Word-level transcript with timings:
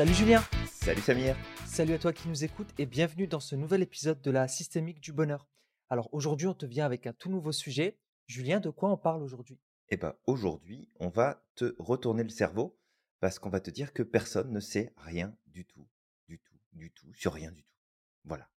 Salut 0.00 0.14
Julien 0.14 0.42
Salut 0.64 1.02
Samir 1.02 1.36
Salut 1.66 1.92
à 1.92 1.98
toi 1.98 2.14
qui 2.14 2.26
nous 2.26 2.42
écoutes 2.42 2.70
et 2.78 2.86
bienvenue 2.86 3.26
dans 3.26 3.38
ce 3.38 3.54
nouvel 3.54 3.82
épisode 3.82 4.18
de 4.22 4.30
la 4.30 4.48
systémique 4.48 4.98
du 4.98 5.12
bonheur. 5.12 5.46
Alors 5.90 6.08
aujourd'hui 6.14 6.46
on 6.46 6.54
te 6.54 6.64
vient 6.64 6.86
avec 6.86 7.06
un 7.06 7.12
tout 7.12 7.28
nouveau 7.28 7.52
sujet. 7.52 7.98
Julien, 8.26 8.60
de 8.60 8.70
quoi 8.70 8.90
on 8.90 8.96
parle 8.96 9.22
aujourd'hui? 9.22 9.60
Eh 9.90 9.98
bien 9.98 10.14
aujourd'hui 10.26 10.88
on 11.00 11.10
va 11.10 11.44
te 11.54 11.74
retourner 11.78 12.22
le 12.22 12.30
cerveau 12.30 12.80
parce 13.20 13.38
qu'on 13.38 13.50
va 13.50 13.60
te 13.60 13.70
dire 13.70 13.92
que 13.92 14.02
personne 14.02 14.50
ne 14.50 14.58
sait 14.58 14.94
rien 14.96 15.36
du 15.48 15.66
tout, 15.66 15.86
du 16.28 16.38
tout, 16.38 16.56
du 16.72 16.90
tout, 16.92 17.12
sur 17.12 17.34
rien 17.34 17.52
du 17.52 17.62
tout. 17.62 17.76
Voilà. 18.24 18.48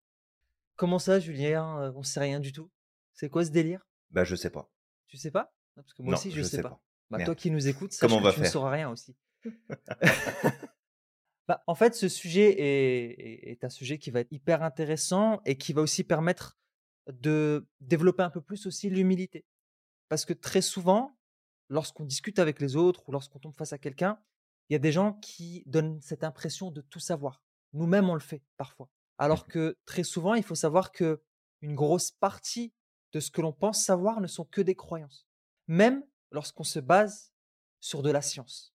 Comment 0.76 0.98
ça 0.98 1.20
Julien? 1.20 1.78
Euh, 1.82 1.92
On 1.94 2.02
sait 2.02 2.20
rien 2.20 2.40
du 2.40 2.52
tout? 2.52 2.70
C'est 3.12 3.28
quoi 3.28 3.44
ce 3.44 3.50
délire? 3.50 3.86
Bah 4.08 4.24
je 4.24 4.34
sais 4.34 4.48
pas. 4.48 4.72
Tu 5.08 5.18
sais 5.18 5.30
pas? 5.30 5.54
Parce 5.74 5.92
que 5.92 6.00
moi 6.00 6.12
Non, 6.12 6.18
aussi 6.18 6.30
je, 6.30 6.38
je 6.38 6.42
sais 6.42 6.56
sais 6.56 6.62
pas. 6.62 6.70
pas. 6.70 6.80
Bah, 7.10 7.22
toi 7.22 7.34
qui 7.34 7.50
nous 7.50 7.68
écoutes, 7.68 7.92
sache 7.92 8.00
Comment 8.00 8.16
on 8.16 8.20
que 8.20 8.28
va 8.28 8.32
tu 8.32 8.40
ne 8.40 8.46
sauras 8.46 8.70
rien 8.70 8.88
aussi. 8.88 9.14
Bah, 11.48 11.62
en 11.66 11.74
fait, 11.74 11.94
ce 11.94 12.08
sujet 12.08 12.58
est, 12.60 13.50
est- 13.52 13.64
un 13.64 13.68
sujet 13.68 13.98
qui 13.98 14.10
va 14.10 14.20
être 14.20 14.32
hyper 14.32 14.62
intéressant 14.62 15.40
et 15.44 15.56
qui 15.58 15.72
va 15.72 15.82
aussi 15.82 16.04
permettre 16.04 16.58
de 17.12 17.68
développer 17.80 18.22
un 18.22 18.30
peu 18.30 18.40
plus 18.40 18.66
aussi 18.66 18.88
l'humilité. 18.88 19.44
Parce 20.08 20.24
que 20.24 20.32
très 20.32 20.62
souvent, 20.62 21.18
lorsqu'on 21.68 22.04
discute 22.04 22.38
avec 22.38 22.60
les 22.60 22.76
autres 22.76 23.08
ou 23.08 23.12
lorsqu'on 23.12 23.38
tombe 23.38 23.54
face 23.56 23.72
à 23.74 23.78
quelqu'un, 23.78 24.18
il 24.68 24.74
y 24.74 24.76
a 24.76 24.78
des 24.78 24.92
gens 24.92 25.12
qui 25.14 25.62
donnent 25.66 26.00
cette 26.00 26.24
impression 26.24 26.70
de 26.70 26.80
tout 26.80 27.00
savoir. 27.00 27.42
Nous-mêmes, 27.74 28.08
on 28.08 28.14
le 28.14 28.20
fait 28.20 28.42
parfois. 28.56 28.90
Alors 29.18 29.42
Mhm. 29.44 29.48
que 29.52 29.78
très 29.84 30.04
souvent, 30.04 30.34
il 30.34 30.42
faut 30.42 30.54
savoir 30.54 30.92
que 30.92 31.22
une 31.60 31.74
grosse 31.74 32.10
partie 32.10 32.72
de 33.12 33.20
ce 33.20 33.30
que 33.30 33.40
l'on 33.42 33.52
pense 33.52 33.84
savoir 33.84 34.20
ne 34.20 34.26
sont 34.26 34.44
que 34.44 34.60
des 34.62 34.74
croyances. 34.74 35.26
Même 35.68 36.04
lorsqu'on 36.30 36.64
se 36.64 36.78
base 36.80 37.32
sur 37.80 38.02
de 38.02 38.10
la 38.10 38.22
science. 38.22 38.74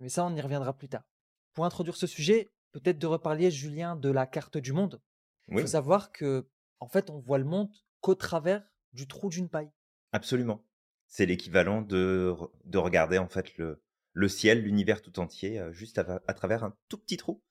Mais 0.00 0.08
ça, 0.10 0.24
on 0.24 0.34
y 0.34 0.40
reviendra 0.40 0.76
plus 0.76 0.88
tard. 0.88 1.04
Pour 1.54 1.64
introduire 1.64 1.96
ce 1.96 2.06
sujet, 2.06 2.48
peut-être 2.72 2.98
de 2.98 3.06
reparler, 3.06 3.50
Julien, 3.50 3.96
de 3.96 4.10
la 4.10 4.26
carte 4.26 4.58
du 4.58 4.72
monde. 4.72 5.00
Il 5.48 5.60
faut 5.60 5.66
savoir 5.66 6.12
que, 6.12 6.48
en 6.78 6.88
fait, 6.88 7.10
on 7.10 7.18
voit 7.18 7.38
le 7.38 7.44
monde 7.44 7.70
qu'au 8.00 8.14
travers 8.14 8.62
du 8.92 9.06
trou 9.08 9.28
d'une 9.28 9.48
paille. 9.48 9.70
absolument. 10.12 10.64
C'est 11.12 11.26
l'équivalent 11.26 11.82
de, 11.82 12.32
de 12.66 12.78
regarder 12.78 13.18
en 13.18 13.28
fait 13.28 13.56
le, 13.58 13.82
le 14.12 14.28
ciel, 14.28 14.62
l'univers 14.62 15.02
tout 15.02 15.18
entier, 15.18 15.58
euh, 15.58 15.72
juste 15.72 15.98
à, 15.98 16.20
à 16.28 16.34
travers 16.34 16.62
un 16.62 16.76
tout 16.88 16.98
petit 16.98 17.16
trou, 17.16 17.42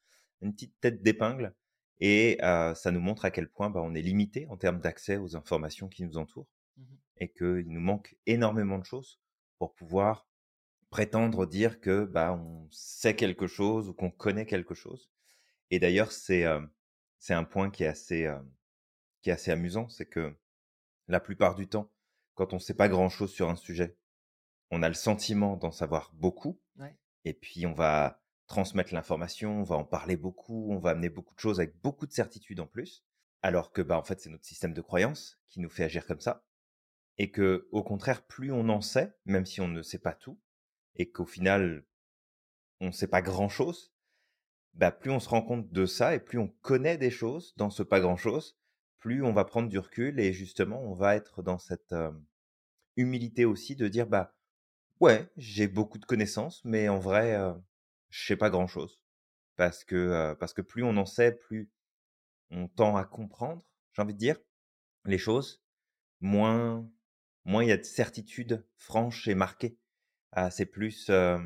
une 0.41 0.53
petite 0.53 0.79
tête 0.79 1.03
d'épingle. 1.03 1.53
Et 1.99 2.37
euh, 2.41 2.73
ça 2.73 2.91
nous 2.91 3.01
montre 3.01 3.25
à 3.25 3.31
quel 3.31 3.49
point 3.49 3.69
bah, 3.69 3.81
on 3.83 3.93
est 3.93 4.01
limité 4.01 4.47
en 4.47 4.55
termes 4.55 4.79
d'accès 4.79 5.17
aux 5.17 5.35
informations 5.35 5.89
qui 5.89 6.03
nous 6.05 6.17
entourent. 6.17 6.47
Mhm. 6.77 6.97
et 7.17 7.29
qu'il 7.33 7.65
nous 7.67 7.81
manque 7.81 8.15
énormément 8.25 8.77
de 8.79 8.85
choses 8.85 9.19
pour 9.57 9.73
pouvoir 9.75 10.28
prétendre 10.89 11.45
dire 11.47 11.79
que 11.81 12.05
bah 12.05 12.33
on 12.33 12.67
sait 12.71 13.15
quelque 13.15 13.47
chose 13.47 13.89
ou 13.89 13.93
qu'on 13.93 14.11
connaît 14.11 14.45
quelque 14.45 14.73
chose. 14.75 15.11
Et 15.71 15.79
d'ailleurs, 15.79 16.11
c'est 16.11 16.45
euh, 16.45 16.61
c'est 17.19 17.33
un 17.33 17.43
point 17.43 17.69
qui 17.71 17.83
est 17.83 17.87
assez 17.87 18.25
euh, 18.25 18.39
qui 19.21 19.29
est 19.29 19.33
assez 19.33 19.51
amusant, 19.51 19.89
c'est 19.89 20.05
que 20.07 20.35
la 21.07 21.19
plupart 21.19 21.55
du 21.55 21.67
temps, 21.67 21.91
quand 22.35 22.53
on 22.53 22.59
sait 22.59 22.73
pas 22.75 22.89
grand-chose 22.89 23.31
sur 23.31 23.49
un 23.49 23.55
sujet, 23.55 23.97
on 24.71 24.83
a 24.83 24.89
le 24.89 24.95
sentiment 24.95 25.57
d'en 25.57 25.71
savoir 25.71 26.11
beaucoup, 26.13 26.59
Ouais. 26.77 26.95
et 27.25 27.33
puis 27.33 27.65
on 27.65 27.73
va 27.73 28.21
transmettre 28.47 28.93
l'information, 28.93 29.59
on 29.59 29.63
va 29.63 29.75
en 29.77 29.85
parler 29.85 30.17
beaucoup, 30.17 30.71
on 30.71 30.79
va 30.79 30.91
amener 30.91 31.09
beaucoup 31.09 31.35
de 31.35 31.39
choses 31.39 31.59
avec 31.59 31.79
beaucoup 31.81 32.07
de 32.07 32.11
certitude 32.13 32.59
en 32.59 32.67
plus, 32.67 33.05
alors 33.41 33.71
que 33.71 33.81
bah 33.81 33.97
en 33.97 34.03
fait 34.03 34.19
c'est 34.21 34.29
notre 34.29 34.45
système 34.45 34.73
de 34.73 34.81
croyance 34.81 35.39
qui 35.49 35.59
nous 35.59 35.69
fait 35.69 35.83
agir 35.83 36.05
comme 36.05 36.19
ça 36.21 36.45
et 37.17 37.31
que 37.31 37.67
au 37.71 37.83
contraire 37.83 38.25
plus 38.25 38.51
on 38.51 38.69
en 38.69 38.81
sait 38.81 39.13
même 39.25 39.45
si 39.45 39.61
on 39.61 39.67
ne 39.67 39.81
sait 39.81 39.99
pas 39.99 40.13
tout 40.13 40.39
et 40.99 41.09
qu'au 41.09 41.25
final 41.25 41.83
on 42.79 42.87
ne 42.87 42.91
sait 42.91 43.07
pas 43.07 43.23
grand 43.23 43.49
chose 43.49 43.91
bah 44.73 44.91
plus 44.91 45.09
on 45.09 45.19
se 45.19 45.29
rend 45.29 45.41
compte 45.41 45.71
de 45.71 45.85
ça 45.87 46.13
et 46.13 46.19
plus 46.19 46.37
on 46.37 46.49
connaît 46.61 46.97
des 46.97 47.09
choses 47.09 47.55
dans 47.57 47.71
ce 47.71 47.81
pas 47.81 47.99
grand 47.99 48.17
chose 48.17 48.57
plus 48.99 49.23
on 49.23 49.33
va 49.33 49.45
prendre 49.45 49.69
du 49.69 49.79
recul 49.79 50.19
et 50.19 50.33
justement 50.33 50.79
on 50.83 50.93
va 50.93 51.15
être 51.15 51.41
dans 51.41 51.57
cette 51.57 51.93
euh, 51.93 52.11
humilité 52.95 53.45
aussi 53.45 53.75
de 53.75 53.87
dire 53.87 54.05
bah 54.05 54.35
ouais 54.99 55.27
j'ai 55.37 55.67
beaucoup 55.67 55.97
de 55.97 56.05
connaissances 56.05 56.63
mais 56.65 56.89
en 56.89 56.99
vrai 56.99 57.33
euh, 57.35 57.53
je 58.09 58.27
sais 58.27 58.37
pas 58.37 58.51
grand 58.51 58.67
chose 58.67 59.01
parce 59.55 59.83
que 59.83 59.95
euh, 59.95 60.35
parce 60.35 60.53
que 60.53 60.61
plus 60.61 60.83
on 60.83 60.97
en 60.97 61.05
sait 61.05 61.31
plus 61.31 61.71
on 62.51 62.67
tend 62.67 62.95
à 62.95 63.05
comprendre 63.05 63.65
j'ai 63.93 64.01
envie 64.01 64.13
de 64.13 64.19
dire 64.19 64.37
les 65.05 65.17
choses 65.17 65.63
moins 66.21 66.87
moins 67.45 67.63
il 67.63 67.69
y 67.69 67.73
a 67.73 67.77
de 67.77 67.83
certitude 67.83 68.65
franche 68.77 69.27
et 69.27 69.35
marquée. 69.35 69.77
Ah, 70.31 70.51
c'est 70.51 70.65
plus, 70.65 71.07
euh, 71.09 71.37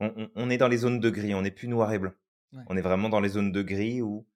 on, 0.00 0.30
on- 0.34 0.50
est 0.50 0.58
dans 0.58 0.68
les 0.68 0.78
zones 0.78 1.00
de 1.00 1.10
gris, 1.10 1.34
on 1.34 1.42
n'est 1.42 1.50
plus 1.50 1.68
noir 1.68 1.92
et 1.92 1.98
blanc. 1.98 2.12
Ouais. 2.52 2.64
On 2.66 2.76
est 2.76 2.82
vraiment 2.82 3.08
dans 3.08 3.20
les 3.20 3.30
zones 3.30 3.52
de 3.52 3.62
gris 3.62 4.02
où, 4.02 4.26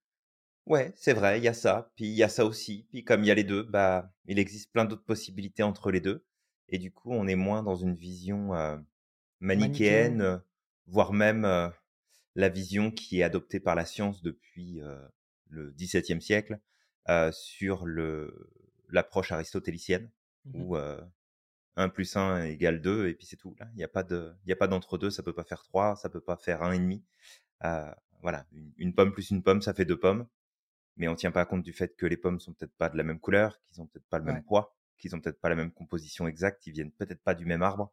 ouais, 0.66 0.92
c'est 0.96 1.14
vrai, 1.14 1.38
il 1.40 1.44
y 1.44 1.48
a 1.48 1.54
ça, 1.54 1.92
puis 1.96 2.06
il 2.06 2.14
y 2.14 2.22
a 2.24 2.28
ça 2.30 2.44
aussi, 2.46 2.86
puis 2.90 3.04
comme 3.04 3.22
il 3.24 3.28
y 3.28 3.30
a 3.30 3.34
les 3.34 3.44
deux, 3.44 3.62
bah, 3.64 4.12
il 4.26 4.38
existe 4.38 4.72
plein 4.72 4.84
d'autres 4.86 5.04
possibilités 5.04 5.62
entre 5.64 5.90
les 5.92 6.00
deux, 6.00 6.24
et 6.68 6.78
du 6.78 6.92
coup, 6.92 7.12
on 7.12 7.28
est 7.28 7.36
moins 7.36 7.62
dans 7.62 7.76
une 7.76 7.94
vision 7.96 8.54
euh, 8.54 8.78
manichéenne, 9.40 10.22
euh, 10.22 10.38
voire 10.86 11.12
même 11.12 11.44
euh, 11.44 11.68
la 12.34 12.48
vision 12.48 12.90
qui 12.90 13.20
est 13.20 13.22
adoptée 13.22 13.60
par 13.60 13.74
la 13.74 13.84
science 13.84 14.22
depuis 14.22 14.80
euh, 14.80 14.98
le 15.48 15.70
XVIIe 15.72 16.20
siècle 16.22 16.60
euh, 17.08 17.30
sur 17.32 17.86
le 17.86 18.50
l'approche 18.88 19.32
aristotélicienne 19.32 20.10
Mhm. 20.44 20.62
où 20.62 20.76
euh, 20.76 21.00
1 21.76 21.88
plus 21.88 22.16
1 22.16 22.44
égale 22.44 22.80
2 22.80 23.08
et 23.08 23.14
puis 23.14 23.26
c'est 23.26 23.36
tout. 23.36 23.56
Il 23.72 23.76
n'y 23.76 23.84
a 23.84 23.88
pas 23.88 24.02
de, 24.02 24.32
il 24.44 24.50
y 24.50 24.52
a 24.52 24.56
pas 24.56 24.68
d'entre-deux, 24.68 25.10
ça 25.10 25.22
peut 25.22 25.32
pas 25.34 25.44
faire 25.44 25.62
3, 25.62 25.96
ça 25.96 26.08
peut 26.10 26.20
pas 26.20 26.36
faire 26.36 26.62
1,5. 26.62 27.02
Euh, 27.64 27.92
voilà, 28.22 28.46
une, 28.52 28.72
une 28.78 28.94
pomme 28.94 29.12
plus 29.12 29.30
une 29.30 29.42
pomme, 29.42 29.62
ça 29.62 29.74
fait 29.74 29.84
deux 29.84 29.98
pommes. 29.98 30.26
Mais 30.96 31.08
on 31.08 31.14
tient 31.14 31.32
pas 31.32 31.46
compte 31.46 31.62
du 31.62 31.72
fait 31.72 31.96
que 31.96 32.06
les 32.06 32.16
pommes 32.16 32.40
sont 32.40 32.52
peut-être 32.52 32.74
pas 32.76 32.88
de 32.90 32.96
la 32.96 33.02
même 33.02 33.18
couleur, 33.20 33.60
qu'ils 33.64 33.80
ont 33.82 33.86
peut-être 33.86 34.06
pas 34.08 34.18
le 34.18 34.24
Ouais. 34.24 34.32
même 34.32 34.42
poids, 34.44 34.76
qu'ils 34.98 35.14
ont 35.16 35.20
peut-être 35.20 35.40
pas 35.40 35.48
la 35.48 35.56
même 35.56 35.72
composition 35.72 36.26
exacte, 36.28 36.66
ils 36.66 36.72
viennent 36.72 36.92
peut-être 36.92 37.22
pas 37.22 37.34
du 37.34 37.46
même 37.46 37.62
arbre. 37.62 37.92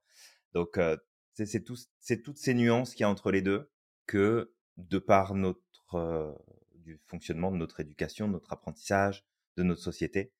Donc, 0.54 0.78
euh, 0.78 0.98
c'est 1.34 1.46
c'est 1.46 1.64
tout- 1.64 1.78
c'est 2.00 2.22
toutes 2.24 2.38
ces 2.38 2.54
nuances 2.54 2.92
qu'il 2.94 3.02
y 3.02 3.06
a 3.06 3.10
entre 3.10 3.32
les 3.32 3.42
deux 3.42 3.72
que, 4.08 4.54
de 4.78 5.00
par 5.00 5.36
notre, 5.36 5.96
euh, 5.96 6.34
du 6.76 7.00
fonctionnement 7.08 7.52
de 7.52 7.58
notre 7.58 7.80
éducation, 7.80 8.28
de 8.28 8.34
notre 8.34 8.54
apprentissage, 8.54 9.26
de 9.58 9.64
notre 9.64 9.82
société, 9.82 10.34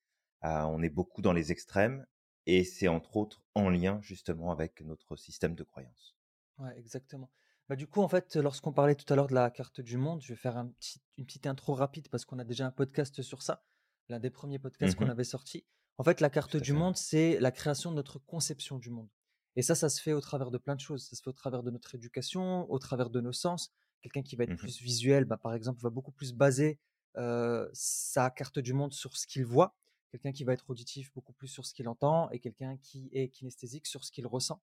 euh, 0.44 0.62
on 0.62 0.82
est 0.82 0.88
beaucoup 0.90 1.22
dans 1.22 1.32
les 1.32 1.52
extrêmes 1.52 2.06
et 2.58 2.64
c'est 2.64 2.88
entre 2.88 3.16
autres 3.16 3.42
en 3.54 3.68
lien 3.70 4.00
justement 4.02 4.50
avec 4.52 4.80
notre 4.82 5.16
système 5.16 5.54
de 5.54 5.64
croyance. 5.64 6.16
Ouais, 6.58 6.78
exactement. 6.78 7.30
Bah, 7.68 7.76
du 7.76 7.86
coup, 7.86 8.00
en 8.02 8.08
fait, 8.08 8.36
lorsqu'on 8.36 8.72
parlait 8.72 8.94
tout 8.96 9.10
à 9.12 9.16
l'heure 9.16 9.28
de 9.28 9.34
la 9.34 9.50
carte 9.50 9.80
du 9.80 9.96
monde, 9.96 10.20
je 10.22 10.32
vais 10.32 10.36
faire 10.38 10.56
un 10.56 10.68
petit- 10.68 11.00
une 11.16 11.24
petite 11.26 11.46
intro 11.46 11.74
rapide 11.74 12.08
parce 12.08 12.24
qu'on 12.24 12.38
a 12.38 12.44
déjà 12.44 12.66
un 12.66 12.70
podcast 12.72 13.22
sur 13.22 13.42
ça, 13.42 13.64
l'un 14.08 14.18
des 14.18 14.30
premiers 14.30 14.58
podcasts 14.58 14.94
qu'on 14.94 15.08
Mhm, 15.08 15.10
avait 15.10 15.24
sorti. 15.24 15.66
En 15.98 16.04
fait, 16.04 16.20
la 16.20 16.30
carte 16.30 16.56
du 16.56 16.72
fait. 16.72 16.72
monde, 16.72 16.96
c'est 16.96 17.38
la 17.40 17.52
création 17.52 17.90
de 17.90 17.96
notre 17.96 18.18
conception 18.18 18.78
du 18.78 18.90
monde. 18.90 19.08
Et 19.56 19.62
ça, 19.62 19.74
ça 19.74 19.88
se 19.88 20.00
fait 20.00 20.12
au 20.12 20.20
travers 20.20 20.50
de 20.50 20.58
plein 20.58 20.74
de 20.74 20.80
choses. 20.80 21.06
Ça 21.08 21.16
se 21.16 21.22
fait 21.22 21.30
au 21.30 21.32
travers 21.34 21.62
de 21.62 21.70
notre 21.70 21.94
éducation, 21.94 22.70
au 22.70 22.78
travers 22.78 23.10
de 23.10 23.20
nos 23.20 23.32
sens. 23.32 23.72
Quelqu'un 24.00 24.22
qui 24.22 24.36
va 24.36 24.44
être 24.44 24.54
Mhm, 24.54 24.56
plus 24.56 24.80
visuel, 24.80 25.24
bah, 25.24 25.36
par 25.36 25.54
exemple, 25.54 25.80
va 25.82 25.90
beaucoup 25.90 26.12
plus 26.12 26.32
baser 26.32 26.80
euh, 27.16 27.68
sa 27.72 28.30
carte 28.30 28.58
du 28.58 28.72
monde 28.72 28.92
sur 28.92 29.16
ce 29.16 29.26
qu'il 29.26 29.44
voit. 29.44 29.76
Quelqu'un 30.10 30.32
qui 30.32 30.44
va 30.44 30.52
être 30.52 30.68
auditif, 30.68 31.12
beaucoup 31.12 31.32
plus 31.32 31.48
sur 31.48 31.64
ce 31.64 31.72
qu'il 31.72 31.88
entend. 31.88 32.30
Et 32.30 32.38
quelqu'un 32.38 32.76
qui 32.78 33.10
est 33.12 33.28
kinesthésique 33.28 33.86
sur 33.86 34.04
ce 34.04 34.10
qu'il 34.10 34.26
ressent. 34.26 34.60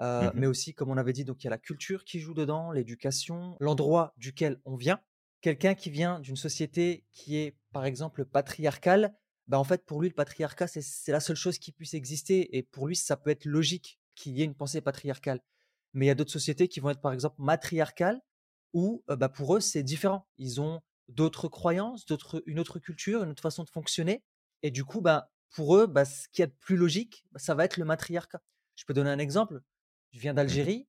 Euh, 0.00 0.24
mhm, 0.24 0.32
mais 0.34 0.46
aussi, 0.46 0.74
comme 0.74 0.90
on 0.90 0.96
avait 0.96 1.12
dit, 1.12 1.24
donc 1.24 1.42
il 1.42 1.44
y 1.44 1.48
a 1.48 1.50
la 1.50 1.58
culture 1.58 2.04
qui 2.04 2.18
joue 2.18 2.34
dedans, 2.34 2.72
l'éducation, 2.72 3.56
l'endroit 3.60 4.12
duquel 4.16 4.60
on 4.64 4.76
vient. 4.76 5.00
Quelqu'un 5.40 5.74
qui 5.74 5.90
vient 5.90 6.20
d'une 6.20 6.36
société 6.36 7.04
qui 7.12 7.36
est, 7.36 7.56
par 7.72 7.84
exemple, 7.84 8.24
patriarcale, 8.24 9.14
bah 9.46 9.58
en 9.58 9.64
fait, 9.64 9.84
pour 9.84 10.00
lui, 10.00 10.08
le 10.08 10.14
patriarcat, 10.14 10.66
c'est 10.66 10.80
c'est 10.80 11.12
la 11.12 11.20
seule 11.20 11.36
chose 11.36 11.58
qui 11.58 11.70
puisse 11.70 11.94
exister. 11.94 12.56
Et 12.56 12.62
pour 12.62 12.86
lui, 12.86 12.96
ça 12.96 13.16
peut 13.16 13.30
être 13.30 13.44
logique 13.44 14.00
qu'il 14.14 14.36
y 14.36 14.42
ait 14.42 14.44
une 14.44 14.54
pensée 14.54 14.80
patriarcale. 14.80 15.40
Mais 15.92 16.06
il 16.06 16.08
y 16.08 16.10
a 16.10 16.14
d'autres 16.14 16.32
sociétés 16.32 16.68
qui 16.68 16.80
vont 16.80 16.90
être, 16.90 17.00
par 17.00 17.12
exemple, 17.12 17.36
matriarcales, 17.38 18.20
où 18.72 19.04
euh, 19.10 19.16
bah, 19.16 19.28
pour 19.28 19.56
eux, 19.56 19.60
c'est 19.60 19.82
différent. 19.82 20.26
Ils 20.38 20.60
ont 20.60 20.80
d'autres 21.08 21.48
croyances, 21.48 22.06
d'autres, 22.06 22.42
une 22.46 22.58
autre 22.58 22.78
culture, 22.78 23.22
une 23.22 23.30
autre 23.30 23.42
façon 23.42 23.64
de 23.64 23.70
fonctionner. 23.70 24.22
Et 24.64 24.70
du 24.70 24.82
coup, 24.82 25.02
bah, 25.02 25.30
pour 25.50 25.76
eux, 25.76 25.86
bah, 25.86 26.06
ce 26.06 26.26
qui 26.32 26.40
est 26.40 26.46
de 26.46 26.56
plus 26.58 26.76
logique, 26.76 27.26
ça 27.36 27.54
va 27.54 27.66
être 27.66 27.76
le 27.76 27.84
matriarcat. 27.84 28.40
Je 28.76 28.84
peux 28.86 28.94
donner 28.94 29.10
un 29.10 29.18
exemple. 29.18 29.60
Je 30.10 30.18
viens 30.18 30.32
mhm, 30.32 30.36
d'Algérie. 30.36 30.88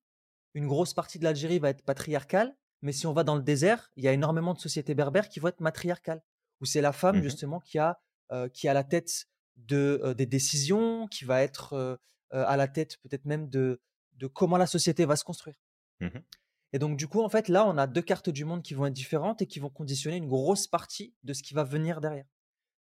Une 0.53 0.65
grosse 0.65 0.93
partie 0.93 1.19
de 1.19 1.25
l'Algérie 1.25 1.59
va 1.59 1.69
être 1.69 1.83
patriarcale. 1.83 2.55
Mais 2.81 2.93
si 2.93 3.05
on 3.05 3.11
va 3.11 3.25
dans 3.25 3.35
le 3.35 3.43
désert, 3.43 3.91
il 3.97 4.05
y 4.05 4.07
a 4.07 4.13
énormément 4.13 4.53
de 4.53 4.59
sociétés 4.59 4.95
berbères 4.95 5.27
qui 5.27 5.41
vont 5.41 5.49
être 5.49 5.59
matriarcales. 5.59 6.23
Où 6.61 6.65
c'est 6.65 6.79
la 6.79 6.93
femme, 6.93 7.17
mhm, 7.17 7.23
justement, 7.23 7.59
qui 7.59 7.77
a, 7.77 7.99
euh, 8.31 8.47
qui 8.47 8.69
a 8.69 8.73
la 8.73 8.85
tête 8.85 9.25
de, 9.57 9.99
euh, 10.03 10.13
des 10.13 10.25
décisions, 10.25 11.07
qui 11.07 11.25
va 11.25 11.43
être 11.43 11.73
euh, 11.73 11.97
à 12.31 12.55
la 12.55 12.69
tête 12.69 12.97
peut-être 13.01 13.25
même 13.25 13.49
de, 13.49 13.81
de 14.13 14.27
comment 14.27 14.57
la 14.57 14.67
société 14.67 15.05
va 15.05 15.17
se 15.17 15.25
construire. 15.25 15.61
mhm. 15.99 16.23
Et 16.71 16.79
donc, 16.79 16.97
du 16.97 17.07
coup, 17.07 17.21
en 17.21 17.29
fait, 17.29 17.47
là, 17.49 17.65
on 17.67 17.77
a 17.77 17.87
deux 17.87 18.01
cartes 18.01 18.29
du 18.29 18.43
monde 18.43 18.61
qui 18.61 18.73
vont 18.73 18.85
être 18.85 18.93
différentes 18.93 19.41
et 19.41 19.47
qui 19.47 19.59
vont 19.59 19.69
conditionner 19.69 20.17
une 20.17 20.27
grosse 20.27 20.67
partie 20.67 21.13
de 21.23 21.33
ce 21.33 21.43
qui 21.43 21.53
va 21.53 21.63
venir 21.63 22.01
derrière. 22.01 22.25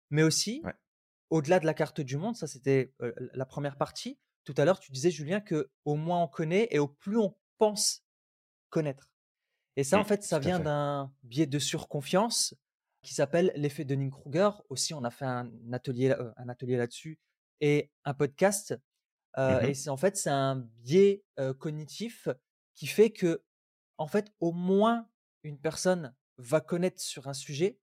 Mais 0.09 0.23
aussi, 0.23 0.63
Ouais. 0.63 0.73
au-delà 1.29 1.59
de 1.59 1.65
la 1.65 1.73
carte 1.73 2.01
du 2.01 2.17
monde, 2.17 2.35
ça 2.37 2.47
c'était 2.47 2.93
euh, 3.01 3.13
la 3.33 3.45
première 3.45 3.77
partie. 3.77 4.19
Tout 4.45 4.53
à 4.57 4.65
l'heure, 4.65 4.79
tu 4.79 4.91
disais, 4.91 5.11
Julien, 5.11 5.41
que 5.41 5.71
au 5.85 5.95
moins 5.95 6.23
on 6.23 6.27
connaît 6.27 6.67
et 6.71 6.79
au 6.79 6.87
plus 6.87 7.17
on 7.17 7.35
pense 7.57 8.05
connaître. 8.69 9.11
Et 9.75 9.83
ça, 9.83 9.99
en 9.99 10.03
Mmh, 10.03 10.05
fait, 10.05 10.23
ça 10.23 10.39
vient 10.39 10.59
d'un 10.59 11.13
biais 11.23 11.45
de 11.47 11.59
surconfiance 11.59 12.55
qui 13.03 13.13
s'appelle 13.13 13.51
l'effet 13.55 13.85
Dunning-Kruger. 13.85 14.49
Aussi, 14.69 14.93
on 14.93 15.03
a 15.03 15.11
fait 15.11 15.25
un 15.25 15.51
atelier, 15.73 16.11
euh, 16.11 16.31
un 16.37 16.49
atelier 16.49 16.77
là-dessus 16.77 17.19
et 17.61 17.91
un 18.05 18.13
podcast. 18.13 18.75
Euh, 19.37 19.61
et 19.61 19.73
Mmh 19.73 19.75
c'est 19.75 19.89
en 19.89 19.97
fait, 19.97 20.17
c'est 20.17 20.29
un 20.31 20.57
biais 20.79 21.23
cognitif 21.59 22.27
qui 22.75 22.87
fait 22.87 23.11
que, 23.11 23.43
en 23.97 24.07
fait, 24.07 24.31
au 24.39 24.51
moins 24.51 25.09
une 25.43 25.59
personne 25.59 26.15
va 26.37 26.61
connaître 26.61 27.01
sur 27.01 27.27
un 27.27 27.33
sujet, 27.33 27.79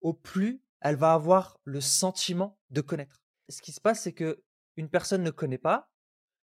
au 0.00 0.14
plus 0.14 0.62
elle 0.80 0.96
va 0.96 1.12
avoir 1.14 1.58
le 1.64 1.80
sentiment 1.80 2.58
de 2.70 2.80
connaître. 2.80 3.22
Ce 3.48 3.62
qui 3.62 3.72
se 3.72 3.80
passe, 3.80 4.02
c'est 4.02 4.12
que 4.12 4.42
une 4.76 4.88
personne 4.88 5.22
ne 5.22 5.30
connaît 5.30 5.58
pas, 5.58 5.90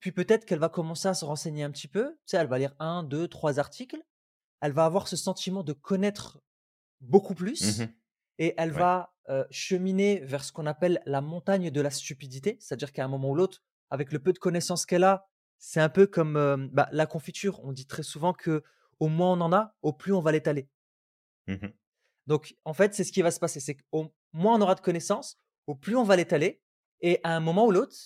puis 0.00 0.12
peut-être 0.12 0.44
qu'elle 0.44 0.58
va 0.58 0.68
commencer 0.68 1.08
à 1.08 1.14
se 1.14 1.24
renseigner 1.24 1.64
un 1.64 1.70
petit 1.70 1.88
peu. 1.88 2.12
Tu 2.26 2.32
sais, 2.32 2.36
elle 2.38 2.46
va 2.48 2.58
lire 2.58 2.74
un, 2.78 3.02
deux, 3.02 3.28
trois 3.28 3.58
articles. 3.58 4.02
Elle 4.60 4.72
va 4.72 4.84
avoir 4.84 5.08
ce 5.08 5.16
sentiment 5.16 5.62
de 5.64 5.72
connaître 5.72 6.40
beaucoup 7.00 7.34
plus 7.34 7.80
Mmh 7.80 7.88
et 8.40 8.54
elle 8.56 8.72
Ouais. 8.72 8.78
va 8.78 9.14
euh, 9.30 9.44
cheminer 9.50 10.20
vers 10.20 10.44
ce 10.44 10.52
qu'on 10.52 10.66
appelle 10.66 11.02
la 11.06 11.20
montagne 11.20 11.70
de 11.70 11.80
la 11.80 11.90
stupidité. 11.90 12.56
C'est-à-dire 12.60 12.92
qu'à 12.92 13.04
un 13.04 13.08
moment 13.08 13.30
ou 13.30 13.34
l'autre, 13.34 13.62
avec 13.90 14.12
le 14.12 14.20
peu 14.20 14.32
de 14.32 14.38
connaissances 14.38 14.86
qu'elle 14.86 15.04
a, 15.04 15.26
c'est 15.58 15.80
un 15.80 15.88
peu 15.88 16.06
comme 16.06 16.36
euh, 16.36 16.56
bah, 16.72 16.88
la 16.92 17.06
confiture. 17.06 17.60
On 17.64 17.72
dit 17.72 17.86
très 17.86 18.04
souvent 18.04 18.32
que 18.32 18.62
au 19.00 19.08
moins 19.08 19.32
on 19.32 19.40
en 19.40 19.52
a, 19.52 19.76
au 19.82 19.92
plus 19.92 20.12
on 20.12 20.20
va 20.20 20.32
l'étaler. 20.32 20.68
Mmh 21.46 21.72
Donc, 22.28 22.54
en 22.64 22.74
fait, 22.74 22.94
c'est 22.94 23.04
ce 23.04 23.10
qui 23.12 23.22
va 23.22 23.32
se 23.32 23.40
passer. 23.40 23.58
C'est 23.58 23.74
qu'au 23.76 24.14
moins 24.32 24.56
on 24.56 24.60
aura 24.60 24.76
de 24.76 24.80
connaissances, 24.80 25.36
au 25.66 25.74
plus 25.74 25.96
on 25.96 26.04
va 26.04 26.14
l'étaler. 26.14 26.62
Et 27.00 27.20
à 27.24 27.34
un 27.34 27.40
moment 27.40 27.66
ou 27.66 27.72
l'autre, 27.72 27.96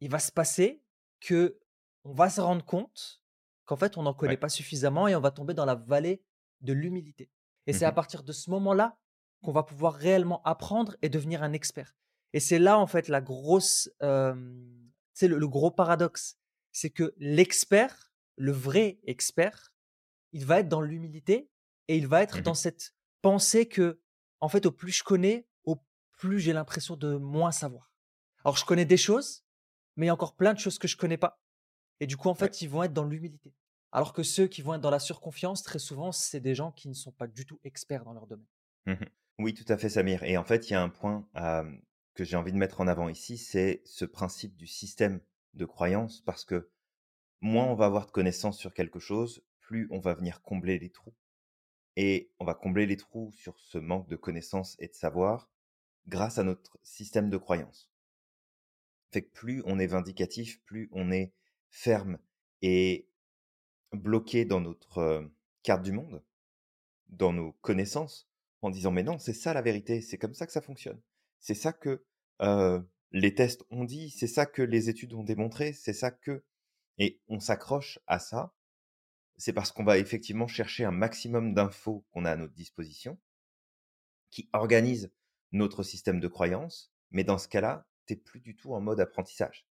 il 0.00 0.10
va 0.10 0.18
se 0.18 0.32
passer 0.32 0.82
que 1.20 1.58
on 2.04 2.12
va 2.12 2.28
se 2.28 2.40
rendre 2.42 2.64
compte 2.64 3.22
qu'en 3.64 3.76
fait, 3.76 3.96
on 3.96 4.02
n'en 4.02 4.14
connaît 4.14 4.32
Ouais. 4.34 4.36
pas 4.36 4.48
suffisamment 4.50 5.08
et 5.08 5.16
on 5.16 5.20
va 5.20 5.30
tomber 5.30 5.54
dans 5.54 5.64
la 5.64 5.76
vallée 5.76 6.22
de 6.60 6.72
l'humilité. 6.74 7.30
Et 7.66 7.72
c'est 7.72 7.86
à 7.86 7.92
Mmh 7.92 7.94
partir 7.94 8.22
de 8.24 8.32
ce 8.32 8.50
moment-là 8.50 8.98
qu'on 9.44 9.52
va 9.52 9.62
pouvoir 9.62 9.94
réellement 9.94 10.42
apprendre 10.44 10.96
et 11.02 11.08
devenir 11.08 11.42
un 11.44 11.52
expert. 11.52 11.94
Et 12.32 12.40
c'est 12.40 12.58
là, 12.58 12.78
en 12.78 12.86
fait, 12.88 13.08
la 13.08 13.20
grosse, 13.20 13.90
euh, 14.02 14.34
c'est 15.14 15.28
le, 15.28 15.38
le 15.38 15.48
gros 15.48 15.70
paradoxe. 15.70 16.36
C'est 16.72 16.90
que 16.90 17.14
l'expert, 17.18 18.12
le 18.36 18.52
vrai 18.52 18.98
expert, 19.04 19.72
il 20.32 20.44
va 20.46 20.60
être 20.60 20.68
dans 20.68 20.80
l'humilité 20.82 21.50
et 21.88 21.96
il 21.96 22.06
va 22.08 22.22
être 22.22 22.40
dans 22.42 22.52
Mmh 22.52 22.54
cette 22.56 22.94
pensée 23.22 23.68
que, 23.68 24.00
en 24.40 24.48
fait, 24.48 24.66
au 24.66 24.72
plus 24.72 24.92
je 24.92 25.04
connais, 25.04 25.48
au 25.64 25.76
plus 26.12 26.40
j'ai 26.40 26.52
l'impression 26.52 26.96
de 26.96 27.16
moins 27.16 27.52
savoir. 27.52 27.92
Alors, 28.44 28.56
je 28.56 28.64
connais 28.64 28.84
des 28.84 28.96
choses, 28.96 29.44
mais 29.96 30.06
il 30.06 30.08
y 30.08 30.10
a 30.10 30.14
encore 30.14 30.36
plein 30.36 30.54
de 30.54 30.58
choses 30.58 30.78
que 30.78 30.88
je 30.88 30.96
connais 30.96 31.16
pas. 31.18 31.40
Et 32.00 32.06
du 32.06 32.16
coup, 32.16 32.28
en 32.28 32.34
Ouais. 32.40 32.50
fait, 32.50 32.62
ils 32.62 32.68
vont 32.68 32.82
être 32.82 32.92
dans 32.92 33.04
l'humilité. 33.04 33.54
Alors 33.92 34.12
que 34.12 34.22
ceux 34.22 34.46
qui 34.46 34.62
vont 34.62 34.74
être 34.74 34.80
dans 34.80 34.90
la 34.90 35.00
surconfiance, 35.00 35.62
très 35.62 35.78
souvent, 35.78 36.12
c'est 36.12 36.40
des 36.40 36.54
gens 36.54 36.72
qui 36.72 36.88
ne 36.88 36.94
sont 36.94 37.12
pas 37.12 37.26
du 37.26 37.46
tout 37.46 37.60
experts 37.64 38.04
dans 38.04 38.12
leur 38.12 38.26
domaine. 38.26 38.46
Mmh 38.86 38.94
Oui, 39.38 39.54
tout 39.54 39.64
à 39.68 39.76
fait, 39.78 39.88
Samir. 39.88 40.22
Et 40.24 40.36
en 40.36 40.44
fait, 40.44 40.68
il 40.68 40.72
y 40.72 40.76
a 40.76 40.82
un 40.82 40.88
point 40.88 41.28
que 42.14 42.24
j'ai 42.24 42.36
envie 42.36 42.52
de 42.52 42.56
mettre 42.58 42.80
en 42.80 42.88
avant 42.88 43.08
ici, 43.08 43.38
c'est 43.38 43.82
ce 43.84 44.04
principe 44.04 44.56
du 44.56 44.66
système 44.66 45.20
de 45.54 45.64
croyance, 45.64 46.20
parce 46.22 46.44
que 46.44 46.70
moins 47.40 47.66
on 47.66 47.74
va 47.74 47.86
avoir 47.86 48.06
de 48.06 48.10
connaissances 48.10 48.58
sur 48.58 48.74
quelque 48.74 48.98
chose, 48.98 49.44
plus 49.60 49.88
on 49.90 50.00
va 50.00 50.14
venir 50.14 50.42
combler 50.42 50.78
les 50.78 50.90
trous. 50.90 51.14
Et 51.98 52.30
on 52.40 52.46
va 52.46 52.54
combler 52.54 52.86
les 52.86 52.96
trous 52.96 53.30
sur 53.34 53.60
ce 53.60 53.76
manque 53.76 54.08
de 54.08 54.16
connaissances 54.16 54.74
et 54.78 54.88
de 54.88 54.94
savoir 54.94 55.50
grâce 56.06 56.38
à 56.38 56.44
notre 56.44 56.78
système 56.82 57.30
de 57.30 57.38
croyance. 57.38 57.90
Fait 59.10 59.22
que 59.22 59.30
plus 59.32 59.62
on 59.66 59.78
est 59.78 59.86
vindicatif, 59.86 60.62
plus 60.64 60.88
on 60.92 61.10
est 61.10 61.32
ferme 61.70 62.18
et 62.62 63.08
bloqué 63.92 64.44
dans 64.44 64.60
notre, 64.60 64.98
heu, 65.00 65.32
carte 65.62 65.82
du 65.82 65.92
monde, 65.92 66.22
dans 67.08 67.32
nos 67.32 67.52
connaissances, 67.62 68.28
en 68.62 68.70
disant: 68.70 68.92
«Mais 68.92 69.02
non, 69.04 69.18
c'est 69.18 69.34
ça 69.34 69.54
la 69.54 69.62
vérité, 69.62 70.00
c'est 70.02 70.18
comme 70.18 70.34
ça 70.34 70.46
que 70.46 70.52
ça 70.52 70.62
fonctionne. 70.62 71.00
C'est 71.40 71.54
ça 71.54 71.72
que, 71.72 72.04
heu, 72.42 72.88
les 73.12 73.34
tests 73.34 73.64
ont 73.70 73.84
dit, 73.84 74.10
c'est 74.10 74.26
ça 74.28 74.46
que 74.46 74.62
les 74.62 74.90
études 74.90 75.14
ont 75.14 75.24
démontré, 75.24 75.72
c'est 75.74 75.94
ça 75.94 76.10
que» 76.12 76.44
et 76.98 77.20
on 77.28 77.40
s'accroche 77.40 77.98
à 78.08 78.18
ça, 78.20 78.54
c'est 79.38 79.52
parce 79.52 79.72
qu'on 79.72 79.84
va 79.84 79.98
effectivement 79.98 80.48
chercher 80.48 80.84
un 80.84 80.90
maximum 80.90 81.54
d'infos 81.54 82.04
qu'on 82.10 82.24
a 82.24 82.32
à 82.32 82.36
notre 82.36 82.54
disposition, 82.54 83.18
qui 84.30 84.48
organisent 84.52 85.12
notre 85.52 85.82
système 85.82 86.20
de 86.20 86.28
croyance, 86.28 86.92
mais 87.10 87.24
dans 87.24 87.38
ce 87.38 87.48
cas-là, 87.48 87.86
tu 88.06 88.14
es 88.14 88.16
plus 88.16 88.40
du 88.40 88.56
tout 88.56 88.74
en 88.74 88.80
mode 88.80 89.00
apprentissage. 89.00 89.66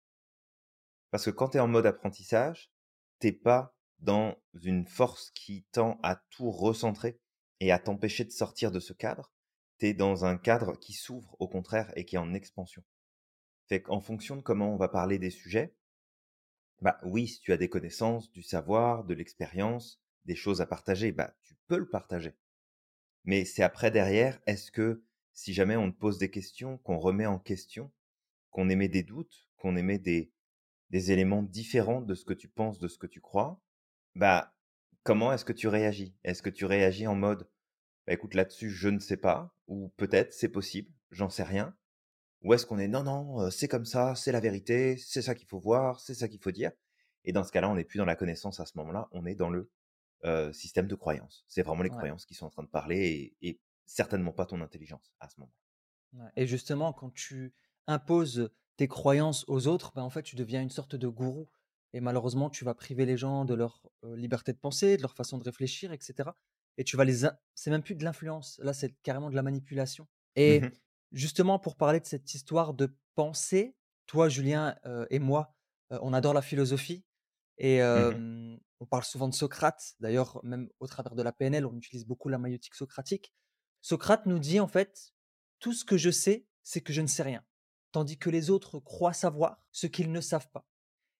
Parce 1.11 1.25
que 1.25 1.31
quand 1.31 1.51
tu 1.51 1.59
es 1.59 1.61
en 1.61 1.69
mode 1.69 1.87
apprentissage, 1.87 2.71
t'es 3.19 3.33
pas 3.33 3.77
dans 3.99 4.37
une 4.63 4.87
force 4.87 5.31
qui 5.31 5.65
tend 5.73 5.99
à 6.03 6.17
tout 6.31 6.51
recentrer 6.51 7.19
et 7.61 7.73
à 7.73 7.79
t'empêcher 7.79 8.25
de 8.25 8.31
sortir 8.31 8.71
de 8.71 8.81
ce 8.81 8.93
cadre. 8.93 9.33
Tu 9.79 9.87
es 9.87 9.95
dans 9.95 10.25
un 10.25 10.37
cadre 10.37 10.79
qui 10.79 10.93
s'ouvre 10.93 11.37
au 11.39 11.49
contraire 11.49 11.93
et 11.97 12.05
qui 12.05 12.17
est 12.17 12.21
en 12.21 12.35
expansion. 12.35 12.85
Fait 13.69 13.83
qu'en 13.83 14.01
fonction 14.01 14.37
de 14.37 14.43
comment 14.43 14.73
on 14.73 14.77
va 14.77 14.89
parler 14.89 15.19
des 15.19 15.31
sujets, 15.31 15.75
bah 16.81 16.99
oui, 17.03 17.29
si 17.29 17.41
tu 17.41 17.53
as 17.53 17.57
des 17.57 17.69
connaissances, 17.69 18.31
du 18.33 18.43
savoir, 18.43 19.05
de 19.05 19.15
l'expérience, 19.15 20.01
des 20.25 20.37
choses 20.37 20.61
à 20.61 20.67
partager, 20.67 21.13
bah 21.13 21.35
tu 21.43 21.55
peux 21.69 21.79
le 21.79 21.89
partager. 21.89 22.37
Mais 23.25 23.45
c'est 23.45 23.63
après 23.63 23.91
derrière, 23.91 24.41
est-ce 24.47 24.71
que 24.71 25.03
si 25.33 25.53
jamais 25.53 25.77
on 25.77 25.91
te 25.91 25.99
pose 25.99 26.19
des 26.19 26.31
questions, 26.31 26.79
qu'on 26.79 26.99
remet 26.99 27.27
en 27.27 27.39
question, 27.39 27.91
qu'on 28.51 28.69
émet 28.69 28.89
des 28.89 29.03
doutes, 29.03 29.49
qu'on 29.57 29.77
émet 29.77 29.99
des, 29.99 30.33
des 30.91 31.13
éléments 31.13 31.43
différents 31.43 32.01
de 32.01 32.15
ce 32.15 32.25
que 32.25 32.35
tu 32.35 32.49
penses, 32.49 32.79
de 32.79 32.89
ce 32.89 32.99
que 32.99 33.07
tu 33.07 33.21
crois, 33.21 33.61
bah 34.15 34.55
comment 35.03 35.33
est-ce 35.33 35.45
que 35.45 35.53
tu 35.53 35.69
réagis? 35.69 36.15
Est-ce 36.25 36.43
que 36.43 36.51
tu 36.51 36.65
réagis 36.65 37.07
en 37.07 37.15
mode 37.15 37.49
bah 38.07 38.13
écoute 38.13 38.35
là-dessus 38.35 38.71
je 38.71 38.89
ne 38.89 39.01
sais 39.01 39.17
pas 39.17 39.55
ou 39.67 39.89
peut-être 39.97 40.33
c'est 40.33 40.49
possible, 40.49 40.91
j'en 41.11 41.29
sais 41.29 41.43
rien 41.43 41.75
Ou 42.43 42.55
est-ce 42.55 42.67
qu'on 42.67 42.79
est 42.79 42.89
non 42.89 43.03
non, 43.03 43.51
c'est 43.51 43.69
comme 43.69 43.85
ça, 43.87 44.15
c'est 44.15 44.33
la 44.33 44.41
vérité, 44.41 44.97
c'est 44.99 45.23
ça 45.23 45.35
qu'il 45.35 45.49
faut 45.49 45.59
voir, 45.59 46.01
c'est 46.01 46.15
ça 46.15 46.29
qu'il 46.29 46.41
faut 46.41 46.53
dire? 46.53 46.73
Et 47.25 47.33
dans 47.33 47.45
ce 47.45 47.53
cas-là, 47.53 47.69
on 47.71 47.75
n'est 47.77 47.85
plus 47.85 47.99
dans 47.99 48.05
la 48.05 48.17
connaissance 48.17 48.61
à 48.61 48.67
ce 48.67 48.77
moment-là, 48.79 49.09
on 49.13 49.27
est 49.27 49.35
dans 49.35 49.51
le 49.51 49.71
euh, 50.25 50.53
système 50.53 50.87
de 50.89 50.95
croyance. 50.95 51.45
C'est 51.49 51.63
vraiment 51.63 51.83
les 51.83 51.91
Ouais. 51.91 51.97
croyances 51.97 52.27
qui 52.27 52.35
sont 52.35 52.47
en 52.47 52.51
train 52.51 52.63
de 52.65 52.69
parler 52.69 53.37
et, 53.43 53.49
et 53.49 53.61
certainement 53.87 54.33
pas 54.33 54.47
ton 54.47 54.61
intelligence 54.63 55.15
à 55.21 55.29
ce 55.29 55.41
moment. 55.41 55.53
Ouais. 56.13 56.31
Et 56.37 56.47
justement, 56.47 56.93
quand 56.93 57.11
tu 57.13 57.55
imposes 57.87 58.51
tes 58.77 58.89
croyances 58.89 59.45
aux 59.49 59.67
autres, 59.67 59.93
ben, 59.95 60.03
en 60.03 60.11
fait, 60.11 60.23
tu 60.23 60.37
deviens 60.37 60.63
une 60.63 60.71
sorte 60.71 60.97
de 60.97 61.09
gourou. 61.09 61.49
Et 61.93 62.01
malheureusement, 62.01 62.51
tu 62.51 62.65
vas 62.65 62.75
priver 62.75 63.07
les 63.07 63.17
gens 63.17 63.45
de 63.45 63.55
leur 63.55 63.83
euh, 64.05 64.17
liberté 64.17 64.53
de 64.53 64.59
penser, 64.59 64.97
de 64.97 65.03
leur 65.03 65.15
façon 65.15 65.39
de 65.39 65.45
réfléchir, 65.45 65.93
etc. 65.93 66.37
Et 66.77 66.85
tu 66.85 66.97
vas 66.97 67.05
les. 67.05 67.27
C'est 67.55 67.71
même 67.71 67.83
plus 67.83 67.95
de 67.95 68.05
l'influence. 68.05 68.59
Là, 68.63 68.73
c'est 68.75 68.93
carrément 69.03 69.31
de 69.31 69.37
la 69.37 69.43
manipulation. 69.43 70.07
Et 70.35 70.61
Mhm, 70.61 70.77
justement, 71.13 71.59
pour 71.59 71.77
parler 71.77 72.01
de 72.01 72.07
cette 72.07 72.35
histoire 72.35 72.75
de 72.75 72.95
pensée, 73.15 73.77
toi, 74.07 74.29
Julien 74.29 74.77
euh, 74.87 75.07
et 75.11 75.19
moi, 75.19 75.55
euh, 75.93 75.99
on 76.03 76.13
adore 76.13 76.35
la 76.35 76.43
philosophie. 76.43 77.05
Et 77.59 77.83
euh, 77.83 78.57
on 78.81 78.87
parle 78.87 79.05
souvent 79.05 79.29
de 79.29 79.35
Socrate. 79.35 79.95
D'ailleurs, 80.01 80.41
même 80.45 80.69
au 80.79 80.87
travers 80.87 81.15
de 81.15 81.23
la 81.23 81.33
PNL, 81.33 81.65
on 81.65 81.75
utilise 81.75 82.07
beaucoup 82.07 82.29
la 82.29 82.39
maïotique 82.39 82.75
socratique. 82.75 83.33
Socrate 83.81 84.27
nous 84.27 84.39
dit 84.39 84.61
en 84.61 84.69
fait, 84.69 85.13
tout 85.59 85.73
ce 85.73 85.85
que 85.85 85.97
je 85.97 86.11
sais, 86.11 86.47
c'est 86.63 86.83
que 86.83 86.93
je 86.93 87.01
ne 87.01 87.07
sais 87.07 87.23
rien, 87.23 87.43
tandis 87.93 88.19
que 88.19 88.29
les 88.29 88.51
autres 88.51 88.79
croient 88.79 89.15
savoir 89.15 89.63
ce 89.73 89.87
qu'ils 89.87 90.13
ne 90.13 90.21
savent 90.21 90.51
pas. 90.51 90.67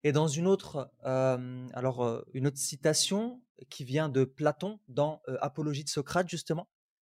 Et 0.05 0.13
dans 0.13 0.29
une 0.29 0.47
autre, 0.47 0.93
alors 1.03 2.25
une 2.35 2.47
autre 2.47 2.59
citation 2.59 3.43
qui 3.71 3.85
vient 3.85 4.11
de 4.11 4.25
Platon 4.25 4.79
dans 4.89 5.23
Apologie 5.41 5.85
de 5.85 5.89
Socrate 5.89 6.29
justement, 6.29 6.69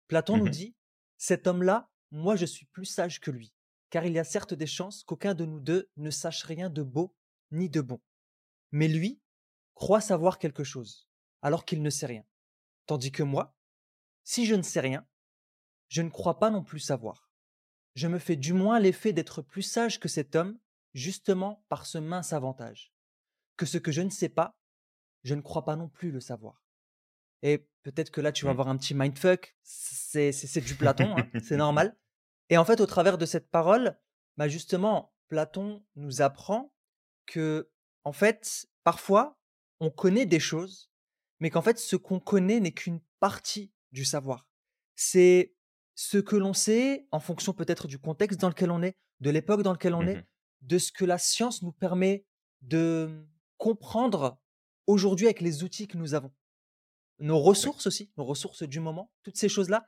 Platon 0.07 0.37
nous 0.37 0.45
mhm, 0.45 0.51
dit 0.51 0.75
cet 1.17 1.45
homme-là, 1.45 1.91
moi 2.11 2.35
je 2.35 2.45
suis 2.45 2.65
plus 2.65 2.85
sage 2.85 3.19
que 3.19 3.31
lui, 3.31 3.53
car 3.89 4.05
il 4.05 4.13
y 4.13 4.19
a 4.19 4.23
certes 4.23 4.53
des 4.53 4.67
chances 4.67 5.03
qu'aucun 5.03 5.33
de 5.33 5.45
nous 5.45 5.59
deux 5.59 5.89
ne 5.97 6.11
sache 6.11 6.43
rien 6.43 6.69
de 6.69 6.83
beau 6.83 7.15
ni 7.51 7.69
de 7.69 7.81
bon. 7.81 8.01
Mais 8.71 8.87
lui 8.87 9.21
croit 9.73 10.01
savoir 10.01 10.37
quelque 10.37 10.63
chose, 10.63 11.07
alors 11.41 11.65
qu'il 11.65 11.81
ne 11.81 11.89
sait 11.89 12.05
rien. 12.05 12.25
Tandis 12.85 13.11
que 13.11 13.23
moi, 13.23 13.55
si 14.23 14.45
je 14.45 14.55
ne 14.55 14.61
sais 14.61 14.79
rien, 14.79 15.07
je 15.87 16.01
ne 16.01 16.09
crois 16.09 16.39
pas 16.39 16.51
non 16.51 16.63
plus 16.63 16.79
savoir. 16.79 17.31
Je 17.95 18.07
me 18.07 18.19
fais 18.19 18.35
du 18.35 18.53
moins 18.53 18.79
l'effet 18.79 19.11
d'être 19.11 19.41
plus 19.41 19.63
sage 19.63 19.99
que 19.99 20.07
cet 20.07 20.35
homme, 20.35 20.57
justement 20.93 21.65
par 21.67 21.85
ce 21.85 21.97
mince 21.97 22.33
avantage. 22.33 22.93
Que 23.57 23.65
ce 23.65 23.77
que 23.77 23.91
je 23.91 24.01
ne 24.01 24.09
sais 24.09 24.29
pas, 24.29 24.57
je 25.23 25.35
ne 25.35 25.41
crois 25.41 25.65
pas 25.65 25.75
non 25.75 25.89
plus 25.89 26.11
le 26.11 26.19
savoir. 26.19 26.63
Et 27.43 27.67
peut-être 27.83 28.11
que 28.11 28.21
là, 28.21 28.31
tu 28.31 28.45
vas 28.45 28.51
mhm. 28.51 28.59
avoir 28.59 28.67
un 28.69 28.77
petit 28.77 28.93
mindfuck, 28.93 29.55
c'est 29.63 30.31
c'est- 30.31 30.61
du 30.61 30.75
Platon, 30.75 31.15
hein, 31.17 31.29
c'est 31.43 31.57
normal. 31.57 31.97
Et 32.49 32.57
en 32.57 32.65
fait, 32.65 32.81
au 32.81 32.85
travers 32.85 33.17
de 33.17 33.25
cette 33.25 33.49
parole, 33.49 33.97
bah 34.37 34.47
justement, 34.47 35.13
Platon 35.29 35.83
nous 35.95 36.21
apprend 36.21 36.73
que, 37.25 37.71
en 38.03 38.11
fait, 38.11 38.67
parfois, 38.83 39.39
on 39.79 39.89
connaît 39.89 40.25
des 40.25 40.39
choses, 40.39 40.91
mais 41.39 41.49
qu'en 41.49 41.61
fait, 41.61 41.79
ce 41.79 41.95
qu'on 41.95 42.19
connaît 42.19 42.59
n'est 42.59 42.73
qu'une 42.73 42.99
partie 43.19 43.71
du 43.91 44.05
savoir. 44.05 44.47
C'est 44.95 45.55
ce 45.95 46.17
que 46.17 46.35
l'on 46.35 46.53
sait 46.53 47.07
en 47.11 47.19
fonction 47.19 47.53
peut-être 47.53 47.87
du 47.87 47.97
contexte 47.99 48.39
dans 48.39 48.49
lequel 48.49 48.71
on 48.71 48.81
est, 48.83 48.95
de 49.21 49.29
l'époque 49.29 49.61
dans 49.63 49.71
lequel 49.73 49.93
on 49.93 50.05
est, 50.07 50.15
Mhm. 50.17 50.23
de 50.61 50.77
ce 50.77 50.91
que 50.91 51.05
la 51.05 51.17
science 51.17 51.61
nous 51.61 51.71
permet 51.71 52.25
de 52.61 53.25
comprendre 53.57 54.39
aujourd'hui 54.87 55.25
avec 55.27 55.41
les 55.41 55.63
outils 55.63 55.87
que 55.87 55.97
nous 55.97 56.13
avons. 56.13 56.31
Nos 57.21 57.39
ressources 57.39 57.87
aussi, 57.87 58.11
nos 58.17 58.25
ressources 58.25 58.63
du 58.63 58.79
moment, 58.79 59.11
toutes 59.23 59.37
ces 59.37 59.49
choses-là, 59.49 59.87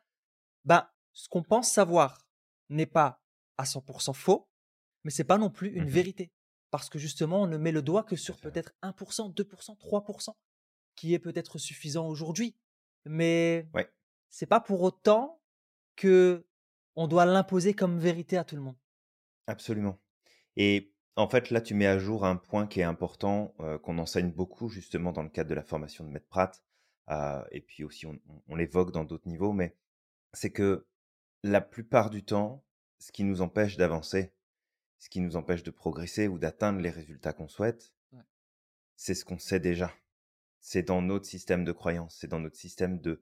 ben, 0.65 0.87
ce 1.13 1.27
qu'on 1.29 1.43
pense 1.43 1.69
savoir 1.71 2.27
n'est 2.69 2.85
pas 2.85 3.21
à 3.57 3.65
100% 3.65 4.13
faux, 4.13 4.47
mais 5.03 5.11
c'est 5.11 5.23
pas 5.23 5.37
non 5.37 5.49
plus 5.49 5.69
une 5.69 5.85
Mmh 5.85 5.89
vérité. 5.89 6.31
Parce 6.71 6.89
que 6.89 6.97
justement, 6.97 7.41
on 7.43 7.47
ne 7.47 7.57
met 7.57 7.71
le 7.71 7.81
doigt 7.83 8.03
que 8.03 8.15
sur 8.15 8.39
peut-être 8.39 8.73
1%, 8.81 9.33
2%, 9.33 9.77
3%, 9.77 10.35
qui 10.95 11.13
est 11.13 11.19
peut-être 11.19 11.57
suffisant 11.59 12.07
aujourd'hui. 12.07 12.55
Mais 13.05 13.69
Ouais, 13.73 13.89
c'est 14.29 14.45
pas 14.47 14.59
pour 14.59 14.81
autant 14.81 15.41
que 15.95 16.47
on 16.95 17.07
doit 17.07 17.25
l'imposer 17.25 17.73
comme 17.73 17.99
vérité 17.99 18.37
à 18.37 18.43
tout 18.43 18.55
le 18.55 18.61
monde. 18.61 18.77
absolument. 19.47 19.99
Et 20.55 20.93
en 21.15 21.27
fait, 21.27 21.49
là, 21.51 21.61
tu 21.61 21.73
mets 21.75 21.87
à 21.87 21.97
jour 21.99 22.25
un 22.25 22.35
point 22.35 22.67
qui 22.67 22.79
est 22.79 22.83
important, 22.83 23.53
euh, 23.59 23.77
qu'on 23.77 23.97
enseigne 23.99 24.31
beaucoup 24.31 24.69
justement 24.69 25.11
dans 25.11 25.23
le 25.23 25.29
cadre 25.29 25.49
de 25.49 25.55
la 25.55 25.63
formation 25.63 26.03
de 26.05 26.09
Maître 26.09 26.27
Pratt, 26.27 26.63
euh, 27.10 27.43
et 27.51 27.62
puis 27.62 27.83
aussi 27.83 28.05
on, 28.05 28.55
l'évoque 28.55 28.91
dans 28.91 29.03
d'autres 29.03 29.27
niveaux, 29.27 29.53
mais 29.53 29.75
c'est 30.33 30.51
que 30.51 30.86
la 31.43 31.62
plupart 31.62 32.10
du 32.10 32.24
temps, 32.24 32.63
ce 33.00 33.12
qui 33.12 33.24
nous 33.24 33.41
empêche 33.41 33.77
d'avancer, 33.77 34.33
ce 35.00 35.10
qui 35.10 35.19
nous 35.19 35.36
empêche 35.36 35.63
de 35.63 35.72
progresser 35.72 36.27
ou 36.27 36.39
d'atteindre 36.39 36.79
les 36.79 36.89
résultats 36.89 37.33
qu'on 37.33 37.48
souhaite, 37.50 37.93
Ouais. 38.13 38.24
c'est 38.95 39.15
ce 39.15 39.25
qu'on 39.25 39.39
sait 39.39 39.60
déjà. 39.60 39.93
C'est 40.62 40.83
dans 40.83 41.01
notre 41.01 41.25
système 41.25 41.65
de 41.65 41.72
croyance, 41.74 42.15
c'est 42.19 42.27
dans 42.27 42.39
notre 42.39 42.55
système 42.55 43.00
de, 43.00 43.22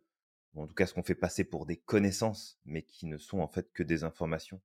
en 0.55 0.67
tout 0.67 0.75
cas 0.75 0.85
ce 0.85 0.93
qu'on 0.93 1.03
fait 1.03 1.15
passer 1.15 1.43
pour 1.43 1.65
des 1.65 1.77
connaissances, 1.77 2.59
mais 2.65 2.83
qui 2.83 3.07
ne 3.07 3.17
sont 3.17 3.39
en 3.39 3.47
fait 3.47 3.71
que 3.73 3.83
des 3.83 4.03
informations 4.03 4.61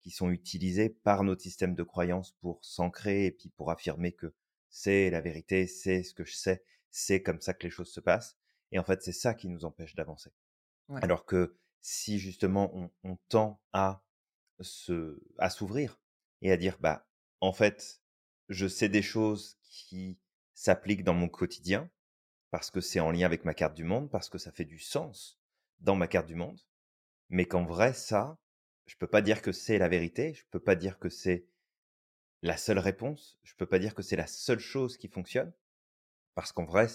qui 0.00 0.10
sont 0.10 0.30
utilisées 0.30 0.88
par 0.88 1.24
notre 1.24 1.42
système 1.42 1.74
de 1.74 1.82
croyance 1.82 2.32
pour 2.40 2.64
s'ancrer 2.64 3.26
et 3.26 3.32
puis 3.32 3.48
pour 3.48 3.70
affirmer 3.70 4.12
que 4.12 4.34
c'est 4.68 5.10
la 5.10 5.20
vérité, 5.20 5.66
c'est 5.66 6.02
ce 6.02 6.14
que 6.14 6.24
je 6.24 6.34
sais, 6.34 6.62
c'est 6.90 7.22
comme 7.22 7.40
ça 7.40 7.54
que 7.54 7.64
les 7.64 7.70
choses 7.70 7.90
se 7.90 8.00
passent. 8.00 8.36
Et 8.72 8.78
en 8.78 8.84
fait, 8.84 9.02
c'est 9.02 9.12
ça 9.12 9.34
qui 9.34 9.48
nous 9.48 9.64
empêche 9.64 9.94
d'avancer. 9.94 10.32
Ouais. 10.88 11.00
Alors 11.02 11.24
que 11.24 11.56
si 11.80 12.18
justement 12.18 12.70
on, 12.74 12.90
on 13.04 13.16
tend 13.28 13.60
à 13.72 14.02
se, 14.60 15.22
à 15.38 15.50
s'ouvrir 15.50 16.00
et 16.42 16.52
à 16.52 16.56
dire, 16.56 16.78
bah, 16.80 17.06
en 17.40 17.52
fait, 17.52 18.00
je 18.48 18.66
sais 18.66 18.88
des 18.88 19.02
choses 19.02 19.56
qui 19.62 20.18
s'appliquent 20.54 21.04
dans 21.04 21.14
mon 21.14 21.28
quotidien 21.28 21.90
parce 22.50 22.70
que 22.70 22.80
c'est 22.80 23.00
en 23.00 23.10
lien 23.10 23.26
avec 23.26 23.44
ma 23.44 23.54
carte 23.54 23.74
du 23.74 23.84
monde, 23.84 24.10
parce 24.10 24.28
que 24.28 24.38
ça 24.38 24.52
fait 24.52 24.64
du 24.64 24.78
sens 24.78 25.38
dans 25.80 25.96
ma 25.96 26.06
carte 26.06 26.26
du 26.26 26.34
monde, 26.34 26.60
mais 27.28 27.44
qu'en 27.44 27.64
vrai, 27.64 27.92
ça, 27.92 28.38
je 28.86 28.96
peux 28.96 29.06
pas 29.06 29.20
dire 29.20 29.42
que 29.42 29.52
c'est 29.52 29.78
la 29.78 29.88
vérité, 29.88 30.32
je 30.32 30.44
peux 30.50 30.60
pas 30.60 30.76
dire 30.76 30.98
que 30.98 31.08
c'est 31.08 31.46
la 32.42 32.56
seule 32.56 32.78
réponse, 32.78 33.38
je 33.42 33.54
peux 33.56 33.66
pas 33.66 33.78
dire 33.78 33.94
que 33.94 34.02
c'est 34.02 34.16
la 34.16 34.26
seule 34.26 34.60
chose 34.60 34.96
qui 34.96 35.08
fonctionne, 35.08 35.52
parce 36.34 36.52
qu'en 36.52 36.64
vrai, 36.64 36.86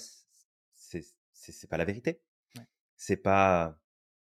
c'est 0.74 1.06
c'est 1.42 1.68
pas 1.68 1.78
la 1.78 1.86
vérité. 1.86 2.22
Ouais. 2.58 2.66
C'est 2.96 3.18
pas, 3.18 3.80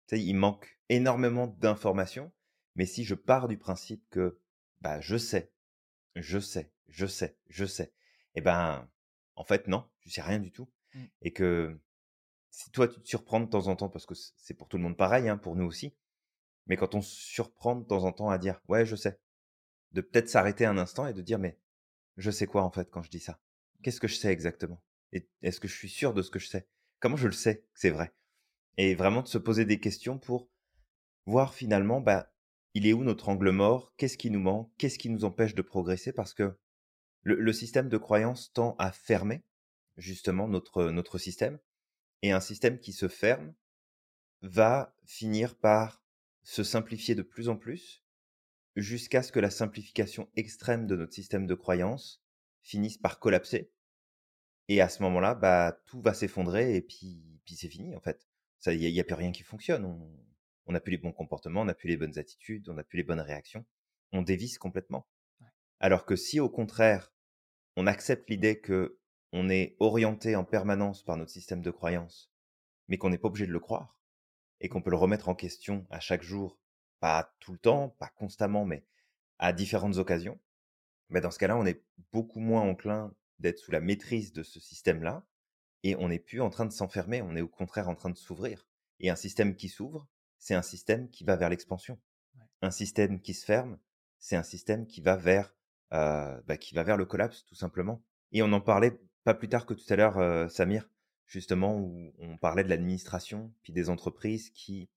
tu 0.07 0.15
sais, 0.15 0.23
il 0.23 0.33
manque 0.33 0.79
énormément 0.89 1.47
d'informations, 1.47 2.31
mais 2.75 2.85
si 2.85 3.03
je 3.03 3.15
pars 3.15 3.47
du 3.47 3.57
principe 3.57 4.03
que, 4.09 4.39
bah, 4.81 4.99
je 5.01 5.17
sais, 5.17 5.51
je 6.15 6.39
sais, 6.39 6.71
je 6.87 7.05
sais, 7.05 7.37
je 7.47 7.65
sais, 7.65 7.93
eh 8.35 8.41
ben, 8.41 8.89
en 9.35 9.43
fait, 9.43 9.67
non, 9.67 9.87
tu 9.99 10.09
sais 10.09 10.21
rien 10.21 10.39
du 10.39 10.51
tout. 10.51 10.69
Mm. 10.93 11.03
Et 11.21 11.33
que 11.33 11.79
si 12.49 12.71
toi, 12.71 12.87
tu 12.87 13.01
te 13.01 13.07
surprends 13.07 13.41
de 13.41 13.49
temps 13.49 13.67
en 13.67 13.75
temps, 13.75 13.89
parce 13.89 14.05
que 14.05 14.15
c'est 14.15 14.53
pour 14.53 14.67
tout 14.67 14.77
le 14.77 14.83
monde 14.83 14.97
pareil, 14.97 15.27
hein, 15.27 15.37
pour 15.37 15.55
nous 15.55 15.65
aussi, 15.65 15.95
mais 16.67 16.77
quand 16.77 16.95
on 16.95 17.01
se 17.01 17.15
surprend 17.15 17.75
de 17.75 17.83
temps 17.83 18.03
en 18.03 18.11
temps 18.11 18.29
à 18.29 18.37
dire, 18.37 18.61
ouais, 18.67 18.85
je 18.85 18.95
sais, 18.95 19.19
de 19.91 20.01
peut-être 20.01 20.29
s'arrêter 20.29 20.65
un 20.65 20.77
instant 20.77 21.07
et 21.07 21.13
de 21.13 21.21
dire, 21.21 21.39
mais 21.39 21.59
je 22.17 22.31
sais 22.31 22.47
quoi 22.47 22.63
en 22.63 22.71
fait 22.71 22.89
quand 22.89 23.01
je 23.01 23.09
dis 23.09 23.19
ça? 23.19 23.39
Qu'est-ce 23.83 23.99
que 23.99 24.07
je 24.07 24.15
sais 24.15 24.31
exactement? 24.31 24.81
Et 25.11 25.27
est-ce 25.41 25.59
que 25.59 25.67
je 25.67 25.75
suis 25.75 25.89
sûr 25.89 26.13
de 26.13 26.21
ce 26.21 26.31
que 26.31 26.39
je 26.39 26.47
sais? 26.47 26.67
Comment 26.99 27.17
je 27.17 27.27
le 27.27 27.33
sais 27.33 27.59
que 27.59 27.79
c'est 27.79 27.89
vrai? 27.89 28.13
Et 28.77 28.95
vraiment 28.95 29.21
de 29.21 29.27
se 29.27 29.37
poser 29.37 29.65
des 29.65 29.79
questions 29.79 30.17
pour 30.17 30.49
voir 31.25 31.53
finalement, 31.53 32.01
bah, 32.01 32.31
il 32.73 32.87
est 32.87 32.93
où 32.93 33.03
notre 33.03 33.29
angle 33.29 33.51
mort? 33.51 33.93
Qu'est-ce 33.97 34.17
qui 34.17 34.29
nous 34.29 34.39
manque? 34.39 34.71
Qu'est-ce 34.77 34.99
qui 34.99 35.09
nous 35.09 35.25
empêche 35.25 35.55
de 35.55 35.61
progresser? 35.61 36.11
Parce 36.11 36.33
que 36.33 36.57
le, 37.23 37.53
système 37.53 37.89
de 37.89 37.97
croyance 37.97 38.53
tend 38.53 38.75
à 38.77 38.91
fermer 38.91 39.43
justement 39.97 40.47
notre, 40.47 40.91
notre 40.91 41.17
système. 41.17 41.57
Et 42.21 42.31
un 42.31 42.39
système 42.39 42.79
qui 42.79 42.93
se 42.93 43.07
ferme 43.07 43.53
va 44.41 44.95
finir 45.05 45.55
par 45.55 46.03
se 46.43 46.63
simplifier 46.63 47.15
de 47.15 47.23
plus 47.23 47.49
en 47.49 47.55
plus 47.55 48.03
jusqu'à 48.75 49.23
ce 49.23 49.31
que 49.31 49.39
la 49.39 49.49
simplification 49.49 50.29
extrême 50.35 50.85
de 50.85 50.95
notre 50.95 51.13
système 51.13 51.47
de 51.47 51.55
croyance 51.55 52.23
finisse 52.61 52.97
par 52.97 53.19
collapser. 53.19 53.71
Et 54.67 54.81
à 54.81 54.89
ce 54.89 55.03
moment-là, 55.03 55.35
bah, 55.35 55.79
tout 55.85 56.01
va 56.01 56.13
s'effondrer 56.13 56.75
et 56.75 56.81
puis, 56.81 57.39
puis 57.45 57.55
c'est 57.55 57.69
fini 57.69 57.95
en 57.95 58.01
fait. 58.01 58.27
Il 58.67 58.79
n'y 58.79 58.85
a, 58.87 58.89
y 58.89 58.99
a 58.99 59.03
plus 59.03 59.13
rien 59.13 59.31
qui 59.31 59.43
fonctionne. 59.43 59.85
On 59.85 60.25
on 60.67 60.73
n'a 60.73 60.79
plus 60.79 60.91
les 60.91 60.97
bons 60.97 61.11
comportements, 61.11 61.61
on 61.61 61.65
n'a 61.65 61.75
plus 61.75 61.89
les 61.89 61.97
bonnes 61.97 62.17
attitudes, 62.17 62.69
on 62.69 62.73
n'a 62.73 62.83
plus 62.83 62.97
les 62.97 63.03
bonnes 63.03 63.19
réactions. 63.19 63.65
On 64.11 64.21
dévisse 64.21 64.57
complètement. 64.57 65.07
Ouais. 65.39 65.47
Alors 65.79 66.05
que 66.05 66.15
si 66.15 66.39
au 66.39 66.49
contraire, 66.49 67.13
on 67.75 67.87
accepte 67.87 68.29
l'idée 68.29 68.59
que 68.59 68.99
on 69.31 69.49
est 69.49 69.75
orienté 69.79 70.35
en 70.35 70.45
permanence 70.45 71.03
par 71.03 71.17
notre 71.17 71.31
système 71.31 71.61
de 71.61 71.71
croyance, 71.71 72.31
mais 72.87 72.97
qu'on 72.97 73.09
n'est 73.09 73.17
pas 73.17 73.27
obligé 73.27 73.45
de 73.45 73.51
le 73.51 73.59
croire, 73.59 73.99
et 74.61 74.69
qu'on 74.69 74.81
peut 74.81 74.91
le 74.91 74.95
remettre 74.95 75.27
en 75.27 75.35
question 75.35 75.85
à 75.89 75.99
chaque 75.99 76.23
jour, 76.23 76.57
pas 76.99 77.35
tout 77.39 77.51
le 77.51 77.57
temps, 77.57 77.89
pas 77.99 78.09
constamment, 78.15 78.65
mais 78.65 78.85
à 79.37 79.51
différentes 79.51 79.97
occasions, 79.97 80.39
mais 81.09 81.19
dans 81.19 81.31
ce 81.31 81.39
cas-là, 81.39 81.57
on 81.57 81.65
est 81.65 81.83
beaucoup 82.13 82.39
moins 82.39 82.61
enclin 82.61 83.13
d'être 83.39 83.59
sous 83.59 83.71
la 83.71 83.81
maîtrise 83.81 84.33
de 84.33 84.43
ce 84.43 84.59
système-là, 84.59 85.25
et 85.83 85.95
on 85.97 86.09
n'est 86.09 86.19
plus 86.19 86.41
en 86.41 86.49
train 86.49 86.65
de 86.65 86.71
s'enfermer, 86.71 87.21
on 87.21 87.35
est 87.35 87.41
au 87.41 87.47
contraire 87.47 87.89
en 87.89 87.95
train 87.95 88.09
de 88.09 88.17
s'ouvrir. 88.17 88.67
Et 88.99 89.09
un 89.09 89.15
système 89.15 89.55
qui 89.55 89.69
s'ouvre, 89.69 90.07
c'est 90.39 90.55
un 90.55 90.61
système 90.61 91.09
qui 91.09 91.23
va 91.23 91.35
vers 91.35 91.49
l'expansion. 91.49 91.99
Ouais. 92.35 92.45
Un 92.61 92.71
système 92.71 93.21
qui 93.21 93.33
se 93.33 93.45
ferme, 93.45 93.77
c'est 94.19 94.35
un 94.35 94.43
système 94.43 94.87
qui 94.87 95.01
va 95.01 95.15
vers, 95.15 95.55
euh, 95.93 96.41
bah, 96.47 96.57
qui 96.57 96.73
va 96.73 96.83
vers 96.83 96.97
le 96.97 97.05
collapse, 97.05 97.45
tout 97.45 97.55
simplement. 97.55 98.03
Et 98.31 98.41
on 98.41 98.51
en 98.53 98.61
parlait 98.61 98.99
pas 99.23 99.33
plus 99.33 99.49
tard 99.49 99.65
que 99.65 99.73
tout 99.73 99.85
à 99.89 99.95
l'heure, 99.95 100.17
euh, 100.17 100.47
Samir, 100.47 100.89
justement, 101.25 101.77
où 101.77 102.13
on 102.19 102.37
parlait 102.37 102.63
de 102.63 102.69
l'administration, 102.69 103.53
puis 103.61 103.73
des 103.73 103.89
entreprises 103.89 104.49
qui 104.49 104.89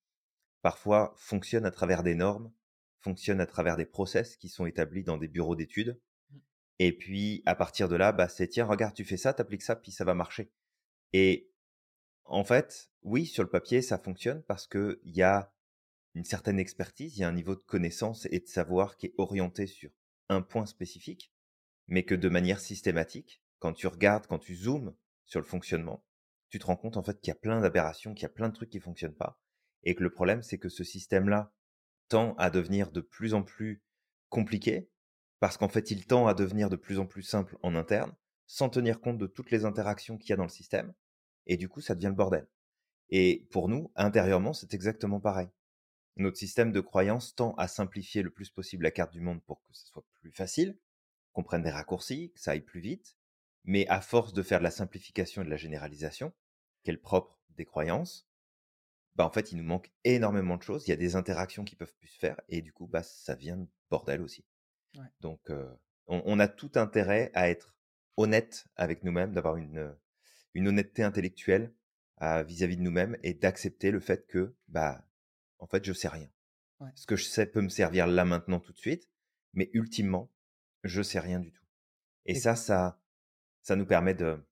parfois 0.62 1.14
fonctionnent 1.16 1.66
à 1.66 1.70
travers 1.70 2.02
des 2.02 2.14
normes, 2.14 2.52
fonctionnent 3.00 3.40
à 3.40 3.46
travers 3.46 3.76
des 3.76 3.86
process 3.86 4.36
qui 4.36 4.48
sont 4.48 4.66
établis 4.66 5.04
dans 5.04 5.16
des 5.16 5.28
bureaux 5.28 5.56
d'études. 5.56 6.00
Et 6.78 6.96
puis, 6.96 7.42
à 7.46 7.54
partir 7.54 7.88
de 7.88 7.96
là, 7.96 8.12
bah, 8.12 8.28
c'est 8.28 8.48
tiens, 8.48 8.66
regarde, 8.66 8.94
tu 8.94 9.04
fais 9.04 9.16
ça, 9.16 9.34
t'appliques 9.34 9.62
ça, 9.62 9.76
puis 9.76 9.90
ça 9.90 10.04
va 10.04 10.14
marcher. 10.14 10.52
Et 11.12 11.50
en 12.24 12.44
fait, 12.44 12.90
oui, 13.02 13.26
sur 13.26 13.42
le 13.42 13.50
papier, 13.50 13.82
ça 13.82 13.98
fonctionne 13.98 14.42
parce 14.44 14.66
qu'il 14.66 14.98
y 15.04 15.22
a 15.22 15.52
une 16.14 16.24
certaine 16.24 16.58
expertise, 16.58 17.16
il 17.16 17.20
y 17.20 17.24
a 17.24 17.28
un 17.28 17.32
niveau 17.32 17.54
de 17.54 17.60
connaissance 17.60 18.26
et 18.30 18.40
de 18.40 18.46
savoir 18.46 18.96
qui 18.96 19.06
est 19.06 19.14
orienté 19.18 19.66
sur 19.66 19.90
un 20.28 20.42
point 20.42 20.66
spécifique, 20.66 21.32
mais 21.86 22.04
que 22.04 22.14
de 22.14 22.28
manière 22.28 22.60
systématique, 22.60 23.42
quand 23.58 23.72
tu 23.72 23.86
regardes, 23.86 24.26
quand 24.26 24.38
tu 24.38 24.54
zoomes 24.54 24.94
sur 25.24 25.40
le 25.40 25.46
fonctionnement, 25.46 26.04
tu 26.50 26.58
te 26.58 26.66
rends 26.66 26.76
compte 26.76 26.96
en 26.96 27.02
fait 27.02 27.20
qu'il 27.20 27.28
y 27.28 27.36
a 27.36 27.40
plein 27.40 27.60
d'aberrations, 27.60 28.14
qu'il 28.14 28.22
y 28.22 28.26
a 28.26 28.30
plein 28.30 28.48
de 28.48 28.54
trucs 28.54 28.70
qui 28.70 28.80
fonctionnent 28.80 29.14
pas, 29.14 29.40
et 29.84 29.94
que 29.94 30.02
le 30.02 30.10
problème 30.10 30.42
c'est 30.42 30.58
que 30.58 30.68
ce 30.68 30.84
système-là 30.84 31.52
tend 32.08 32.34
à 32.36 32.50
devenir 32.50 32.90
de 32.90 33.00
plus 33.00 33.34
en 33.34 33.42
plus 33.42 33.82
compliqué, 34.28 34.90
parce 35.40 35.56
qu'en 35.56 35.68
fait 35.68 35.90
il 35.90 36.06
tend 36.06 36.26
à 36.26 36.34
devenir 36.34 36.68
de 36.70 36.76
plus 36.76 36.98
en 36.98 37.06
plus 37.06 37.22
simple 37.22 37.56
en 37.62 37.74
interne, 37.74 38.12
sans 38.46 38.68
tenir 38.68 39.00
compte 39.00 39.18
de 39.18 39.26
toutes 39.26 39.50
les 39.50 39.64
interactions 39.64 40.16
qu'il 40.16 40.30
y 40.30 40.32
a 40.32 40.36
dans 40.36 40.44
le 40.44 40.48
système, 40.48 40.94
et 41.46 41.56
du 41.56 41.68
coup 41.68 41.80
ça 41.80 41.94
devient 41.94 42.08
le 42.08 42.12
bordel. 42.12 42.48
Et 43.10 43.46
pour 43.50 43.68
nous, 43.68 43.90
intérieurement, 43.96 44.52
c'est 44.52 44.74
exactement 44.74 45.20
pareil. 45.20 45.48
Notre 46.16 46.36
système 46.36 46.72
de 46.72 46.80
croyance 46.80 47.34
tend 47.34 47.54
à 47.54 47.68
simplifier 47.68 48.22
le 48.22 48.30
plus 48.30 48.50
possible 48.50 48.84
la 48.84 48.90
carte 48.90 49.12
du 49.12 49.20
monde 49.20 49.42
pour 49.44 49.62
que 49.62 49.72
ce 49.72 49.86
soit 49.86 50.04
plus 50.20 50.32
facile, 50.32 50.76
qu'on 51.32 51.44
prenne 51.44 51.62
des 51.62 51.70
raccourcis, 51.70 52.32
que 52.32 52.40
ça 52.40 52.50
aille 52.50 52.60
plus 52.60 52.80
vite, 52.80 53.16
mais 53.64 53.86
à 53.88 54.00
force 54.00 54.32
de 54.32 54.42
faire 54.42 54.58
de 54.58 54.64
la 54.64 54.70
simplification 54.70 55.42
et 55.42 55.44
de 55.44 55.50
la 55.50 55.56
généralisation, 55.56 56.32
qui 56.82 56.90
est 56.90 56.96
propre 56.96 57.38
des 57.50 57.64
croyances, 57.64 58.28
bah 59.14 59.26
en 59.26 59.30
fait, 59.30 59.52
il 59.52 59.58
nous 59.58 59.64
manque 59.64 59.90
énormément 60.04 60.56
de 60.56 60.62
choses. 60.62 60.86
Il 60.86 60.90
y 60.90 60.94
a 60.94 60.96
des 60.96 61.16
interactions 61.16 61.64
qui 61.64 61.76
peuvent 61.76 61.94
plus 61.98 62.08
se 62.08 62.18
faire, 62.18 62.40
et 62.48 62.62
du 62.62 62.72
coup, 62.72 62.86
bah, 62.86 63.02
ça 63.02 63.34
vient 63.34 63.56
de 63.56 63.68
bordel 63.90 64.22
aussi. 64.22 64.44
Ouais. 64.96 65.06
Donc, 65.20 65.50
euh, 65.50 65.70
on, 66.06 66.22
on, 66.24 66.38
a 66.38 66.48
tout 66.48 66.72
intérêt 66.74 67.30
à 67.34 67.48
être 67.50 67.74
honnête 68.16 68.66
avec 68.76 69.04
nous-mêmes, 69.04 69.32
d'avoir 69.32 69.56
une, 69.56 69.94
une 70.54 70.68
honnêteté 70.68 71.02
intellectuelle 71.02 71.72
vis-à-vis 72.20 72.74
-vis 72.74 72.78
de 72.78 72.82
nous-mêmes 72.82 73.16
et 73.22 73.34
d'accepter 73.34 73.92
le 73.92 74.00
fait 74.00 74.26
que, 74.26 74.56
bah, 74.66 75.04
en 75.60 75.66
fait, 75.66 75.84
je 75.84 75.92
sais 75.92 76.08
rien. 76.08 76.28
Ouais. 76.80 76.90
Ce 76.94 77.06
que 77.06 77.16
je 77.16 77.24
sais 77.24 77.46
peut 77.46 77.60
me 77.60 77.68
servir 77.68 78.06
là 78.06 78.24
maintenant 78.24 78.58
tout 78.58 78.72
de 78.72 78.78
suite, 78.78 79.08
mais 79.52 79.70
ultimement, 79.72 80.30
je 80.82 81.02
sais 81.02 81.20
rien 81.20 81.38
du 81.38 81.52
tout. 81.52 81.64
Et, 82.24 82.32
et 82.32 82.34
ça, 82.34 82.56
ça, 82.56 83.00
ça 83.62 83.76
nous 83.76 83.86
permet 83.86 84.14
de, 84.14 84.42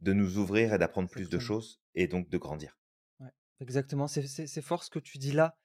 de 0.00 0.12
nous 0.12 0.38
ouvrir 0.38 0.74
et 0.74 0.78
d'apprendre 0.78 1.08
plus 1.08 1.28
de 1.28 1.38
choses 1.38 1.80
et 1.94 2.06
donc 2.08 2.28
de 2.28 2.38
grandir. 2.38 2.78
Ouais, 3.20 3.32
exactement. 3.60 4.06
C'est 4.08 4.62
fort 4.62 4.84
ce 4.84 4.90
que 4.90 4.98
tu 4.98 5.18
dis 5.18 5.32
là 5.32 5.56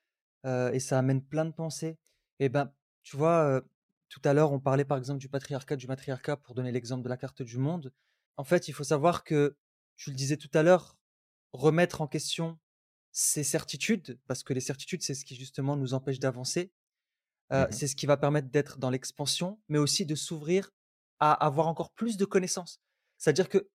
euh, 0.46 0.72
et 0.72 0.80
ça 0.80 1.00
amène 1.00 1.24
plein 1.24 1.46
de 1.46 1.52
pensées. 1.52 1.98
Et 2.40 2.50
ben, 2.50 2.74
tu 3.04 3.18
vois, 3.18 3.46
euh, 3.46 3.62
tout 4.16 4.22
à 4.30 4.34
l'heure, 4.34 4.54
on 4.54 4.62
parlait 4.62 4.86
par 4.86 4.98
exemple 4.98 5.20
du 5.20 5.28
patriarcat, 5.28 5.76
du 5.76 5.88
matriarcat 5.88 6.38
pour 6.38 6.56
donner 6.56 6.72
l'exemple 6.72 7.04
de 7.04 7.10
la 7.10 7.18
carte 7.18 7.42
du 7.42 7.58
monde. 7.58 7.92
En 8.38 8.46
fait, 8.46 8.70
il 8.70 8.74
faut 8.74 8.86
savoir 8.86 9.26
que, 9.26 9.58
tu 9.98 10.10
le 10.10 10.16
disais 10.16 10.38
tout 10.38 10.50
à 10.54 10.64
l'heure, 10.64 10.98
remettre 11.52 12.00
en 12.00 12.08
question 12.08 12.58
ses 13.12 13.44
certitudes, 13.44 14.18
parce 14.26 14.42
que 14.42 14.54
les 14.54 14.62
certitudes, 14.62 15.02
c'est 15.02 15.16
ce 15.16 15.26
qui 15.26 15.36
justement 15.36 15.76
nous 15.76 15.94
empêche 15.94 16.20
d'avancer. 16.20 16.72
Mmh 17.52 17.66
c'est 17.72 17.88
ce 17.88 17.96
qui 17.96 18.06
va 18.06 18.18
permettre 18.18 18.50
d'être 18.50 18.80
dans 18.80 18.90
l'expansion, 18.90 19.60
mais 19.68 19.78
aussi 19.78 20.06
de 20.06 20.16
s'ouvrir 20.16 20.72
à 21.20 21.34
avoir 21.34 21.68
encore 21.68 21.92
plus 21.92 22.16
de 22.16 22.26
connaissances. 22.26 22.82
C'est-à-dire 23.18 23.50
que 23.50 23.70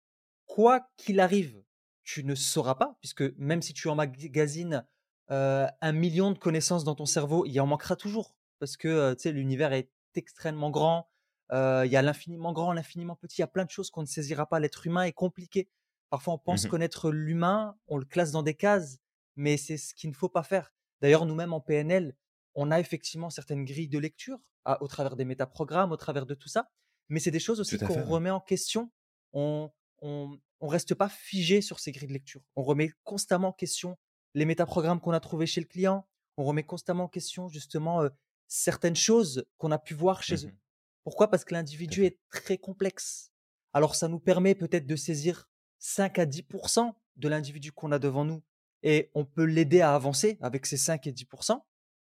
quoi 0.44 0.88
qu'il 0.96 1.18
arrive, 1.18 1.64
tu 2.04 2.24
ne 2.24 2.34
sauras 2.34 2.74
pas, 2.74 2.96
puisque 3.00 3.24
même 3.38 3.62
si 3.62 3.72
tu 3.72 3.88
emmagasines 3.88 4.86
euh, 5.30 5.66
un 5.80 5.92
million 5.92 6.30
de 6.30 6.38
connaissances 6.38 6.84
dans 6.84 6.94
ton 6.94 7.06
cerveau, 7.06 7.44
il 7.46 7.58
en 7.58 7.66
manquera 7.66 7.96
toujours, 7.96 8.36
parce 8.60 8.76
que 8.76 9.16
l'univers 9.30 9.72
est 9.72 9.90
extrêmement 10.16 10.70
grand, 10.70 11.08
il 11.52 11.90
y 11.90 11.96
a 11.96 12.02
l'infiniment 12.02 12.52
grand, 12.52 12.72
l'infiniment 12.72 13.16
petit, 13.16 13.38
il 13.38 13.40
y 13.42 13.44
a 13.44 13.48
plein 13.48 13.64
de 13.64 13.70
choses 13.70 13.90
qu'on 13.90 14.02
ne 14.02 14.06
saisira 14.06 14.46
pas. 14.46 14.58
L'être 14.60 14.86
humain 14.86 15.04
est 15.04 15.12
compliqué. 15.12 15.68
Parfois, 16.10 16.34
on 16.34 16.38
pense 16.38 16.64
Mmh 16.64 16.68
connaître 16.68 17.10
l'humain, 17.10 17.76
on 17.88 17.98
le 17.98 18.04
classe 18.04 18.30
dans 18.30 18.42
des 18.42 18.54
cases, 18.54 18.98
mais 19.34 19.56
c'est 19.56 19.76
ce 19.76 19.94
qu'il 19.94 20.10
ne 20.10 20.14
faut 20.14 20.28
pas 20.28 20.42
faire. 20.42 20.72
D'ailleurs, 21.00 21.26
nous-mêmes 21.26 21.52
en 21.52 21.60
PNL, 21.60 22.16
on 22.54 22.70
a 22.70 22.80
effectivement 22.80 23.30
certaines 23.30 23.64
grilles 23.64 23.88
de 23.88 23.98
lecture 23.98 24.38
au 24.80 24.88
travers 24.88 25.16
des 25.16 25.24
métaprogrammes, 25.24 25.92
au 25.92 25.96
travers 25.96 26.26
de 26.26 26.34
tout 26.34 26.48
ça, 26.48 26.70
mais 27.08 27.20
c'est 27.20 27.30
des 27.30 27.40
choses 27.40 27.60
aussi 27.60 27.78
qu'on 27.78 28.02
remet 28.04 28.30
en 28.30 28.40
question. 28.40 28.90
On, 29.32 29.70
on, 30.00 30.38
reste 30.62 30.94
pas 30.94 31.08
figé 31.08 31.60
sur 31.60 31.78
ces 31.78 31.92
grilles 31.92 32.08
de 32.08 32.12
lecture. 32.12 32.40
On 32.56 32.62
remet 32.62 32.90
constamment 33.04 33.48
en 33.48 33.52
question 33.52 33.96
les 34.34 34.44
métaprogrammes 34.44 35.00
qu'on 35.00 35.12
a 35.12 35.20
trouvés 35.20 35.46
chez 35.46 35.60
le 35.60 35.66
client. 35.66 36.08
On 36.36 36.44
remet 36.44 36.64
constamment 36.64 37.04
en 37.04 37.08
question 37.08 37.48
justement 37.48 38.02
certaines 38.48 38.96
choses 38.96 39.46
qu'on 39.58 39.70
a 39.70 39.78
pu 39.78 39.94
voir 39.94 40.22
chez 40.22 40.46
eux. 40.46 40.50
Mmh 40.50 40.58
Pourquoi? 41.04 41.30
Parce 41.30 41.44
que 41.44 41.54
l'individu 41.54 42.04
est 42.04 42.18
très 42.30 42.58
complexe. 42.58 43.32
Alors 43.72 43.94
ça 43.94 44.08
nous 44.08 44.20
permet 44.20 44.54
peut-être 44.54 44.86
de 44.86 44.96
saisir 44.96 45.48
5 45.78 46.18
à 46.18 46.26
10% 46.26 46.94
de 47.16 47.28
l'individu 47.28 47.72
qu'on 47.72 47.92
a 47.92 47.98
devant 47.98 48.24
nous 48.24 48.42
et 48.82 49.10
on 49.14 49.24
peut 49.24 49.44
l'aider 49.44 49.80
à 49.80 49.94
avancer 49.94 50.38
avec 50.40 50.66
ces 50.66 50.76
5 50.76 51.06
et 51.06 51.12
10 51.12 51.26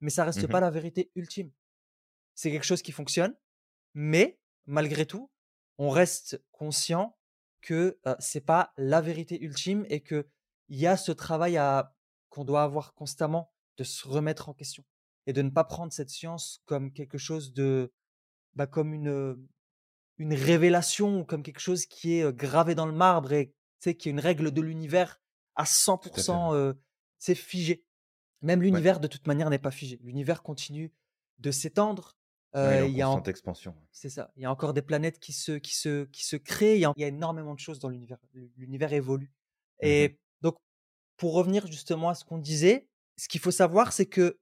mais 0.02 0.10
ça 0.10 0.26
reste 0.26 0.48
pas 0.48 0.60
mmh 0.60 0.62
la 0.62 0.72
vérité 0.72 1.12
ultime. 1.16 1.52
C'est 2.36 2.52
quelque 2.52 2.66
chose 2.66 2.82
qui 2.82 2.92
fonctionne, 2.92 3.36
mais 3.94 4.40
malgré 4.66 5.06
tout, 5.06 5.32
on 5.78 5.90
reste 5.90 6.44
conscient 6.52 7.18
que 7.62 7.98
ce 8.04 8.16
c'est 8.20 8.42
pas 8.42 8.74
la 8.78 9.02
vérité 9.02 9.42
ultime 9.42 9.86
et 9.90 10.02
que 10.02 10.28
il 10.68 10.78
y 10.78 10.88
a 10.88 10.98
ce 10.98 11.12
travail 11.12 11.58
à 11.58 11.96
qu'on 12.30 12.44
doit 12.44 12.64
avoir 12.64 12.94
constamment 12.94 13.54
de 13.78 13.84
se 13.84 14.08
remettre 14.08 14.50
en 14.50 14.54
question 14.54 14.84
et 15.28 15.34
de 15.34 15.42
ne 15.42 15.50
pas 15.50 15.64
prendre 15.64 15.92
cette 15.92 16.10
science 16.10 16.62
comme 16.66 16.92
quelque 16.92 17.18
chose 17.18 17.54
de 17.54 17.92
bah, 18.54 18.68
comme 18.68 18.94
une 18.94 19.38
une 20.18 20.34
révélation 20.34 21.20
ou 21.20 21.26
comme 21.26 21.44
quelque 21.44 21.60
chose 21.60 21.86
qui 21.86 22.20
est 22.20 22.36
gravé 22.36 22.74
dans 22.74 22.86
le 22.86 22.94
marbre 22.94 23.34
et 23.34 23.54
qui 23.82 23.90
est 23.90 24.12
une 24.12 24.20
règle 24.20 24.52
de 24.52 24.62
l'univers 24.62 25.22
à 25.56 25.66
100% 25.66 26.76
c'est 27.18 27.36
figé. 27.36 27.84
Même 28.42 28.62
l'univers 28.62 29.00
de 29.00 29.08
toute 29.08 29.28
manière 29.28 29.50
n'est 29.50 29.60
pas 29.60 29.72
figé. 29.72 30.00
L'univers 30.04 30.44
continue 30.44 30.94
de 31.40 31.52
s'étendre. 31.52 32.18
il 32.54 32.92
y 32.92 33.02
a 33.02 33.10
en 33.10 33.22
expansion. 33.24 33.76
C'est 33.92 34.10
ça. 34.10 34.32
Il 34.36 34.44
y 34.44 34.46
a 34.46 34.52
encore 34.52 34.74
des 34.74 34.82
planètes 34.82 35.20
qui 35.20 35.34
se 35.34 35.54
qui 35.54 35.76
se 35.76 36.06
qui 36.06 36.24
se 36.24 36.36
créent. 36.36 36.78
Il 36.78 36.82
y 36.82 37.04
a, 37.04 37.08
énormément 37.08 37.54
de 37.54 37.60
choses 37.60 37.80
dans 37.80 37.90
l'univers. 37.90 38.20
L'univers 38.58 38.94
évolue. 38.94 39.32
Mmh 39.82 39.88
et 39.88 40.20
donc 40.42 40.56
pour 41.18 41.34
revenir 41.34 41.68
justement 41.68 42.10
à 42.10 42.16
ce 42.16 42.24
qu'on 42.24 42.38
disait, 42.38 42.88
ce 43.18 43.28
qu'il 43.28 43.42
faut 43.42 43.52
savoir 43.52 43.92
c'est 43.92 44.06
que 44.06 44.40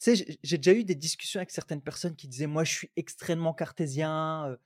tu 0.00 0.16
sais, 0.16 0.38
j'ai 0.42 0.56
déjà 0.58 0.72
eu 0.78 0.84
des 0.84 0.94
discussions 0.94 1.40
avec 1.40 1.50
certaines 1.50 1.82
personnes 1.82 2.16
qui 2.16 2.28
disaient 2.28 2.46
moi 2.46 2.64
je 2.64 2.72
suis 2.72 2.90
extrêmement 2.96 3.54
cartésien, 3.54 4.56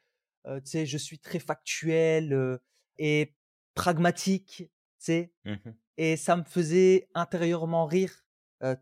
tu 0.47 0.53
sais, 0.65 0.87
je 0.87 0.99
suis 0.99 1.19
très 1.19 1.39
factuel 1.39 2.61
et 2.99 3.35
pragmatique, 3.75 4.57
tu 4.59 4.71
sais. 4.99 5.33
Mmh 5.45 5.75
et 5.97 6.17
ça 6.17 6.37
me 6.37 6.45
faisait 6.45 7.09
intérieurement 7.15 7.87
rire 7.87 8.25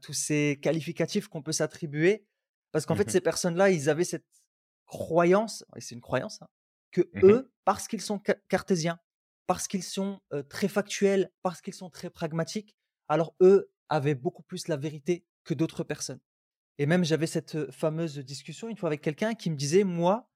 tous 0.01 0.15
ces 0.15 0.59
qualificatifs 0.63 1.29
qu'on 1.29 1.43
peut 1.43 1.53
s'attribuer 1.53 2.27
parce 2.73 2.87
qu'en 2.87 2.97
fait 2.97 3.09
mmh 3.09 3.13
ces 3.13 3.21
personnes-là, 3.21 3.71
ils 3.71 3.91
avaient 3.91 4.05
cette 4.05 4.27
croyance, 4.87 5.65
et 5.77 5.81
c'est 5.81 5.95
une 5.95 6.01
croyance, 6.01 6.43
hein, 6.43 6.49
que 6.91 7.03
mmh 7.15 7.21
eux, 7.25 7.53
parce 7.65 7.89
qu'ils 7.89 8.01
sont 8.01 8.21
cartésiens, 8.49 8.99
parce 9.47 9.69
qu'ils 9.69 9.83
sont 9.83 10.21
très 10.49 10.69
factuels, 10.69 11.31
parce 11.43 11.61
qu'ils 11.61 11.75
sont 11.75 11.91
très 11.91 12.11
pragmatiques, 12.11 12.77
alors 13.09 13.35
eux 13.43 13.71
avaient 13.89 14.15
beaucoup 14.15 14.43
plus 14.43 14.69
la 14.69 14.77
vérité 14.77 15.27
que 15.45 15.55
d'autres 15.55 15.85
personnes. 15.85 16.21
Et 16.83 16.87
même 16.87 17.05
j'avais 17.05 17.29
cette 17.29 17.71
fameuse 17.71 18.19
discussion 18.19 18.69
une 18.69 18.77
fois 18.77 18.89
avec 18.89 19.03
quelqu'un 19.03 19.35
qui 19.35 19.51
me 19.51 19.55
disait, 19.55 19.85
moi, 19.85 20.29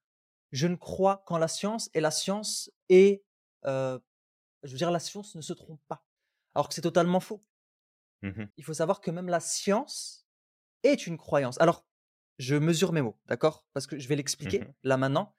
je 0.53 0.69
ne 0.69 0.77
crois 0.77 1.25
qu'en 1.27 1.39
la 1.39 1.49
science 1.49 1.91
et 1.93 1.99
la 1.99 2.13
science 2.13 2.71
est, 2.89 3.25
je 3.65 3.99
veux 4.63 4.77
dire, 4.77 4.93
la 4.93 5.01
science 5.01 5.35
ne 5.35 5.41
se 5.41 5.53
trompe 5.53 5.81
pas. 5.89 6.07
Alors 6.55 6.69
que 6.69 6.75
c'est 6.77 6.83
totalement 6.83 7.19
faux. 7.19 7.45
Mmh 8.23 8.45
Il 8.59 8.63
faut 8.63 8.75
savoir 8.75 9.01
que 9.01 9.11
même 9.11 9.29
la 9.29 9.41
science 9.41 10.25
est 10.85 11.09
une 11.09 11.19
croyance. 11.19 11.61
Alors, 11.61 11.85
je 12.39 12.55
mesure 12.55 12.93
mes 12.93 13.03
mots, 13.03 13.19
d'accord? 13.27 13.67
Parce 13.73 13.89
que 13.89 13.99
je 13.99 14.07
vais 14.07 14.15
l'expliquer 14.15 14.61
mmh 14.61 14.75
là 14.85 14.97
maintenant. 14.97 15.35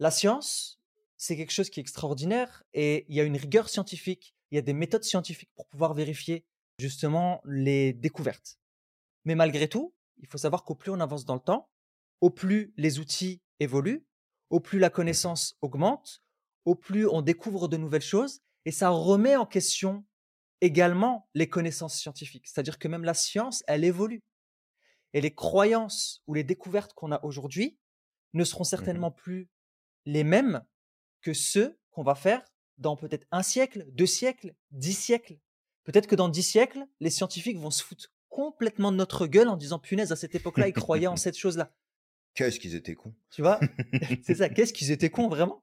La 0.00 0.10
science, 0.10 0.80
c'est 1.16 1.36
quelque 1.36 1.52
chose 1.52 1.70
qui 1.70 1.78
est 1.78 1.82
extraordinaire 1.82 2.64
et 2.72 3.06
il 3.08 3.14
y 3.14 3.20
a 3.20 3.22
une 3.22 3.36
rigueur 3.36 3.68
scientifique, 3.68 4.34
il 4.50 4.56
y 4.56 4.58
a 4.58 4.62
des 4.62 4.74
méthodes 4.74 5.04
scientifiques 5.04 5.52
pour 5.54 5.68
pouvoir 5.68 5.94
vérifier 5.94 6.44
justement 6.80 7.40
les 7.44 7.92
découvertes. 7.92 8.58
Mais 9.24 9.36
malgré 9.36 9.68
tout, 9.68 9.94
il 10.18 10.28
faut 10.28 10.38
savoir 10.38 10.64
qu'au 10.64 10.74
plus 10.74 10.90
on 10.90 11.00
avance 11.00 11.24
dans 11.24 11.34
le 11.34 11.40
temps, 11.40 11.68
au 12.20 12.30
plus 12.30 12.72
les 12.76 12.98
outils 12.98 13.42
évoluent, 13.60 14.06
au 14.50 14.60
plus 14.60 14.78
la 14.78 14.90
connaissance 14.90 15.56
augmente, 15.62 16.22
au 16.64 16.74
plus 16.74 17.06
on 17.06 17.22
découvre 17.22 17.68
de 17.68 17.76
nouvelles 17.76 18.02
choses 18.02 18.40
et 18.64 18.70
ça 18.70 18.88
remet 18.90 19.36
en 19.36 19.46
question 19.46 20.04
également 20.60 21.28
les 21.34 21.48
connaissances 21.48 21.98
scientifiques. 21.98 22.46
C'est-à-dire 22.46 22.78
que 22.78 22.88
même 22.88 23.04
la 23.04 23.14
science, 23.14 23.62
elle 23.66 23.84
évolue. 23.84 24.22
Et 25.12 25.20
les 25.20 25.34
croyances 25.34 26.22
ou 26.26 26.34
les 26.34 26.44
découvertes 26.44 26.94
qu'on 26.94 27.12
a 27.12 27.22
aujourd'hui 27.24 27.78
ne 28.32 28.44
seront 28.44 28.64
mmh 28.64 28.68
certainement 28.68 29.10
plus 29.10 29.48
les 30.06 30.24
mêmes 30.24 30.64
que 31.20 31.32
ceux 31.32 31.78
qu'on 31.90 32.02
va 32.02 32.14
faire 32.14 32.42
dans 32.78 32.96
peut-être 32.96 33.26
un 33.30 33.42
siècle, 33.42 33.86
deux 33.92 34.06
siècles, 34.06 34.54
dix 34.70 34.94
siècles. 34.94 35.38
Peut-être 35.84 36.06
que 36.06 36.16
dans 36.16 36.28
dix 36.28 36.42
siècles, 36.42 36.84
les 37.00 37.10
scientifiques 37.10 37.58
vont 37.58 37.70
se 37.70 37.84
foutre 37.84 38.13
complètement 38.34 38.90
de 38.90 38.96
notre 38.96 39.28
gueule 39.28 39.48
en 39.48 39.56
disant 39.56 39.78
punaise, 39.78 40.10
à 40.10 40.16
cette 40.16 40.34
époque-là, 40.34 40.66
ils 40.66 40.72
croyaient 40.72 41.06
en 41.06 41.14
cette 41.24 41.38
chose-là. 41.38 41.72
Qu'est-ce 42.34 42.58
qu'ils 42.58 42.74
étaient 42.74 42.96
cons. 42.96 43.14
Tu 43.30 43.42
vois? 43.42 43.60
C'est 44.24 44.34
ça, 44.34 44.48
qu'est-ce 44.48 44.72
qu'ils 44.72 44.90
étaient 44.90 45.08
cons 45.08 45.28
vraiment? 45.28 45.62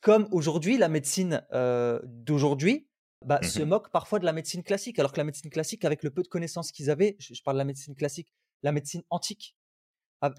Comme 0.00 0.26
aujourd'hui, 0.32 0.78
la 0.78 0.88
médecine 0.88 1.46
euh, 1.52 2.00
d'aujourd'hui 2.04 2.88
bah, 3.26 3.40
se 3.42 3.60
Mmh 3.60 3.66
moque 3.66 3.90
parfois 3.90 4.18
de 4.18 4.24
la 4.24 4.32
médecine 4.32 4.62
classique, 4.62 4.98
alors 4.98 5.12
que 5.12 5.18
la 5.18 5.24
médecine 5.24 5.50
classique, 5.50 5.84
avec 5.84 6.02
le 6.02 6.10
peu 6.10 6.22
de 6.22 6.28
connaissances 6.28 6.72
qu'ils 6.72 6.90
avaient, 6.90 7.16
je, 7.18 7.42
parle 7.42 7.56
de 7.56 7.58
la 7.58 7.64
médecine 7.64 7.94
classique, 7.94 8.32
la 8.62 8.72
médecine 8.72 9.02
antique, 9.10 9.54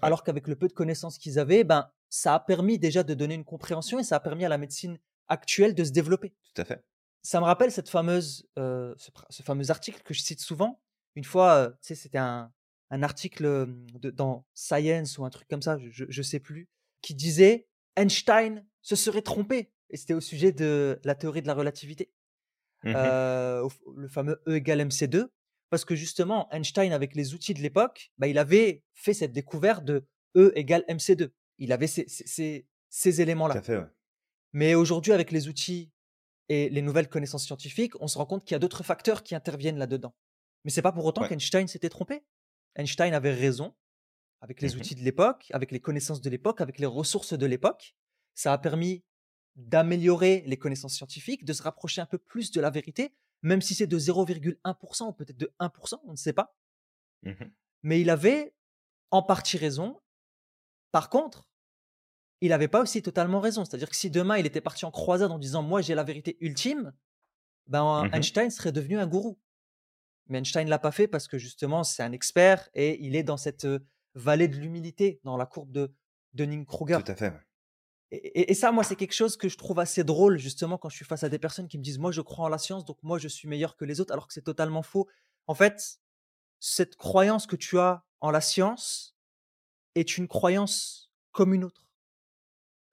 alors 0.02 0.24
qu'avec 0.24 0.48
le 0.48 0.56
peu 0.56 0.66
de 0.66 0.72
connaissances 0.72 1.18
qu'ils 1.18 1.38
avaient, 1.38 1.62
ben, 1.62 1.88
ça 2.08 2.34
a 2.34 2.40
permis 2.40 2.80
déjà 2.80 3.04
de 3.04 3.14
donner 3.14 3.34
une 3.34 3.44
compréhension 3.44 4.00
et 4.00 4.02
ça 4.02 4.16
a 4.16 4.20
permis 4.20 4.44
à 4.44 4.48
la 4.48 4.58
médecine 4.58 4.98
actuelle 5.28 5.74
de 5.74 5.84
se 5.84 5.90
développer. 5.90 6.34
Tout 6.54 6.62
à 6.62 6.64
fait. 6.64 6.84
Ça 7.22 7.38
me 7.38 7.44
rappelle 7.44 7.70
cette 7.70 7.90
fameuse, 7.90 8.48
euh, 8.58 8.94
ce, 8.96 9.42
fameux 9.42 9.70
article 9.70 10.02
que 10.02 10.14
je 10.14 10.22
cite 10.22 10.40
souvent. 10.40 10.80
Une 11.18 11.24
fois, 11.24 11.72
tu 11.82 11.88
sais, 11.88 11.94
c'était 11.96 12.18
un, 12.18 12.52
un 12.90 13.02
article 13.02 13.66
de, 13.94 14.10
dans 14.10 14.46
Science 14.54 15.18
ou 15.18 15.24
un 15.24 15.30
truc 15.30 15.48
comme 15.48 15.62
ça, 15.62 15.76
je 15.90 16.04
ne 16.04 16.22
sais 16.22 16.38
plus, 16.38 16.68
qui 17.02 17.12
disait 17.16 17.66
Einstein 17.96 18.64
se 18.82 18.94
serait 18.94 19.22
trompé. 19.22 19.72
Et 19.90 19.96
c'était 19.96 20.14
au 20.14 20.20
sujet 20.20 20.52
de 20.52 21.00
la 21.02 21.16
théorie 21.16 21.42
de 21.42 21.48
la 21.48 21.54
relativité. 21.54 22.12
Mmh 22.84 22.92
le 23.96 24.06
fameux 24.06 24.40
E 24.46 24.54
égale 24.54 24.82
MC2, 24.82 25.26
parce 25.70 25.84
que 25.84 25.96
justement, 25.96 26.48
Einstein, 26.52 26.92
avec 26.92 27.16
les 27.16 27.34
outils 27.34 27.52
de 27.52 27.62
l'époque, 27.62 28.12
bah, 28.16 28.28
il 28.28 28.38
avait 28.38 28.84
fait 28.94 29.12
cette 29.12 29.32
découverte 29.32 29.84
de 29.84 30.06
E 30.36 30.52
égale 30.54 30.84
MC2. 30.88 31.30
Il 31.58 31.72
avait 31.72 31.88
ces, 31.88 32.04
ces, 32.06 32.64
ces, 32.90 33.20
éléments-là. 33.20 33.60
Mais 34.52 34.76
aujourd'hui, 34.76 35.12
avec 35.12 35.32
les 35.32 35.48
outils 35.48 35.90
et 36.48 36.68
les 36.68 36.80
nouvelles 36.80 37.08
connaissances 37.08 37.44
scientifiques, 37.44 38.00
on 38.00 38.06
se 38.06 38.18
rend 38.18 38.26
compte 38.26 38.44
qu'il 38.44 38.54
y 38.54 38.54
a 38.54 38.60
d'autres 38.60 38.84
facteurs 38.84 39.24
qui 39.24 39.34
interviennent 39.34 39.78
là-dedans. 39.78 40.14
Mais 40.64 40.70
c'est 40.70 40.82
pas 40.82 40.92
pour 40.92 41.04
autant 41.04 41.26
qu'Einstein 41.26 41.66
s'était 41.66 41.88
trompé. 41.88 42.24
Einstein 42.76 43.14
avait 43.14 43.32
raison 43.32 43.74
avec 44.40 44.60
les 44.60 44.74
mmh 44.74 44.78
outils 44.78 44.94
de 44.94 45.02
l'époque, 45.02 45.46
avec 45.52 45.72
les 45.72 45.80
connaissances 45.80 46.20
de 46.20 46.30
l'époque, 46.30 46.60
avec 46.60 46.78
les 46.78 46.86
ressources 46.86 47.32
de 47.32 47.46
l'époque. 47.46 47.94
Ça 48.34 48.52
a 48.52 48.58
permis 48.58 49.04
d'améliorer 49.56 50.44
les 50.46 50.56
connaissances 50.56 50.94
scientifiques, 50.94 51.44
de 51.44 51.52
se 51.52 51.62
rapprocher 51.62 52.00
un 52.00 52.06
peu 52.06 52.18
plus 52.18 52.52
de 52.52 52.60
la 52.60 52.70
vérité, 52.70 53.12
même 53.42 53.60
si 53.60 53.74
c'est 53.74 53.86
de 53.86 53.98
0,1% 53.98 55.08
ou 55.08 55.12
peut-être 55.12 55.36
de 55.36 55.52
1%, 55.58 56.00
on 56.04 56.12
ne 56.12 56.16
sait 56.16 56.32
pas. 56.32 56.56
Mmh 57.24 57.32
Mais 57.82 58.00
il 58.00 58.10
avait 58.10 58.54
en 59.10 59.22
partie 59.22 59.56
raison. 59.56 60.00
Par 60.92 61.10
contre, 61.10 61.48
il 62.40 62.50
n'avait 62.50 62.68
pas 62.68 62.80
aussi 62.80 63.02
totalement 63.02 63.40
raison. 63.40 63.64
C'est-à-dire 63.64 63.90
que 63.90 63.96
si 63.96 64.10
demain 64.10 64.36
il 64.38 64.46
était 64.46 64.60
parti 64.60 64.84
en 64.84 64.92
croisade 64.92 65.32
en 65.32 65.38
disant 65.38 65.62
moi 65.62 65.82
j'ai 65.82 65.94
la 65.94 66.04
vérité 66.04 66.36
ultime, 66.40 66.92
ben 67.66 68.04
mmh 68.04 68.14
Einstein 68.14 68.50
serait 68.50 68.72
devenu 68.72 68.98
un 68.98 69.06
gourou. 69.06 69.38
Mais 70.28 70.38
Einstein 70.38 70.68
l'a 70.68 70.78
pas 70.78 70.92
fait 70.92 71.08
parce 71.08 71.26
que 71.26 71.38
justement 71.38 71.84
c'est 71.84 72.02
un 72.02 72.12
expert 72.12 72.68
et 72.74 73.02
il 73.04 73.16
est 73.16 73.22
dans 73.22 73.36
cette 73.36 73.66
vallée 74.14 74.48
de 74.48 74.56
l'humilité, 74.56 75.20
dans 75.24 75.36
la 75.36 75.46
courbe 75.46 75.72
de, 75.72 75.92
de 76.34 76.64
Kruger. 76.64 76.98
Tout 77.04 77.12
à 77.12 77.16
fait. 77.16 77.32
Et, 78.10 78.54
ça, 78.54 78.72
moi, 78.72 78.84
c'est 78.84 78.96
quelque 78.96 79.12
chose 79.12 79.36
que 79.36 79.50
je 79.50 79.58
trouve 79.58 79.78
assez 79.78 80.02
drôle, 80.02 80.38
justement, 80.38 80.78
quand 80.78 80.88
je 80.88 80.96
suis 80.96 81.04
face 81.04 81.24
à 81.24 81.28
des 81.28 81.38
personnes 81.38 81.68
qui 81.68 81.76
me 81.76 81.82
disent, 81.82 81.98
moi, 81.98 82.10
je 82.10 82.22
crois 82.22 82.46
en 82.46 82.48
la 82.48 82.56
science, 82.56 82.86
donc 82.86 82.96
moi, 83.02 83.18
je 83.18 83.28
suis 83.28 83.48
meilleur 83.48 83.76
que 83.76 83.84
les 83.84 84.00
autres, 84.00 84.12
alors 84.12 84.26
que 84.26 84.32
c'est 84.32 84.42
totalement 84.42 84.82
faux. 84.82 85.08
En 85.46 85.54
fait, 85.54 86.00
cette 86.58 86.96
croyance 86.96 87.46
que 87.46 87.56
tu 87.56 87.78
as 87.78 88.06
en 88.20 88.30
la 88.30 88.40
science 88.40 89.14
est 89.94 90.16
une 90.16 90.26
croyance 90.26 91.12
comme 91.32 91.52
une 91.52 91.64
autre. 91.64 91.86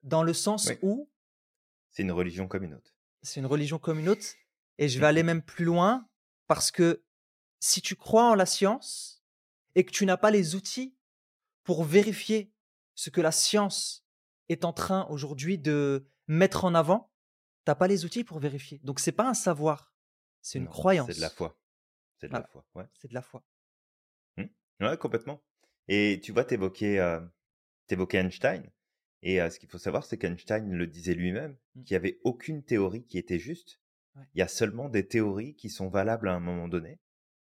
Dans 0.02 0.22
le 0.22 0.34
sens 0.34 0.70
où... 0.82 1.08
C'est 1.92 2.02
une 2.02 2.12
religion 2.12 2.46
comme 2.46 2.64
une 2.64 2.74
autre. 2.74 2.94
C'est 3.22 3.40
une 3.40 3.46
religion 3.46 3.78
comme 3.78 3.98
une 3.98 4.10
autre. 4.10 4.26
Et 4.76 4.90
je 4.90 5.00
vais 5.00 5.06
aller 5.06 5.22
même 5.22 5.40
plus 5.40 5.64
loin, 5.64 6.06
parce 6.46 6.70
que 6.70 7.02
si 7.60 7.80
tu 7.80 7.96
crois 7.96 8.30
en 8.30 8.34
la 8.34 8.46
science 8.46 9.24
et 9.74 9.84
que 9.84 9.90
tu 9.90 10.06
n'as 10.06 10.16
pas 10.16 10.30
les 10.30 10.54
outils 10.54 10.96
pour 11.64 11.84
vérifier 11.84 12.52
ce 12.94 13.10
que 13.10 13.20
la 13.20 13.32
science 13.32 14.06
est 14.48 14.64
en 14.64 14.72
train 14.72 15.06
aujourd'hui 15.10 15.58
de 15.58 16.08
mettre 16.28 16.64
en 16.64 16.74
avant, 16.74 17.12
tu 17.64 17.70
n'as 17.70 17.74
pas 17.74 17.88
les 17.88 18.04
outils 18.04 18.24
pour 18.24 18.38
vérifier. 18.38 18.80
Donc 18.84 19.00
c'est 19.00 19.12
pas 19.12 19.28
un 19.28 19.34
savoir, 19.34 19.94
c'est 20.40 20.58
une 20.58 20.68
croyance. 20.68 21.08
C'est 21.08 21.16
de 21.16 21.20
la 21.20 21.30
foi. 21.30 21.58
C'est 22.18 22.28
de 22.28 22.32
la 22.32 22.46
foi. 22.46 22.64
C'est 22.94 23.08
de 23.08 23.14
la 23.14 23.22
foi. 23.22 23.44
Ouais, 24.80 24.98
complètement. 24.98 25.42
Et 25.88 26.20
tu 26.22 26.32
vois, 26.32 26.44
tu 26.44 26.54
évoquais, 26.54 26.98
euh, 26.98 27.20
Einstein. 27.90 28.70
Et 29.22 29.38
ce 29.48 29.58
qu'il 29.58 29.68
faut 29.68 29.78
savoir, 29.78 30.04
c'est 30.04 30.18
qu'Einstein 30.18 30.70
le 30.70 30.86
disait 30.86 31.14
lui-même, 31.14 31.56
mmh. 31.74 31.82
qu'il 31.84 31.94
n'y 31.94 31.96
avait 31.96 32.20
aucune 32.24 32.62
théorie 32.62 33.06
qui 33.06 33.18
était 33.18 33.38
juste. 33.38 33.80
Il 34.34 34.38
y 34.38 34.42
a 34.42 34.48
seulement 34.48 34.88
des 34.88 35.06
théories 35.06 35.54
qui 35.56 35.68
sont 35.68 35.88
valables 35.88 36.28
à 36.28 36.32
un 36.32 36.40
moment 36.40 36.68
donné 36.68 37.00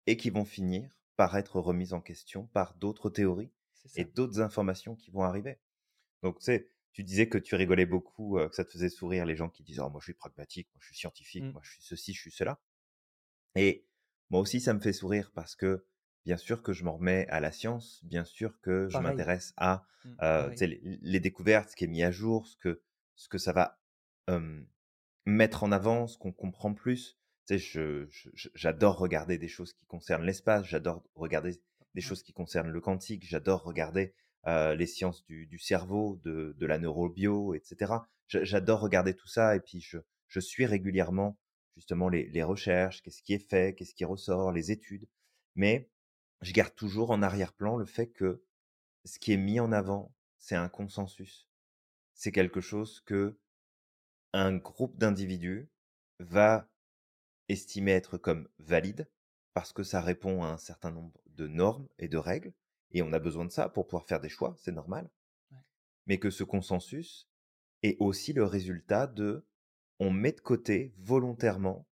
et 0.07 0.17
qui 0.17 0.31
vont 0.31 0.45
finir 0.45 0.97
par 1.17 1.37
être 1.37 1.61
remises 1.61 1.93
en 1.93 2.01
question 2.01 2.47
par 2.49 2.75
d'autres 2.75 3.11
théories 3.11 3.51
et 3.95 4.05
d'autres 4.05 4.41
informations 4.41 4.97
qui 4.97 5.11
vont 5.11 5.23
arriver. 5.23 5.59
Donc, 6.23 6.39
tu 6.39 6.45
sais, 6.45 6.71
tu 6.93 7.05
disais 7.05 7.29
que 7.29 7.39
tu 7.39 7.55
rigolais 7.55 7.87
beaucoup, 7.87 8.39
que 8.39 8.55
ça 8.55 8.65
te 8.65 8.71
faisait 8.71 8.89
sourire 8.89 9.27
les 9.27 9.37
gens 9.37 9.49
qui 9.49 9.63
disent 9.63 9.81
«Oh, 9.81 9.91
moi 9.91 10.01
je 10.01 10.07
suis 10.07 10.15
pragmatique, 10.15 10.69
moi 10.75 10.81
je 10.81 10.87
suis 10.87 10.97
scientifique, 10.97 11.45
mmh. 11.45 11.53
moi 11.53 11.61
je 11.63 11.73
suis 11.73 11.83
ceci, 11.83 12.15
je 12.15 12.21
suis 12.21 12.31
cela. 12.31 12.61
Et 13.55 13.87
moi 14.31 14.41
aussi, 14.41 14.61
ça 14.61 14.75
me 14.75 14.81
fait 14.81 14.93
sourire 14.93 15.31
parce 15.35 15.55
que 15.55 15.87
bien 16.25 16.37
sûr 16.37 16.63
que 16.63 16.73
je 16.73 16.85
m'en 16.85 16.97
remets 16.97 17.27
à 17.29 17.41
la 17.41 17.53
science, 17.53 18.01
bien 18.05 18.25
sûr 18.25 18.61
que 18.61 18.89
je 18.89 18.99
m'intéresse 18.99 19.53
à 19.57 19.87
mmh, 20.05 20.55
les, 21.03 21.21
découvertes, 21.21 21.71
ce 21.71 21.77
qui 21.77 21.85
est 21.85 21.89
mis 21.89 22.03
à 22.03 22.11
jour, 22.11 22.47
ce 22.47 22.57
que, 22.57 22.83
ce 23.15 23.29
que 23.29 23.39
ça 23.39 23.53
va 23.53 23.79
mettre 25.27 25.65
en 25.65 25.73
avant, 25.73 26.07
ce 26.07 26.17
qu'on 26.17 26.33
comprend 26.33 26.73
plus. 26.73 27.19
Tu 27.47 27.59
sais, 27.59 28.09
j'adore 28.55 28.99
regarder 28.99 29.39
des 29.39 29.49
choses 29.49 29.73
qui 29.73 29.87
concernent 29.87 30.25
l'espace, 30.25 30.67
j'adore 30.67 31.03
regarder 31.15 31.61
des 31.95 32.01
choses 32.01 32.23
qui 32.23 32.33
concernent 32.33 32.71
le 32.71 32.81
quantique, 32.81 33.25
j'adore 33.25 33.63
regarder 33.63 34.15
euh, 34.47 34.75
les 34.75 34.87
sciences 34.87 35.25
du, 35.27 35.59
cerveau, 35.59 36.21
de, 36.25 36.67
la 36.67 36.79
neurobio, 36.79 37.55
etc. 37.55 37.95
J'adore 38.29 38.81
regarder 38.81 39.15
tout 39.15 39.29
ça 39.29 39.57
et 39.57 39.61
puis 39.61 39.81
je, 39.81 40.41
suis 40.41 40.67
régulièrement 40.67 41.39
justement 41.75 42.09
les, 42.09 42.43
recherches, 42.43 43.03
qu'est-ce 43.03 43.23
qui 43.23 43.35
est 43.35 43.49
fait, 43.51 43.75
qu'est-ce 43.75 43.95
qui 43.95 44.05
ressort, 44.05 44.53
les 44.53 44.71
études. 44.71 45.09
Mais 45.55 45.89
je 46.43 46.53
garde 46.53 46.75
toujours 46.75 47.11
en 47.11 47.23
arrière-plan 47.23 47.77
le 47.77 47.87
fait 47.87 48.09
que 48.09 48.43
ce 49.05 49.19
qui 49.19 49.33
est 49.33 49.37
mis 49.37 49.61
en 49.61 49.73
avant, 49.73 50.15
c'est 50.39 50.57
un 50.57 50.69
consensus. 50.69 51.49
C'est 52.15 52.33
quelque 52.33 52.61
chose 52.61 53.01
que 53.01 53.39
un 54.33 54.57
groupe 54.57 54.97
d'individus 54.97 55.69
va 56.19 56.69
estimer 57.49 57.93
être 57.93 58.19
comme 58.19 58.49
valide 58.59 59.09
parce 59.55 59.73
que 59.73 59.83
ça 59.83 60.01
répond 60.01 60.43
à 60.43 60.49
un 60.49 60.59
certain 60.59 60.91
nombre 60.91 61.21
de 61.27 61.47
normes 61.47 61.89
et 61.99 62.09
de 62.09 62.19
règles 62.19 62.53
et 62.93 63.03
on 63.03 63.13
a 63.13 63.19
besoin 63.19 63.45
de 63.45 63.51
ça 63.51 63.69
pour 63.69 63.87
pouvoir 63.87 64.07
faire 64.07 64.21
des 64.21 64.29
choix, 64.29 64.55
c'est 64.59 64.73
normal. 64.73 65.11
Mais 66.07 66.19
que 66.19 66.31
ce 66.31 66.45
consensus 66.45 67.29
est 67.83 67.97
aussi 68.01 68.33
le 68.33 68.45
résultat 68.45 69.07
de 69.07 69.47
on 69.99 70.11
met 70.11 70.33
de 70.33 70.41
côté 70.41 70.95
volontairement 70.99 71.87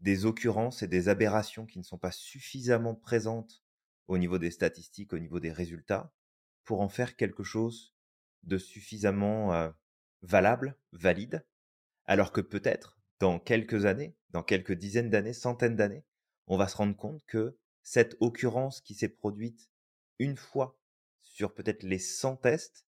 des 0.00 0.26
occurrences 0.26 0.82
et 0.82 0.88
des 0.88 1.08
aberrations 1.08 1.66
qui 1.66 1.78
ne 1.78 1.84
sont 1.84 1.98
pas 1.98 2.12
suffisamment 2.12 2.94
présentes 2.94 3.62
au 4.08 4.18
niveau 4.18 4.38
des 4.38 4.50
statistiques, 4.50 5.12
au 5.12 5.18
niveau 5.18 5.40
des 5.40 5.52
résultats, 5.52 6.12
pour 6.64 6.80
en 6.80 6.88
faire 6.88 7.16
quelque 7.16 7.44
chose 7.44 7.94
de 8.42 8.58
suffisamment 8.58 9.54
euh, 9.54 9.70
valable, 10.22 10.76
valide, 10.92 11.46
alors 12.04 12.32
que 12.32 12.40
peut-être 12.40 12.98
dans 13.22 13.38
quelques 13.38 13.84
années, 13.84 14.16
dans 14.30 14.42
quelques 14.42 14.72
dizaines 14.72 15.08
d'années, 15.08 15.32
centaines 15.32 15.76
d'années, 15.76 16.02
on 16.48 16.56
va 16.56 16.66
se 16.66 16.76
rendre 16.76 16.96
compte 16.96 17.24
que 17.26 17.56
cette 17.84 18.16
occurrence 18.18 18.80
qui 18.80 18.94
s'est 18.94 19.08
produite 19.08 19.70
une 20.18 20.36
fois 20.36 20.76
sur 21.20 21.54
peut-être 21.54 21.84
les 21.84 22.00
100 22.00 22.38
tests, 22.38 22.84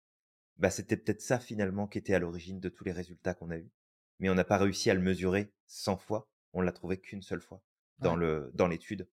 bah, 0.55 0.69
c'était 0.69 0.95
peut-être 0.95 1.19
ça 1.19 1.37
finalement 1.37 1.85
qui 1.85 1.97
était 1.97 2.13
à 2.13 2.19
l'origine 2.19 2.61
de 2.61 2.69
tous 2.69 2.85
les 2.85 2.93
résultats 2.93 3.33
qu'on 3.33 3.49
a 3.49 3.57
eus. 3.57 3.73
Mais 4.19 4.29
on 4.29 4.35
n'a 4.35 4.45
pas 4.45 4.57
réussi 4.57 4.89
à 4.89 4.93
le 4.93 5.01
mesurer 5.01 5.51
100 5.65 5.97
fois, 5.97 6.29
on 6.53 6.61
l'a 6.61 6.71
trouvé 6.71 6.97
qu'une 6.97 7.23
seule 7.23 7.41
fois 7.41 7.61
dans 7.99 8.15
le 8.15 8.51
dans 8.53 8.69
l'étude. 8.69 9.09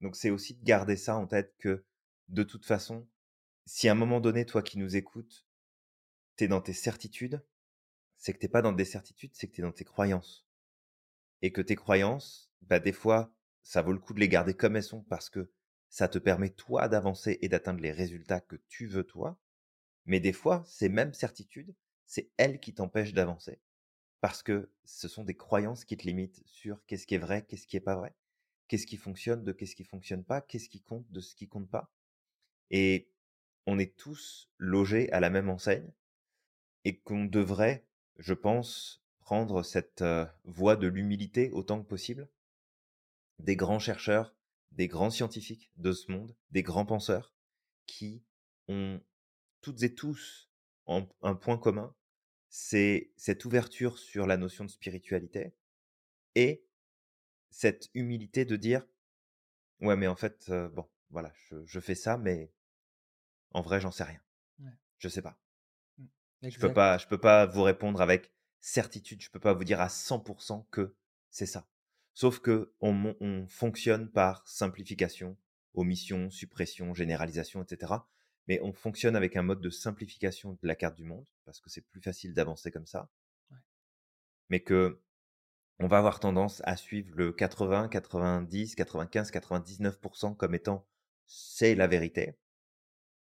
Donc 0.00 0.16
c'est 0.16 0.30
aussi 0.30 0.54
de 0.54 0.64
garder 0.64 0.96
ça 0.96 1.16
en 1.16 1.28
tête 1.28 1.54
que 1.58 1.84
de 2.26 2.42
toute 2.42 2.66
façon, 2.66 3.06
si 3.66 3.88
à 3.88 3.92
un 3.92 3.94
moment 3.94 4.18
donné, 4.18 4.44
toi 4.44 4.62
qui 4.62 4.78
nous 4.78 4.96
écoutes, 4.96 5.46
t'es 6.34 6.48
dans 6.48 6.60
tes 6.60 6.72
certitudes, 6.72 7.40
c'est 8.16 8.32
que 8.32 8.38
t'es 8.38 8.48
pas 8.48 8.62
dans 8.62 8.72
des 8.72 8.84
certitudes, 8.84 9.30
c'est 9.34 9.46
que 9.46 9.54
t'es 9.54 9.62
dans 9.62 9.70
tes 9.70 9.84
croyances. 9.84 10.45
Et 11.42 11.52
que 11.52 11.60
tes 11.60 11.76
croyances, 11.76 12.50
bah 12.62 12.80
des 12.80 12.92
fois, 12.92 13.32
ça 13.62 13.82
vaut 13.82 13.92
le 13.92 13.98
coup 13.98 14.14
de 14.14 14.20
les 14.20 14.28
garder 14.28 14.54
comme 14.54 14.76
elles 14.76 14.82
sont 14.82 15.02
parce 15.02 15.30
que 15.30 15.50
ça 15.88 16.08
te 16.08 16.18
permet 16.18 16.50
toi 16.50 16.88
d'avancer 16.88 17.38
et 17.42 17.48
d'atteindre 17.48 17.80
les 17.80 17.92
résultats 17.92 18.40
que 18.40 18.56
tu 18.68 18.86
veux 18.86 19.04
toi. 19.04 19.38
Mais 20.04 20.20
des 20.20 20.32
fois, 20.32 20.62
ces 20.66 20.88
mêmes 20.88 21.14
certitudes, 21.14 21.74
c'est 22.06 22.30
elles 22.36 22.60
qui 22.60 22.74
t'empêchent 22.74 23.12
d'avancer. 23.12 23.60
Parce 24.20 24.42
que 24.42 24.70
ce 24.84 25.08
sont 25.08 25.24
des 25.24 25.36
croyances 25.36 25.84
qui 25.84 25.96
te 25.96 26.06
limitent 26.06 26.42
sur 26.46 26.84
qu'est-ce 26.86 27.06
qui 27.06 27.14
est 27.14 27.18
vrai, 27.18 27.44
qu'est-ce 27.44 27.66
qui 27.66 27.76
est 27.76 27.80
pas 27.80 27.96
vrai, 27.96 28.14
qu'est-ce 28.68 28.86
qui 28.86 28.96
fonctionne 28.96 29.44
de 29.44 29.52
qu'est-ce 29.52 29.76
qui 29.76 29.84
fonctionne 29.84 30.24
pas, 30.24 30.40
qu'est-ce 30.40 30.68
qui 30.68 30.82
compte 30.82 31.10
de 31.10 31.20
ce 31.20 31.34
qui 31.34 31.48
compte 31.48 31.70
pas. 31.70 31.90
Et 32.70 33.10
on 33.66 33.78
est 33.78 33.96
tous 33.96 34.50
logés 34.58 35.10
à 35.12 35.20
la 35.20 35.30
même 35.30 35.50
enseigne 35.50 35.92
et 36.84 36.98
qu'on 37.00 37.24
devrait, 37.24 37.84
je 38.18 38.34
pense, 38.34 39.04
prendre 39.26 39.64
cette 39.64 40.04
voie 40.44 40.76
de 40.76 40.86
l'humilité 40.86 41.50
autant 41.50 41.82
que 41.82 41.88
possible? 41.88 42.28
Des 43.40 43.56
grands 43.56 43.80
chercheurs 43.80 44.36
des 44.76 44.88
grands 44.88 45.10
scientifiques 45.10 45.70
de 45.76 45.92
ce 45.92 46.12
monde, 46.12 46.36
des 46.50 46.62
grands 46.62 46.86
penseurs, 46.86 47.34
qui 47.86 48.22
ont 48.68 49.00
toutes 49.62 49.82
et 49.82 49.94
tous 49.94 50.50
un 50.86 51.34
point 51.34 51.58
commun, 51.58 51.94
c'est 52.48 53.10
cette 53.16 53.44
ouverture 53.44 53.98
sur 53.98 54.26
la 54.26 54.36
notion 54.36 54.64
de 54.64 54.70
spiritualité 54.70 55.56
et 56.36 56.64
cette 57.50 57.88
humilité 57.94 58.44
de 58.44 58.54
dire 58.54 58.86
ouais 59.80 59.96
mais 59.96 60.06
en 60.06 60.14
fait 60.14 60.50
bon 60.72 60.88
voilà 61.10 61.32
je, 61.64 61.80
fais 61.80 61.94
ça 61.96 62.18
mais 62.18 62.52
en 63.50 63.62
vrai 63.62 63.80
j'en 63.80 63.90
sais 63.90 64.04
rien 64.04 64.20
je 64.98 65.08
sais 65.08 65.22
pas 65.22 65.40
mmh. 65.98 66.06
je 66.48 66.58
peux 66.58 66.72
pas 66.72 66.98
je 66.98 67.08
peux 67.08 67.20
pas 67.20 67.46
vous 67.46 67.62
répondre 67.62 68.00
avec 68.00 68.32
certitude 68.66 69.22
je 69.22 69.30
peux 69.30 69.40
pas 69.40 69.54
vous 69.54 69.64
dire 69.64 69.80
à 69.80 69.88
100% 69.88 70.66
que 70.70 70.94
c'est 71.30 71.46
ça 71.46 71.66
Sauf 72.16 72.40
que 72.40 72.72
on, 72.80 73.46
fonctionne 73.46 74.10
par 74.10 74.42
simplification, 74.48 75.36
omission, 75.74 76.30
suppression, 76.30 76.94
généralisation, 76.94 77.62
etc. 77.62 77.92
Mais 78.48 78.58
on 78.62 78.72
fonctionne 78.72 79.16
avec 79.16 79.36
un 79.36 79.42
mode 79.42 79.60
de 79.60 79.68
simplification 79.68 80.54
de 80.54 80.66
la 80.66 80.76
carte 80.76 80.96
du 80.96 81.04
monde 81.04 81.26
parce 81.44 81.60
que 81.60 81.68
c'est 81.68 81.82
plus 81.82 82.00
facile 82.00 82.32
d'avancer 82.32 82.70
comme 82.70 82.86
ça. 82.86 83.10
Mais 84.48 84.60
que 84.60 84.98
on 85.78 85.88
va 85.88 85.98
avoir 85.98 86.20
tendance 86.20 86.62
à 86.64 86.78
suivre 86.78 87.14
le 87.14 87.34
80, 87.34 87.88
90, 87.88 88.76
95, 88.76 89.30
99% 89.30 90.34
comme 90.34 90.54
étant 90.54 90.88
c'est 91.26 91.74
la 91.74 91.86
vérité. 91.86 92.38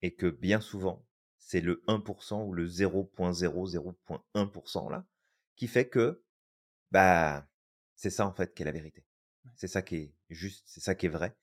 Et 0.02 0.14
que 0.14 0.26
bien 0.26 0.60
souvent, 0.60 1.06
c'est 1.38 1.62
le 1.62 1.82
1% 1.88 2.44
ou 2.44 2.52
le 2.52 2.66
0.00.1% 2.66 4.90
là 4.90 5.06
qui 5.56 5.66
fait 5.66 5.88
que 5.88 6.22
bah 6.90 7.48
c'est 7.94 8.10
ça 8.10 8.26
en 8.26 8.32
fait 8.32 8.54
qui 8.54 8.62
est 8.62 8.66
la 8.66 8.72
vérité. 8.72 9.04
C'est 9.56 9.68
ça 9.68 9.82
qui 9.82 9.96
est 9.96 10.14
juste, 10.28 10.64
c'est 10.66 10.80
ça 10.80 10.94
qui 10.94 11.06
est 11.06 11.10
vrai. 11.10 11.36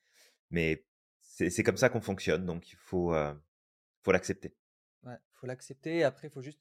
Mais 0.50 0.86
c'est 1.20 1.62
comme 1.62 1.76
ça 1.76 1.88
qu'on 1.88 2.00
fonctionne, 2.00 2.46
donc 2.46 2.70
il 2.70 2.76
faut, 2.76 3.14
euh, 3.14 3.34
faut 4.02 4.12
l'accepter. 4.12 4.54
Ouais, 5.02 5.18
faut 5.32 5.46
l'accepter. 5.46 6.04
Après, 6.04 6.28
il 6.28 6.30
faut 6.30 6.42
juste 6.42 6.60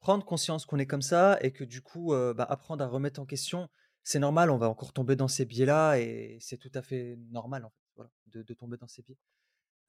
prendre 0.00 0.24
conscience 0.24 0.64
qu'on 0.64 0.78
est 0.78 0.86
comme 0.86 1.02
ça 1.02 1.38
et 1.42 1.52
que 1.52 1.64
du 1.64 1.82
coup, 1.82 2.14
euh, 2.14 2.32
bah, 2.32 2.44
apprendre 2.44 2.82
à 2.82 2.86
remettre 2.86 3.20
en 3.20 3.26
question. 3.26 3.68
C'est 4.02 4.18
normal, 4.18 4.50
on 4.50 4.58
va 4.58 4.68
encore 4.68 4.92
tomber 4.92 5.16
dans 5.16 5.28
ces 5.28 5.44
biais-là 5.44 5.96
et 5.98 6.38
c'est 6.40 6.58
tout 6.58 6.70
à 6.74 6.82
fait 6.82 7.16
normal 7.30 7.64
en 7.64 7.70
fait, 7.70 7.84
voilà, 7.96 8.10
de, 8.26 8.42
de 8.42 8.54
tomber 8.54 8.76
dans 8.76 8.88
ces 8.88 9.02
biais. 9.02 9.18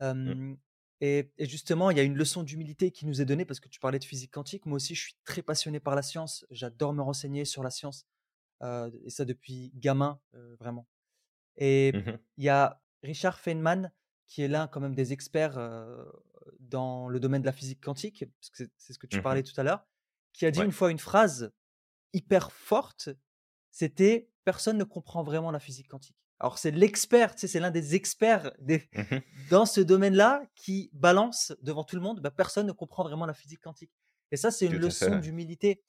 Mmh. 0.01 0.55
Et, 1.01 1.31
et, 1.37 1.45
justement, 1.45 1.91
il 1.91 1.97
y 1.97 1.99
a 1.99 2.03
une 2.03 2.15
leçon 2.15 2.43
d'humilité 2.43 2.91
qui 2.91 3.05
nous 3.05 3.21
est 3.21 3.25
donnée 3.25 3.45
parce 3.45 3.59
que 3.59 3.67
tu 3.67 3.79
parlais 3.79 3.99
de 3.99 4.03
physique 4.05 4.31
quantique. 4.31 4.65
Moi 4.65 4.77
aussi, 4.77 4.95
je 4.95 5.01
suis 5.01 5.15
très 5.25 5.41
passionné 5.41 5.79
par 5.79 5.95
la 5.95 6.01
science. 6.01 6.45
J'adore 6.51 6.93
me 6.93 7.01
renseigner 7.01 7.45
sur 7.45 7.63
la 7.63 7.69
science 7.69 8.05
et 8.63 9.09
ça 9.09 9.25
depuis 9.25 9.71
gamin, 9.75 10.19
vraiment. 10.59 10.87
Et 11.57 11.91
mmh 11.93 12.17
il 12.37 12.43
y 12.43 12.49
a 12.49 12.81
Richard 13.03 13.39
Feynman, 13.39 13.91
qui 14.27 14.41
est 14.41 14.47
l'un 14.47 14.67
quand 14.67 14.79
même 14.79 14.95
des 14.95 15.13
experts 15.13 15.59
dans 16.59 17.07
le 17.07 17.19
domaine 17.19 17.41
de 17.41 17.45
la 17.45 17.53
physique 17.53 17.81
quantique, 17.81 18.25
parce 18.39 18.49
que 18.49 18.69
c'est 18.77 18.93
ce 18.93 18.99
que 18.99 19.07
tu 19.07 19.19
mmh 19.19 19.21
parlais 19.21 19.43
tout 19.43 19.59
à 19.59 19.63
l'heure, 19.63 19.85
qui 20.33 20.45
a 20.45 20.51
dit 20.51 20.59
Ouais. 20.59 20.65
une 20.65 20.71
fois 20.71 20.91
une 20.91 20.99
phrase 20.99 21.53
hyper 22.13 22.51
forte. 22.51 23.09
C'était 23.71 24.29
personne 24.45 24.77
ne 24.77 24.83
comprend 24.83 25.23
vraiment 25.23 25.51
la 25.51 25.59
physique 25.59 25.89
quantique. 25.89 26.24
Alors 26.39 26.57
c'est 26.57 26.71
l'expert, 26.71 27.33
tu 27.35 27.41
sais, 27.41 27.47
c'est 27.47 27.59
l'un 27.59 27.71
des 27.71 27.95
experts 27.95 28.51
des- 28.59 28.89
Mmh 28.93 29.21
dans 29.49 29.65
ce 29.65 29.79
domaine-là 29.81 30.43
qui 30.55 30.89
balance 30.93 31.53
devant 31.61 31.83
tout 31.83 31.95
le 31.95 32.01
monde. 32.01 32.19
Bah, 32.19 32.31
personne 32.31 32.67
ne 32.67 32.71
comprend 32.71 33.03
vraiment 33.03 33.25
la 33.25 33.33
physique 33.33 33.61
quantique. 33.61 33.91
Et 34.31 34.37
ça, 34.37 34.49
c'est 34.51 34.65
une 34.65 34.77
leçon 34.77 35.17
d'humilité. 35.17 35.83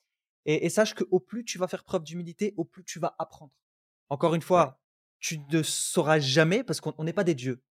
Et, 0.45 0.67
et 0.67 0.71
sache 0.71 0.95
qu'au 0.95 1.21
plus 1.21 1.45
tu 1.45 1.59
vas 1.59 1.67
faire 1.69 1.83
preuve 1.85 2.05
d'humilité, 2.05 2.55
au 2.57 2.65
plus 2.65 2.85
tu 2.85 2.99
vas 3.01 3.15
apprendre. 3.19 3.53
Encore 4.11 4.35
une 4.35 4.43
fois, 4.43 4.81
tu 5.19 5.39
ne 5.51 5.63
sauras 5.63 6.19
jamais 6.21 6.63
parce 6.65 6.81
qu'on 6.81 6.95
on 6.99 7.05
n'est 7.05 7.13
pas 7.13 7.25
des 7.25 7.35
dieux. 7.35 7.63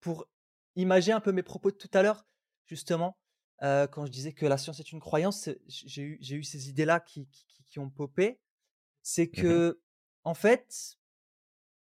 Pour 0.00 0.28
imaginer 0.76 1.14
un 1.14 1.20
peu 1.20 1.32
mes 1.32 1.42
propos 1.42 1.70
de 1.70 1.76
tout 1.76 1.90
à 1.94 2.02
l'heure, 2.02 2.26
justement, 2.66 3.18
euh, 3.62 3.86
quand 3.86 4.06
je 4.06 4.12
disais 4.12 4.32
que 4.32 4.46
la 4.46 4.58
science 4.58 4.80
est 4.80 4.92
une 4.92 5.00
croyance, 5.00 5.48
j'ai 5.66 6.02
eu, 6.34 6.44
ces 6.44 6.68
idées-là 6.68 7.00
qui, 7.00 7.26
qui- 7.28 7.46
qui- 7.46 7.64
qui 7.64 7.78
ont 7.78 7.90
popé. 7.90 8.40
C'est 9.02 9.28
Mmh 9.28 9.40
que, 9.42 9.80
en 10.24 10.34
fait, 10.34 10.97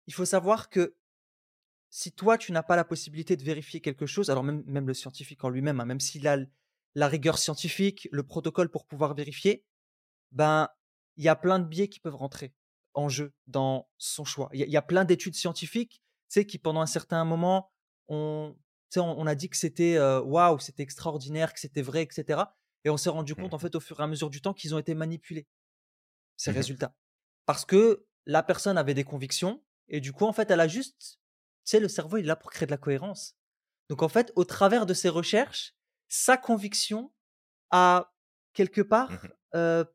il 0.08 0.14
faut 0.14 0.26
savoir 0.26 0.70
que 0.70 0.96
si 1.90 2.12
toi, 2.12 2.38
tu 2.38 2.52
n'as 2.52 2.64
pas 2.64 2.76
la 2.76 2.84
possibilité 2.84 3.38
de 3.38 3.44
vérifier 3.44 3.82
quelque 3.82 4.06
chose, 4.06 4.30
alors 4.30 4.44
même, 4.44 4.64
même 4.66 4.88
le 4.88 4.94
scientifique 4.94 5.44
en 5.44 5.50
lui-même, 5.50 5.80
hein, 5.80 5.86
même 5.86 6.00
s'il 6.00 6.28
a 6.28 6.38
la 6.96 7.08
rigueur 7.08 7.38
scientifique, 7.38 8.08
le 8.12 8.24
protocole 8.24 8.70
pour 8.70 8.86
pouvoir 8.86 9.14
vérifier, 9.16 9.66
ben, 10.32 10.70
il 11.18 11.24
y 11.24 11.30
a 11.30 11.36
plein 11.36 11.60
de 11.60 11.66
biais 11.66 11.88
qui 11.90 12.00
peuvent 12.00 12.16
rentrer 12.16 12.54
en 12.94 13.10
jeu 13.10 13.34
dans 13.48 13.90
son 13.98 14.26
choix. 14.26 14.50
Il 14.54 14.60
y, 14.60 14.64
a- 14.64 14.66
il 14.68 14.72
y 14.72 14.78
a 14.78 14.82
plein 14.82 15.06
d'études 15.06 15.36
scientifiques, 15.36 16.02
tu 16.30 16.42
sais, 16.42 16.46
qui 16.46 16.58
pendant 16.60 16.82
un 16.82 16.86
certain 16.88 17.24
moment, 17.26 17.72
on, 18.08 18.56
on, 18.98 19.02
on 19.02 19.28
a 19.28 19.36
dit 19.36 19.50
que 19.50 19.58
c'était 19.58 20.00
waouh, 20.00 20.60
c'était 20.60 20.84
extraordinaire, 20.84 21.54
que 21.54 21.60
c'était 21.60 21.82
vrai, 21.82 22.04
etc. 22.04 22.56
Et 22.86 22.90
on 22.90 22.98
s'est 22.98 23.10
rendu 23.10 23.36
compte, 23.36 23.54
en 23.54 23.60
Mmh 23.60 23.60
fait, 23.60 23.76
au 23.76 23.80
fur 23.80 24.00
et 24.00 24.04
à 24.04 24.08
mesure 24.08 24.30
du 24.30 24.42
temps, 24.42 24.54
qu'ils 24.54 24.76
ont 24.76 24.80
été 24.80 24.96
manipulés, 24.96 25.48
ces 26.38 26.52
Mmh 26.52 26.52
résultats. 26.52 26.96
Parce 27.48 27.66
que 27.66 28.08
la 28.28 28.44
personne 28.44 28.78
avait 28.80 28.96
des 28.96 29.06
convictions, 29.06 29.65
et 29.88 30.00
du 30.00 30.14
coup, 30.14 30.26
en 30.26 30.34
fait, 30.34 30.50
elle 30.52 30.60
a 30.60 30.68
juste, 30.68 31.20
tu 31.64 31.72
sais, 31.72 31.80
le 31.80 31.88
cerveau, 31.88 32.18
il 32.18 32.26
est 32.26 32.28
là 32.28 32.36
pour 32.36 32.52
créer 32.52 32.66
de 32.66 32.72
la 32.72 32.78
cohérence. 32.78 33.38
Donc, 33.90 34.02
en 34.02 34.10
fait, 34.10 34.32
au 34.36 34.46
travers 34.46 34.86
de 34.86 34.94
ses 34.94 35.10
recherches, 35.10 35.76
sa 36.08 36.38
conviction 36.38 37.14
a 37.72 38.14
quelque 38.54 38.82
part 38.82 39.12
Mmh 39.12 39.30
euh, 39.56 39.86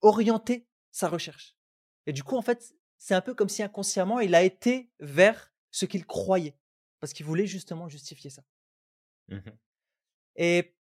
orienté 0.00 0.66
sa 0.90 1.08
recherche. 1.08 1.56
Et 2.06 2.12
du 2.12 2.24
coup, 2.24 2.36
en 2.36 2.42
fait, 2.42 2.74
c'est 2.98 3.14
un 3.14 3.20
peu 3.20 3.32
comme 3.32 3.48
si 3.48 3.62
inconsciemment, 3.62 4.18
il 4.18 4.34
a 4.34 4.42
été 4.42 4.90
vers 4.98 5.54
ce 5.70 5.86
qu'il 5.86 6.04
croyait, 6.04 6.58
parce 6.98 7.12
qu'il 7.12 7.24
voulait 7.24 7.46
justement 7.46 7.88
justifier 7.88 8.30
ça. 8.30 8.42
Mmh 9.28 9.50
Et 10.34 10.74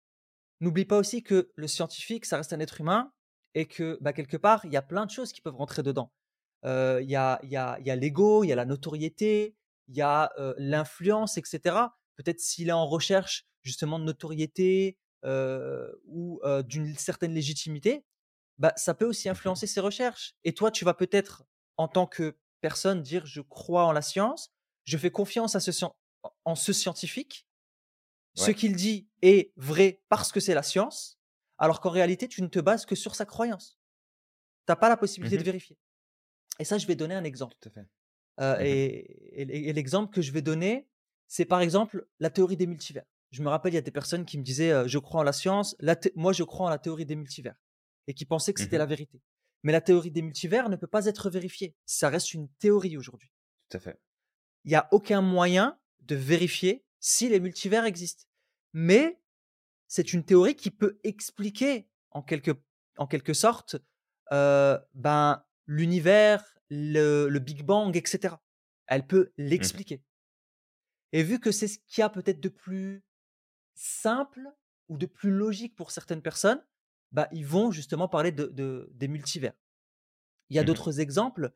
n'oublie 0.62 0.86
pas 0.86 0.98
aussi 0.98 1.24
que 1.24 1.52
le 1.56 1.68
scientifique, 1.68 2.26
ça 2.26 2.38
reste 2.38 2.54
un 2.54 2.62
être 2.62 2.80
humain, 2.80 3.12
et 3.54 3.68
que 3.68 3.98
bah, 4.00 4.14
quelque 4.14 4.38
part, 4.38 4.64
il 4.66 4.72
y 4.72 4.78
a 4.78 4.82
plein 4.82 5.06
de 5.06 5.12
choses 5.12 5.34
qui 5.34 5.42
peuvent 5.42 5.58
rentrer 5.58 5.84
dedans. 5.84 6.14
Euh, 6.66 7.00
Il 7.02 7.10
y 7.10 7.16
a, 7.16 7.40
y 7.44 7.56
a, 7.56 7.78
il 7.80 7.88
y 7.88 7.92
a 7.92 7.96
l'ego, 7.96 8.44
il 8.44 8.48
y 8.50 8.52
a 8.54 8.56
la 8.56 8.66
notoriété, 8.66 9.56
il 9.88 9.96
y 9.96 10.02
a 10.02 10.32
euh, 10.40 10.54
l'influence, 10.58 11.38
etc. 11.38 11.78
Peut-être 12.16 12.40
s'il 12.40 12.70
est 12.70 12.72
en 12.74 12.88
recherche 12.88 13.46
justement 13.64 14.00
de 14.00 14.06
notoriété 14.06 14.98
euh, 15.26 15.92
ou 16.06 16.40
euh, 16.44 16.64
d'une 16.64 16.96
certaine 16.98 17.34
légitimité, 17.34 18.06
bah, 18.58 18.74
ça 18.76 18.94
peut 18.94 19.06
aussi 19.06 19.30
Mmh 19.30 19.32
influencer 19.32 19.68
ses 19.68 19.80
recherches. 19.82 20.36
Et 20.44 20.54
toi, 20.54 20.72
tu 20.72 20.86
vas 20.86 20.94
peut-être, 20.94 21.44
en 21.78 21.88
tant 21.88 22.08
que 22.08 22.38
personne, 22.62 23.02
dire 23.02 23.26
je 23.26 23.42
crois 23.42 23.86
en 23.86 23.92
la 23.92 24.02
science, 24.02 24.52
je 24.86 24.98
fais 24.98 25.12
confiance 25.12 25.56
à 25.56 25.60
ce, 25.60 25.72
en 26.46 26.56
ce 26.56 26.74
scientifique, 26.74 27.48
ce 28.36 28.52
qu'il 28.52 28.76
dit 28.76 29.10
est 29.22 29.54
vrai 29.58 30.02
parce 30.10 30.32
que 30.32 30.40
c'est 30.40 30.54
la 30.54 30.64
science, 30.64 31.20
alors 31.58 31.82
qu'en 31.82 31.90
réalité, 31.90 32.28
tu 32.28 32.42
ne 32.42 32.48
te 32.48 32.60
bases 32.60 32.86
que 32.86 32.96
sur 32.96 33.16
sa 33.16 33.26
croyance. 33.26 33.80
Tu 34.68 34.72
n'as 34.72 34.76
pas 34.76 34.90
la 34.90 34.98
possibilité 34.98 35.38
de 35.38 35.44
Mmh 35.44 35.46
vérifier. 35.46 35.78
Et 36.60 36.66
ça, 36.66 36.78
je 36.78 36.86
vais 36.88 36.96
donner 36.96 37.16
un 37.16 37.24
exemple. 37.24 37.56
Tout 37.60 37.70
à 37.70 37.72
fait. 37.72 37.86
Euh, 38.40 38.56
Mmh 38.58 38.66
et 38.66 39.42
et- 39.42 39.70
et 39.70 39.74
l'exemple 39.74 40.14
que 40.14 40.22
je 40.22 40.32
vais 40.32 40.42
donner, 40.42 40.88
c'est 41.28 41.46
par 41.46 41.62
exemple 41.62 42.08
la 42.20 42.30
théorie 42.30 42.58
des 42.58 42.68
multivers. 42.68 43.06
Je 43.32 43.42
me 43.44 43.50
rappelle, 43.50 43.72
il 43.74 43.76
y 43.76 43.80
a 43.80 43.82
des 43.82 43.92
personnes 43.92 44.26
qui 44.26 44.38
me 44.38 44.44
disaient 44.44 44.72
euh, 44.72 44.88
Je 44.88 45.00
crois 45.00 45.22
en 45.22 45.24
la 45.24 45.34
science, 45.34 45.76
la 45.80 45.98
moi 46.16 46.34
je 46.34 46.44
crois 46.44 46.68
en 46.68 46.70
la 46.70 46.80
théorie 46.80 47.06
des 47.06 47.16
multivers, 47.16 47.56
et 48.08 48.14
qui 48.14 48.26
pensaient 48.26 48.54
que 48.54 48.62
c'était 48.62 48.78
Mmh 48.78 48.80
la 48.80 48.86
vérité. 48.86 49.22
Mais 49.64 49.72
la 49.72 49.82
théorie 49.82 50.12
des 50.12 50.22
multivers 50.24 50.70
ne 50.70 50.76
peut 50.76 50.88
pas 50.88 51.06
être 51.06 51.30
vérifiée. 51.30 51.76
Ça 51.86 52.10
reste 52.10 52.34
une 52.34 52.50
théorie 52.60 52.98
aujourd'hui. 52.98 53.32
Tout 53.70 53.78
à 53.78 53.80
fait. 53.80 54.00
Il 54.66 54.70
n'y 54.70 54.76
a 54.76 54.88
aucun 54.92 55.22
moyen 55.22 55.80
de 56.02 56.16
vérifier 56.16 56.84
si 57.00 57.30
les 57.30 57.40
multivers 57.40 57.86
existent. 57.86 58.24
Mais 58.74 59.20
c'est 59.88 60.14
une 60.14 60.24
théorie 60.24 60.56
qui 60.56 60.72
peut 60.72 61.00
expliquer 61.04 61.88
en 62.12 62.22
quelque, 62.24 62.52
en 62.98 63.06
quelque 63.08 63.34
sorte 63.34 63.76
euh, 64.32 64.80
ben, 64.96 65.44
l'univers, 65.68 66.58
le, 66.70 67.28
le 67.30 67.40
Big 67.40 67.64
Bang, 67.64 67.96
etc. 67.96 68.36
Elle 68.88 69.08
peut 69.08 69.32
Mmh 69.38 69.44
l'expliquer. 69.48 70.04
Et 71.12 71.24
vu 71.24 71.40
que 71.40 71.52
c'est 71.52 71.68
ce 71.68 71.78
qu'il 71.88 72.02
y 72.02 72.04
a 72.04 72.10
peut-être 72.10 72.40
de 72.40 72.50
plus 72.50 73.04
simple 73.76 74.42
ou 74.90 74.98
de 74.98 75.06
plus 75.06 75.32
logique 75.32 75.76
pour 75.76 75.92
certaines 75.92 76.22
personnes, 76.22 76.64
bah, 77.12 77.28
ils 77.32 77.46
vont 77.46 77.72
justement 77.72 78.08
parler 78.08 78.32
de, 78.32 78.46
de- 78.48 78.90
des 78.94 79.08
multivers. 79.08 79.54
Il 80.50 80.56
y 80.56 80.60
a 80.60 80.64
Mmh 80.64 80.66
d'autres 80.66 81.00
exemples. 81.00 81.52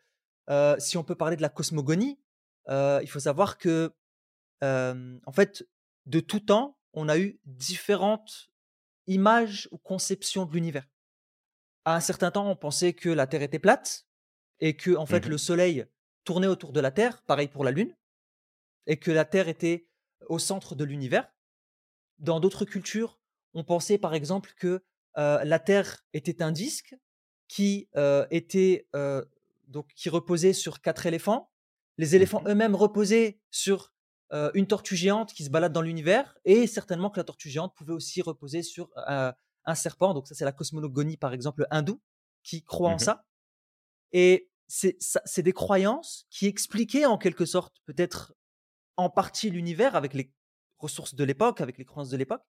Euh, 0.50 0.76
si 0.80 0.98
on 0.98 1.04
peut 1.04 1.16
parler 1.16 1.36
de 1.38 1.42
la 1.42 1.50
cosmogonie, 1.50 2.20
euh, 2.70 3.00
il 3.04 3.10
faut 3.10 3.20
savoir 3.20 3.58
que, 3.58 3.94
euh, 4.64 5.20
en 5.26 5.32
fait, 5.32 5.68
de 6.06 6.20
tout 6.20 6.40
temps, 6.42 6.80
on 6.94 7.10
a 7.10 7.18
eu 7.20 7.40
différentes 7.46 8.52
images 9.08 9.68
ou 9.72 9.78
conceptions 9.78 10.46
de 10.46 10.54
l'univers. 10.54 10.88
À 11.86 11.96
un 11.96 12.00
certain 12.00 12.32
temps, 12.32 12.50
on 12.50 12.56
pensait 12.56 12.94
que 12.94 13.10
la 13.10 13.28
Terre 13.28 13.44
était 13.44 13.60
plate 13.60 14.08
et 14.60 14.76
que, 14.76 14.96
en 14.96 15.06
fait, 15.06 15.28
Mmh 15.28 15.30
le 15.30 15.38
Soleil 15.38 15.86
tournait 16.24 16.48
autour 16.48 16.74
de 16.74 16.80
la 16.80 16.90
Terre, 16.90 17.22
pareil 17.24 17.48
pour 17.48 17.64
la 17.64 17.70
Lune, 17.72 17.96
et 18.88 18.98
que 18.98 19.12
la 19.12 19.24
Terre 19.24 19.48
était 19.48 19.88
au 20.28 20.40
centre 20.40 20.74
de 20.74 20.84
l'univers. 20.84 21.32
Dans 22.18 22.40
d'autres 22.40 22.66
cultures, 22.66 23.20
on 23.54 23.64
pensait 23.64 24.00
par 24.00 24.16
exemple 24.16 24.54
que 24.58 24.84
euh, 25.18 25.44
la 25.44 25.60
Terre 25.60 26.06
était 26.14 26.42
un 26.42 26.52
disque 26.52 26.96
qui 27.48 27.88
euh, 27.96 28.26
était 28.32 28.88
euh, 28.96 29.24
donc 29.68 29.88
qui 29.96 30.10
reposait 30.10 30.54
sur 30.54 30.82
quatre 30.82 31.06
éléphants. 31.06 31.52
Les 31.98 32.16
éléphants 32.16 32.42
Mmh 32.42 32.50
eux-mêmes 32.50 32.76
reposaient 32.76 33.40
sur 33.52 33.94
une 34.54 34.68
tortue 34.68 34.98
géante 34.98 35.32
qui 35.32 35.46
se 35.46 35.50
balade 35.50 35.72
dans 35.72 35.84
l'univers, 35.84 36.36
et 36.44 36.68
certainement 36.68 37.10
que 37.10 37.18
la 37.18 37.24
tortue 37.24 37.50
géante 37.50 37.74
pouvait 37.74 37.94
aussi 37.94 38.22
reposer 38.22 38.64
sur 38.64 38.90
un 39.66 39.76
serpent. 39.76 40.14
Donc 40.14 40.28
ça, 40.28 40.36
c'est 40.36 40.46
la 40.46 40.52
cosmogonie 40.52 41.18
par 41.18 41.34
exemple 41.34 41.66
hindoue 41.72 42.02
qui 42.44 42.64
croit 42.64 42.90
en 42.90 42.96
Mmh 42.96 43.00
ça. 43.00 43.26
Et 44.12 44.50
c'est 44.68 45.42
des 45.42 45.54
croyances 45.54 46.26
qui 46.30 46.48
expliquaient 46.48 47.06
en 47.06 47.18
quelque 47.18 47.46
sorte 47.46 47.82
peut-être 47.86 48.34
en 48.98 49.10
partie 49.10 49.50
l'univers 49.50 49.96
avec 49.96 50.14
les 50.14 50.32
ressources 50.78 51.16
de 51.16 51.24
l'époque, 51.24 51.62
avec 51.62 51.78
les 51.78 51.86
croyances 51.86 52.10
de 52.10 52.18
l'époque, 52.18 52.44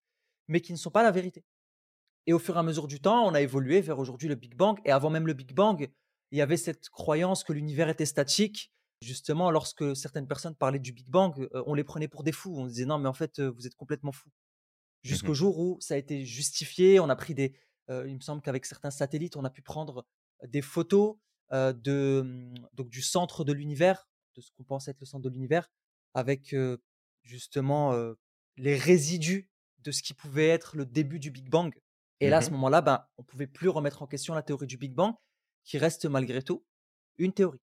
mais 0.48 0.60
qui 0.60 0.72
ne 0.72 0.78
sont 0.78 0.90
pas 0.90 1.02
la 1.02 1.10
vérité. 1.10 1.44
Et 2.26 2.32
au 2.32 2.38
fur 2.38 2.56
et 2.56 2.58
à 2.58 2.62
mesure 2.62 2.86
du 2.86 3.00
temps, 3.00 3.26
on 3.26 3.34
a 3.34 3.40
évolué 3.40 3.80
vers 3.80 3.98
aujourd'hui 3.98 4.28
le 4.28 4.34
Big 4.34 4.54
Bang. 4.54 4.80
Et 4.84 4.90
avant 4.90 5.10
même 5.10 5.26
le 5.26 5.32
Big 5.32 5.52
Bang, 5.54 5.88
il 6.30 6.38
y 6.38 6.42
avait 6.42 6.56
cette 6.56 6.88
croyance 6.88 7.44
que 7.44 7.52
l'univers 7.52 7.88
était 7.88 8.06
statique. 8.06 8.72
Justement, 9.02 9.50
lorsque 9.50 9.94
certaines 9.94 10.26
personnes 10.26 10.56
parlaient 10.56 10.78
du 10.78 10.92
Big 10.92 11.08
Bang, 11.08 11.38
euh, 11.38 11.62
on 11.66 11.74
les 11.74 11.84
prenait 11.84 12.08
pour 12.08 12.24
des 12.24 12.32
fous. 12.32 12.54
On 12.56 12.66
disait 12.66 12.86
non, 12.86 12.98
mais 12.98 13.08
en 13.08 13.12
fait, 13.12 13.38
euh, 13.38 13.50
vous 13.50 13.66
êtes 13.66 13.74
complètement 13.74 14.12
fous. 14.12 14.30
Jusqu'au 15.06 15.32
Mmh 15.32 15.34
jour 15.34 15.58
où 15.58 15.78
ça 15.80 15.94
a 15.94 15.96
été 15.98 16.24
justifié, 16.24 17.00
on 17.00 17.08
a 17.08 17.16
pris 17.16 17.34
des. 17.34 17.54
euh, 17.90 18.08
il 18.08 18.16
me 18.16 18.20
semble 18.20 18.42
qu'avec 18.42 18.66
certains 18.66 18.90
satellites, 18.90 19.36
on 19.36 19.44
a 19.44 19.50
pu 19.50 19.62
prendre 19.62 20.06
des 20.46 20.62
photos 20.62 21.16
euh, 21.52 21.72
de, 21.72 22.20
hum, 22.22 22.54
donc 22.74 22.90
du 22.90 23.02
centre 23.02 23.44
de 23.44 23.52
l'univers, 23.52 24.08
de 24.36 24.40
ce 24.40 24.50
qu'on 24.52 24.64
pense 24.64 24.88
être 24.88 25.00
le 25.00 25.06
centre 25.06 25.22
de 25.24 25.28
l'univers, 25.30 25.70
avec 26.14 26.52
euh, 26.54 26.78
justement 27.22 27.94
les 28.56 28.76
résidus 28.76 29.50
de 29.80 29.90
ce 29.92 30.02
qui 30.02 30.14
pouvait 30.14 30.48
être 30.48 30.76
le 30.76 30.86
début 30.86 31.18
du 31.20 31.30
Big 31.30 31.48
Bang. 31.50 31.74
Et 32.20 32.30
là, 32.30 32.38
à 32.38 32.42
ce 32.42 32.50
Mmh 32.50 32.54
moment-là, 32.54 32.80
ben, 32.80 33.06
on 33.18 33.22
pouvait 33.24 33.46
plus 33.46 33.68
remettre 33.68 34.02
en 34.02 34.06
question 34.06 34.34
la 34.34 34.42
théorie 34.42 34.66
du 34.66 34.78
Big 34.78 34.94
Bang, 34.94 35.14
qui 35.64 35.78
reste 35.78 36.06
malgré 36.06 36.42
tout 36.42 36.64
une 37.18 37.32
théorie. 37.32 37.60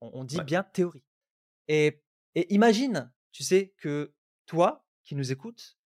On, 0.00 0.10
on 0.14 0.24
dit 0.24 0.40
Ouais. 0.40 0.44
bien 0.44 0.62
théorie. 0.62 1.04
Et, 1.68 2.02
et 2.36 2.52
imagine, 2.54 3.12
tu 3.32 3.44
sais, 3.44 3.74
que 3.78 4.14
toi, 4.46 4.86
qui 5.04 5.14
nous 5.16 5.32
écoutes, 5.32 5.78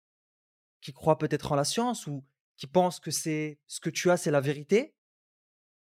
qui 0.83 0.93
crois 0.93 1.17
peut-être 1.17 1.51
en 1.51 1.55
la 1.55 1.63
science 1.63 2.05
ou 2.07 2.23
qui 2.57 2.67
pense 2.67 2.99
que 2.99 3.09
c'est 3.11 3.59
ce 3.67 3.79
que 3.79 3.89
tu 3.89 4.11
as, 4.11 4.17
c'est 4.17 4.31
la 4.31 4.41
vérité. 4.41 4.93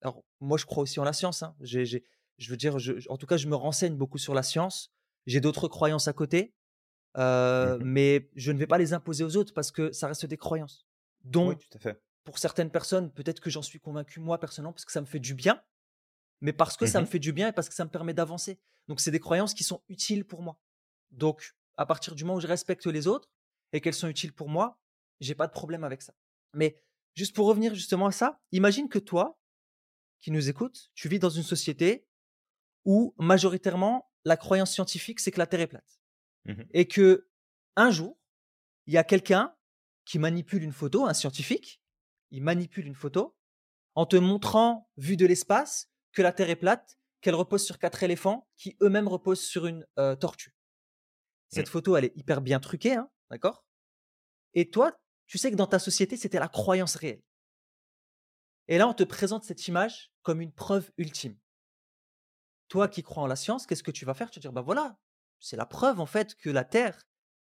Alors, 0.01 0.23
moi, 0.39 0.57
je 0.57 0.65
crois 0.65 0.83
aussi 0.83 0.99
en 0.99 1.03
la 1.03 1.13
science. 1.13 1.41
hein. 1.43 1.55
Je 1.61 2.49
veux 2.49 2.57
dire, 2.57 2.79
je- 2.79 3.09
en 3.09 3.17
tout 3.17 3.25
cas, 3.25 3.37
je 3.37 3.47
me 3.47 3.55
renseigne 3.55 3.95
beaucoup 3.95 4.17
sur 4.17 4.33
la 4.33 4.43
science. 4.43 4.91
J'ai 5.25 5.41
d'autres 5.41 5.67
croyances 5.67 6.07
à 6.07 6.13
côté, 6.13 6.53
euh, 7.17 7.77
Mmh 7.79 7.83
mais 7.83 8.29
je 8.35 8.51
ne 8.51 8.59
vais 8.59 8.67
pas 8.67 8.77
les 8.77 8.93
imposer 8.93 9.23
aux 9.23 9.35
autres 9.35 9.53
parce 9.53 9.71
que 9.71 9.91
ça 9.91 10.07
reste 10.07 10.25
des 10.25 10.37
croyances. 10.37 10.85
Oui, 11.23 11.31
dont 11.31 11.53
tout 11.55 11.67
à 11.77 11.79
fait. 11.79 12.01
pour 12.23 12.37
certaines 12.39 12.69
personnes, 12.71 13.11
peut-être 13.11 13.39
que 13.41 13.49
j'en 13.49 13.61
suis 13.61 13.79
convaincu 13.79 14.19
moi 14.19 14.39
personnellement 14.39 14.71
parce 14.73 14.85
que 14.85 14.91
ça 14.91 15.01
me 15.01 15.05
fait 15.05 15.19
du 15.19 15.33
bien, 15.33 15.61
mais 16.41 16.53
parce 16.53 16.77
que 16.77 16.85
ça 16.85 16.99
me 17.01 17.05
Mmh 17.05 17.09
fait 17.09 17.19
du 17.19 17.33
bien 17.33 17.47
et 17.49 17.51
parce 17.51 17.67
que 17.67 17.75
ça 17.75 17.83
me 17.83 17.89
permet 17.89 18.13
d'avancer. 18.13 18.59
Donc 18.87 19.01
c'est 19.01 19.11
des 19.11 19.19
croyances 19.19 19.53
qui 19.53 19.63
sont 19.63 19.81
utiles 19.89 20.23
pour 20.25 20.41
moi. 20.41 20.59
Donc 21.11 21.55
à 21.77 21.85
partir 21.85 22.15
du 22.15 22.23
moment 22.23 22.37
où 22.37 22.41
je 22.41 22.47
respecte 22.47 22.85
les 22.85 23.07
autres 23.07 23.29
et 23.73 23.81
qu'elles 23.81 23.93
sont 23.93 24.07
utiles 24.07 24.33
pour 24.33 24.47
moi, 24.49 24.79
j'ai 25.19 25.35
pas 25.35 25.47
de 25.47 25.51
problème 25.51 25.83
avec 25.83 26.01
ça. 26.01 26.13
Mais 26.53 26.81
juste 27.15 27.35
pour 27.35 27.47
revenir 27.47 27.75
justement 27.75 28.07
à 28.07 28.11
ça, 28.11 28.39
imagine 28.51 28.89
que 28.89 28.99
toi, 28.99 29.39
qui 30.21 30.31
nous 30.31 30.49
écoutes, 30.49 30.91
tu 30.95 31.07
vis 31.09 31.19
dans 31.19 31.29
une 31.29 31.43
société 31.43 32.05
où 32.85 33.13
majoritairement 33.17 34.11
la 34.25 34.37
croyance 34.37 34.71
scientifique 34.71 35.19
c'est 35.19 35.31
que 35.31 35.39
la 35.39 35.47
Terre 35.47 35.61
est 35.61 35.67
plate 35.67 35.99
Mmh 36.45 36.63
et 36.71 36.87
que 36.87 37.27
un 37.75 37.91
jour 37.91 38.17
il 38.87 38.93
y 38.93 38.97
a 38.97 39.03
quelqu'un 39.03 39.53
qui 40.05 40.19
manipule 40.19 40.63
une 40.63 40.71
photo, 40.71 41.05
un 41.05 41.13
scientifique, 41.13 41.81
il 42.31 42.41
manipule 42.41 42.87
une 42.87 42.95
photo 42.95 43.37
en 43.93 44.05
te 44.05 44.15
montrant, 44.15 44.89
vu 44.97 45.17
de 45.17 45.25
l'espace, 45.25 45.91
que 46.13 46.21
la 46.21 46.31
Terre 46.31 46.49
est 46.49 46.55
plate, 46.55 46.97
qu'elle 47.21 47.35
repose 47.35 47.63
sur 47.63 47.77
quatre 47.77 48.01
éléphants 48.03 48.47
qui 48.55 48.77
eux-mêmes 48.81 49.07
reposent 49.07 49.41
sur 49.41 49.67
une 49.67 49.85
euh, 49.99 50.15
tortue. 50.15 50.55
Cette 51.49 51.67
Mmh. 51.67 51.71
photo, 51.71 51.97
elle 51.97 52.05
est 52.05 52.13
hyper 52.15 52.41
bien 52.41 52.59
truquée, 52.59 52.93
hein, 52.93 53.09
d'accord? 53.29 53.65
Et 54.53 54.69
toi, 54.69 54.97
tu 55.29 55.37
sais 55.37 55.51
que 55.51 55.55
dans 55.55 55.67
ta 55.67 55.77
société, 55.77 56.17
c'était 56.17 56.39
la 56.39 56.47
croyance 56.47 56.95
réelle. 56.95 57.21
Et 58.67 58.79
là, 58.79 58.87
on 58.87 58.95
te 58.95 59.03
présente 59.03 59.43
cette 59.43 59.67
image 59.67 60.11
comme 60.23 60.41
une 60.41 60.51
preuve 60.51 60.91
ultime. 60.97 61.37
Toi 62.67 62.87
qui 62.87 63.03
crois 63.03 63.23
en 63.23 63.27
la 63.27 63.35
science, 63.35 63.67
qu'est-ce 63.67 63.83
que 63.83 63.91
tu 63.91 64.05
vas 64.05 64.15
faire? 64.15 64.31
Tu 64.31 64.39
vas 64.39 64.41
dire, 64.41 64.51
bah 64.51 64.61
voilà, 64.61 64.99
c'est 65.39 65.55
la 65.55 65.67
preuve 65.67 65.99
en 65.99 66.07
fait 66.07 66.33
que 66.33 66.49
la 66.49 66.65
Terre, 66.65 67.07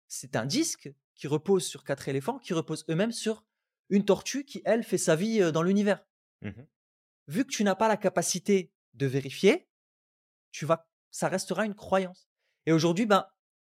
c'est 0.10 0.36
un 0.36 0.46
disque 0.46 0.94
qui 1.16 1.28
repose 1.28 1.66
sur 1.66 1.86
quatre 1.86 2.10
éléphants, 2.10 2.40
qui 2.40 2.54
reposent 2.54 2.84
eux-mêmes 2.90 3.14
sur 3.14 3.46
une 3.88 4.04
tortue 4.04 4.44
qui, 4.44 4.62
elle, 4.66 4.84
fait 4.84 4.98
sa 4.98 5.16
vie 5.16 5.52
dans 5.54 5.64
l'univers. 5.64 6.06
Mmh 6.42 6.52
Vu 7.28 7.46
que 7.46 7.52
tu 7.52 7.64
n'as 7.64 7.76
pas 7.76 7.88
la 7.88 7.96
capacité 7.96 8.74
de 8.96 9.06
vérifier, 9.06 9.70
tu 10.52 10.66
vas, 10.66 10.90
ça 11.10 11.30
restera 11.30 11.66
une 11.66 11.76
croyance. 11.76 12.28
Et 12.66 12.74
aujourd'hui, 12.74 13.06
ben, 13.06 13.26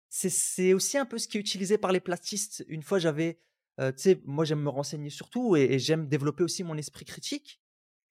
c'est- 0.09 0.29
c'est 0.29 0.73
aussi 0.73 0.97
un 0.97 1.05
peu 1.05 1.19
ce 1.19 1.27
qui 1.27 1.37
est 1.37 1.41
utilisé 1.41 1.77
par 1.77 1.91
les 1.91 1.99
platistes. 1.99 2.63
Une 2.67 2.81
fois, 2.81 2.97
j'avais, 2.97 3.39
euh, 3.79 3.91
tu 3.91 4.01
sais, 4.03 4.21
moi 4.25 4.45
j'aime 4.45 4.61
me 4.61 4.69
renseigner 4.69 5.09
surtout 5.09 5.55
et, 5.55 5.63
et 5.63 5.79
j'aime 5.79 6.07
développer 6.07 6.43
aussi 6.43 6.63
mon 6.63 6.77
esprit 6.77 7.05
critique. 7.05 7.59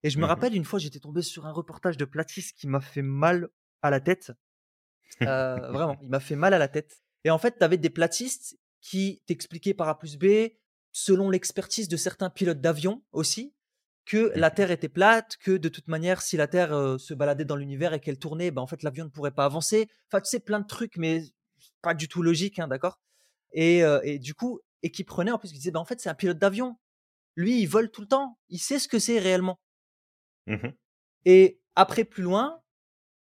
Et 0.02 0.10
je 0.10 0.18
me 0.18 0.24
Mmh 0.24 0.26
rappelle 0.26 0.54
une 0.54 0.64
fois, 0.64 0.78
j'étais 0.78 1.00
tombé 1.00 1.22
sur 1.22 1.46
un 1.46 1.52
reportage 1.52 1.96
de 1.96 2.04
platiste 2.04 2.56
qui 2.58 2.66
m'a 2.68 2.80
fait 2.80 3.02
mal 3.02 3.48
à 3.82 3.90
la 3.90 4.00
tête. 4.00 4.32
Euh, 5.26 5.70
vraiment, 5.70 5.96
il 6.02 6.08
m'a 6.08 6.20
fait 6.20 6.36
mal 6.36 6.54
à 6.54 6.58
la 6.58 6.68
tête. 6.68 7.02
Et 7.24 7.30
en 7.30 7.38
fait, 7.38 7.58
tu 7.58 7.64
avais 7.64 7.78
des 7.78 7.90
platistes 7.90 8.58
qui 8.80 9.22
t'expliquaient 9.26 9.74
par 9.74 9.88
A 9.88 9.98
plus 9.98 10.16
B, 10.16 10.50
selon 10.92 11.30
l'expertise 11.30 11.88
de 11.88 11.96
certains 11.96 12.30
pilotes 12.30 12.60
d'avion 12.60 13.02
aussi, 13.12 13.54
que 14.04 14.32
la 14.34 14.50
Mmh 14.50 14.50
Terre 14.50 14.70
était 14.72 14.88
plate, 14.88 15.36
que 15.36 15.52
de 15.52 15.68
toute 15.68 15.86
manière, 15.88 16.22
si 16.22 16.36
la 16.36 16.48
Terre 16.48 16.72
euh, 16.72 16.98
se 16.98 17.14
baladait 17.14 17.44
dans 17.44 17.56
l'univers 17.56 17.92
et 17.94 18.00
qu'elle 18.00 18.18
tournait, 18.18 18.50
ben, 18.50 18.62
en 18.62 18.66
fait, 18.66 18.82
l'avion 18.82 19.04
ne 19.04 19.10
pourrait 19.10 19.30
pas 19.30 19.44
avancer. 19.44 19.88
Enfin, 20.08 20.20
tu 20.20 20.28
sais, 20.28 20.40
plein 20.40 20.60
de 20.60 20.66
trucs, 20.66 20.96
mais 20.96 21.22
pas 21.82 21.94
du 21.94 22.08
tout 22.08 22.22
logique, 22.22 22.58
hein, 22.58 22.66
d'accord? 22.68 22.98
Et, 23.52 23.84
euh, 23.84 24.00
et 24.02 24.18
du 24.18 24.34
coup, 24.34 24.60
et 24.82 24.90
qui 24.90 25.04
prenait 25.04 25.30
en 25.30 25.38
plus, 25.38 25.48
qui 25.48 25.58
disait, 25.58 25.70
ben, 25.70 25.80
en 25.80 25.84
fait, 25.84 26.00
c'est 26.00 26.08
un 26.08 26.14
pilote 26.14 26.38
d'avion. 26.38 26.78
Lui, 27.36 27.60
il 27.60 27.66
vole 27.66 27.90
tout 27.90 28.00
le 28.00 28.08
temps. 28.08 28.38
Il 28.48 28.58
sait 28.58 28.78
ce 28.78 28.88
que 28.88 28.98
c'est 28.98 29.18
réellement. 29.18 29.60
Mmh 30.46 30.68
Et 31.24 31.60
après, 31.76 32.04
plus 32.04 32.22
loin, 32.22 32.62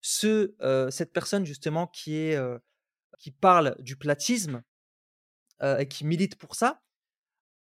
ce, 0.01 0.55
euh, 0.61 0.89
cette 0.89 1.11
personne 1.11 1.45
justement 1.45 1.87
qui 1.87 2.15
est 2.15 2.35
euh, 2.35 2.57
qui 3.17 3.31
parle 3.31 3.75
du 3.79 3.97
platisme 3.97 4.63
euh, 5.61 5.77
et 5.77 5.87
qui 5.87 6.05
milite 6.05 6.37
pour 6.37 6.55
ça 6.55 6.81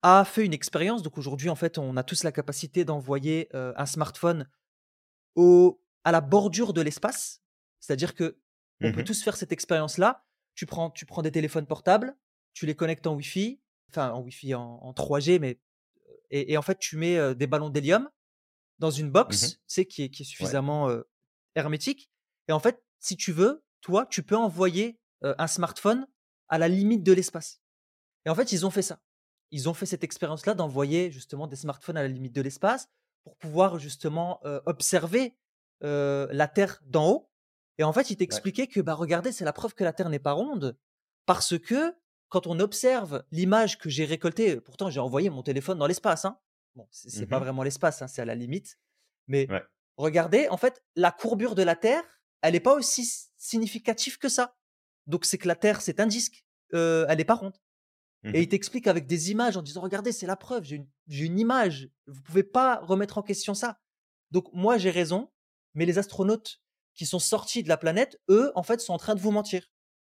a 0.03 0.25
fait 0.25 0.47
une 0.47 0.55
expérience. 0.55 1.03
Donc 1.03 1.19
aujourd'hui, 1.19 1.51
en 1.51 1.57
fait, 1.57 1.77
on 1.77 1.97
a 1.97 2.05
tous 2.05 2.23
la 2.23 2.33
capacité 2.33 2.85
d'envoyer 2.87 3.51
un 3.53 3.85
smartphone 3.85 4.49
au, 5.35 5.83
à 6.05 6.13
la 6.13 6.23
bordure 6.23 6.73
de 6.73 6.81
l'espace. 6.81 7.43
C'est-à-dire 7.81 8.15
que 8.15 8.39
on 8.83 8.93
peut 8.93 9.03
Mmh 9.03 9.05
tous 9.05 9.23
faire 9.23 9.37
cette 9.37 9.53
expérience-là. 9.53 10.25
Tu 10.55 10.65
prends, 10.65 10.91
tu 10.91 11.05
prends 11.05 11.21
des 11.21 11.31
téléphones 11.31 11.67
portables, 11.67 12.17
tu 12.55 12.65
les 12.65 12.75
connectes 12.75 13.07
en 13.07 13.15
Wi-Fi, 13.15 13.61
enfin 13.91 14.11
en 14.13 14.21
Wi-Fi 14.23 14.55
en, 14.55 14.63
en 14.83 14.93
3G, 14.93 15.39
mais 15.41 15.61
et, 16.31 16.53
et 16.53 16.57
en 16.57 16.63
fait 16.63 16.79
tu 16.79 16.97
mets 16.97 17.35
des 17.35 17.47
ballons 17.47 17.71
d'hélium 17.71 18.09
dans 18.79 18.91
une 18.91 19.09
Mmh 19.09 19.13
box, 19.13 19.41
tu 19.51 19.59
sais, 19.67 19.85
qui 19.87 20.03
est, 20.05 20.11
qui 20.11 20.23
est 20.23 20.25
Ouais. 20.25 20.29
suffisamment 20.31 20.89
euh, 20.89 21.03
hermétique. 21.55 22.11
Et 22.49 22.53
en 22.53 22.61
fait, 22.61 22.83
si 22.99 23.17
tu 23.17 23.31
veux, 23.33 23.63
toi, 23.83 24.07
tu 24.07 24.23
peux 24.23 24.37
envoyer 24.37 24.99
euh, 25.23 25.35
un 25.39 25.47
smartphone 25.47 26.07
à 26.49 26.57
la 26.59 26.67
limite 26.69 27.03
de 27.03 27.13
l'espace. 27.13 27.61
Et 28.27 28.31
en 28.31 28.35
fait, 28.35 28.53
ils 28.53 28.65
ont 28.65 28.71
fait 28.71 28.83
ça. 28.83 29.03
Ils 29.51 29.69
ont 29.69 29.75
fait 29.75 29.85
cette 29.87 30.03
expérience-là 30.05 30.55
d'envoyer 30.55 31.11
justement 31.11 31.47
des 31.47 31.57
smartphones 31.57 31.97
à 31.99 32.03
la 32.03 32.09
limite 32.09 32.35
de 32.35 32.41
l'espace 32.41 32.89
pour 33.25 33.37
pouvoir 33.37 33.79
justement 33.79 34.41
euh, 34.47 34.61
observer 34.67 35.37
la 35.83 36.49
Terre 36.49 36.81
d'en 36.85 37.11
haut. 37.11 37.31
Et 37.79 37.85
en 37.85 37.93
fait, 37.93 38.11
ils 38.11 38.15
Ouais. 38.15 38.17
t'expliquaient 38.19 38.67
que, 38.67 38.81
bah, 38.81 38.95
regardez, 38.95 39.33
c'est 39.33 39.45
la 39.47 39.53
preuve 39.53 39.75
que 39.75 39.85
la 39.85 39.93
Terre 39.93 40.11
n'est 40.11 40.19
pas 40.19 40.33
ronde 40.33 40.77
parce 41.27 41.59
que 41.59 41.95
quand 42.31 42.49
on 42.49 42.61
observe 42.61 43.25
l'image 43.33 43.79
que 43.79 43.91
j'ai 43.91 44.07
récoltée, 44.07 44.61
pourtant 44.61 44.91
j'ai 44.91 45.01
envoyé 45.01 45.31
mon 45.31 45.43
téléphone 45.45 45.79
dans 45.79 45.89
l'espace, 45.89 46.27
hein. 46.27 46.41
Bon, 46.77 46.89
c'est 46.93 47.11
c'est 47.11 47.27
pas 47.27 47.39
Mmh 47.39 47.45
vraiment 47.45 47.65
l'espace, 47.65 48.03
hein, 48.03 48.09
c'est 48.09 48.23
à 48.23 48.27
la 48.27 48.37
limite. 48.37 48.79
Mais 49.29 49.49
Ouais. 49.49 49.63
regardez, 49.99 50.49
en 50.51 50.59
fait, 50.59 50.85
la 50.97 51.13
courbure 51.13 51.55
de 51.57 51.63
la 51.65 51.77
Terre, 51.77 52.05
elle 52.43 52.55
n'est 52.55 52.61
pas 52.61 52.75
aussi 52.77 53.05
significative 53.39 54.19
que 54.19 54.29
ça. 54.31 54.57
Donc 55.09 55.25
c'est 55.27 55.39
que 55.39 55.49
la 55.49 55.57
Terre, 55.57 55.83
c'est 55.83 56.01
un 56.01 56.07
disque, 56.09 56.47
euh, 56.75 57.07
elle 57.09 57.19
n'est 57.19 57.25
pas 57.27 57.35
ronde. 57.37 57.59
Et 58.33 58.43
il 58.43 58.49
Mmh 58.49 58.49
t'explique 58.49 58.87
avec 58.87 59.07
des 59.07 59.31
images 59.33 59.57
en 59.57 59.63
disant, 59.63 59.81
regardez, 59.81 60.13
c'est 60.13 60.27
la 60.27 60.37
preuve, 60.37 60.65
j'ai 60.65 60.87
une, 61.09 61.39
image, 61.39 61.91
vous 62.07 62.23
pouvez 62.23 62.45
pas 62.45 62.77
remettre 62.81 63.19
en 63.19 63.23
question 63.23 63.55
ça. 63.55 63.81
Donc 64.31 64.49
moi 64.53 64.79
j'ai 64.79 64.91
raison, 64.91 65.33
mais 65.75 65.87
les 65.87 65.99
astronautes 65.99 66.61
qui 66.95 67.07
sont 67.07 67.19
sortis 67.19 67.63
de 67.65 67.69
la 67.69 67.77
planète, 67.77 68.21
eux, 68.31 68.53
en 68.55 68.63
fait, 68.63 68.81
sont 68.81 68.93
en 68.93 68.99
train 68.99 69.15
de 69.15 69.21
vous 69.21 69.31
mentir. 69.33 69.67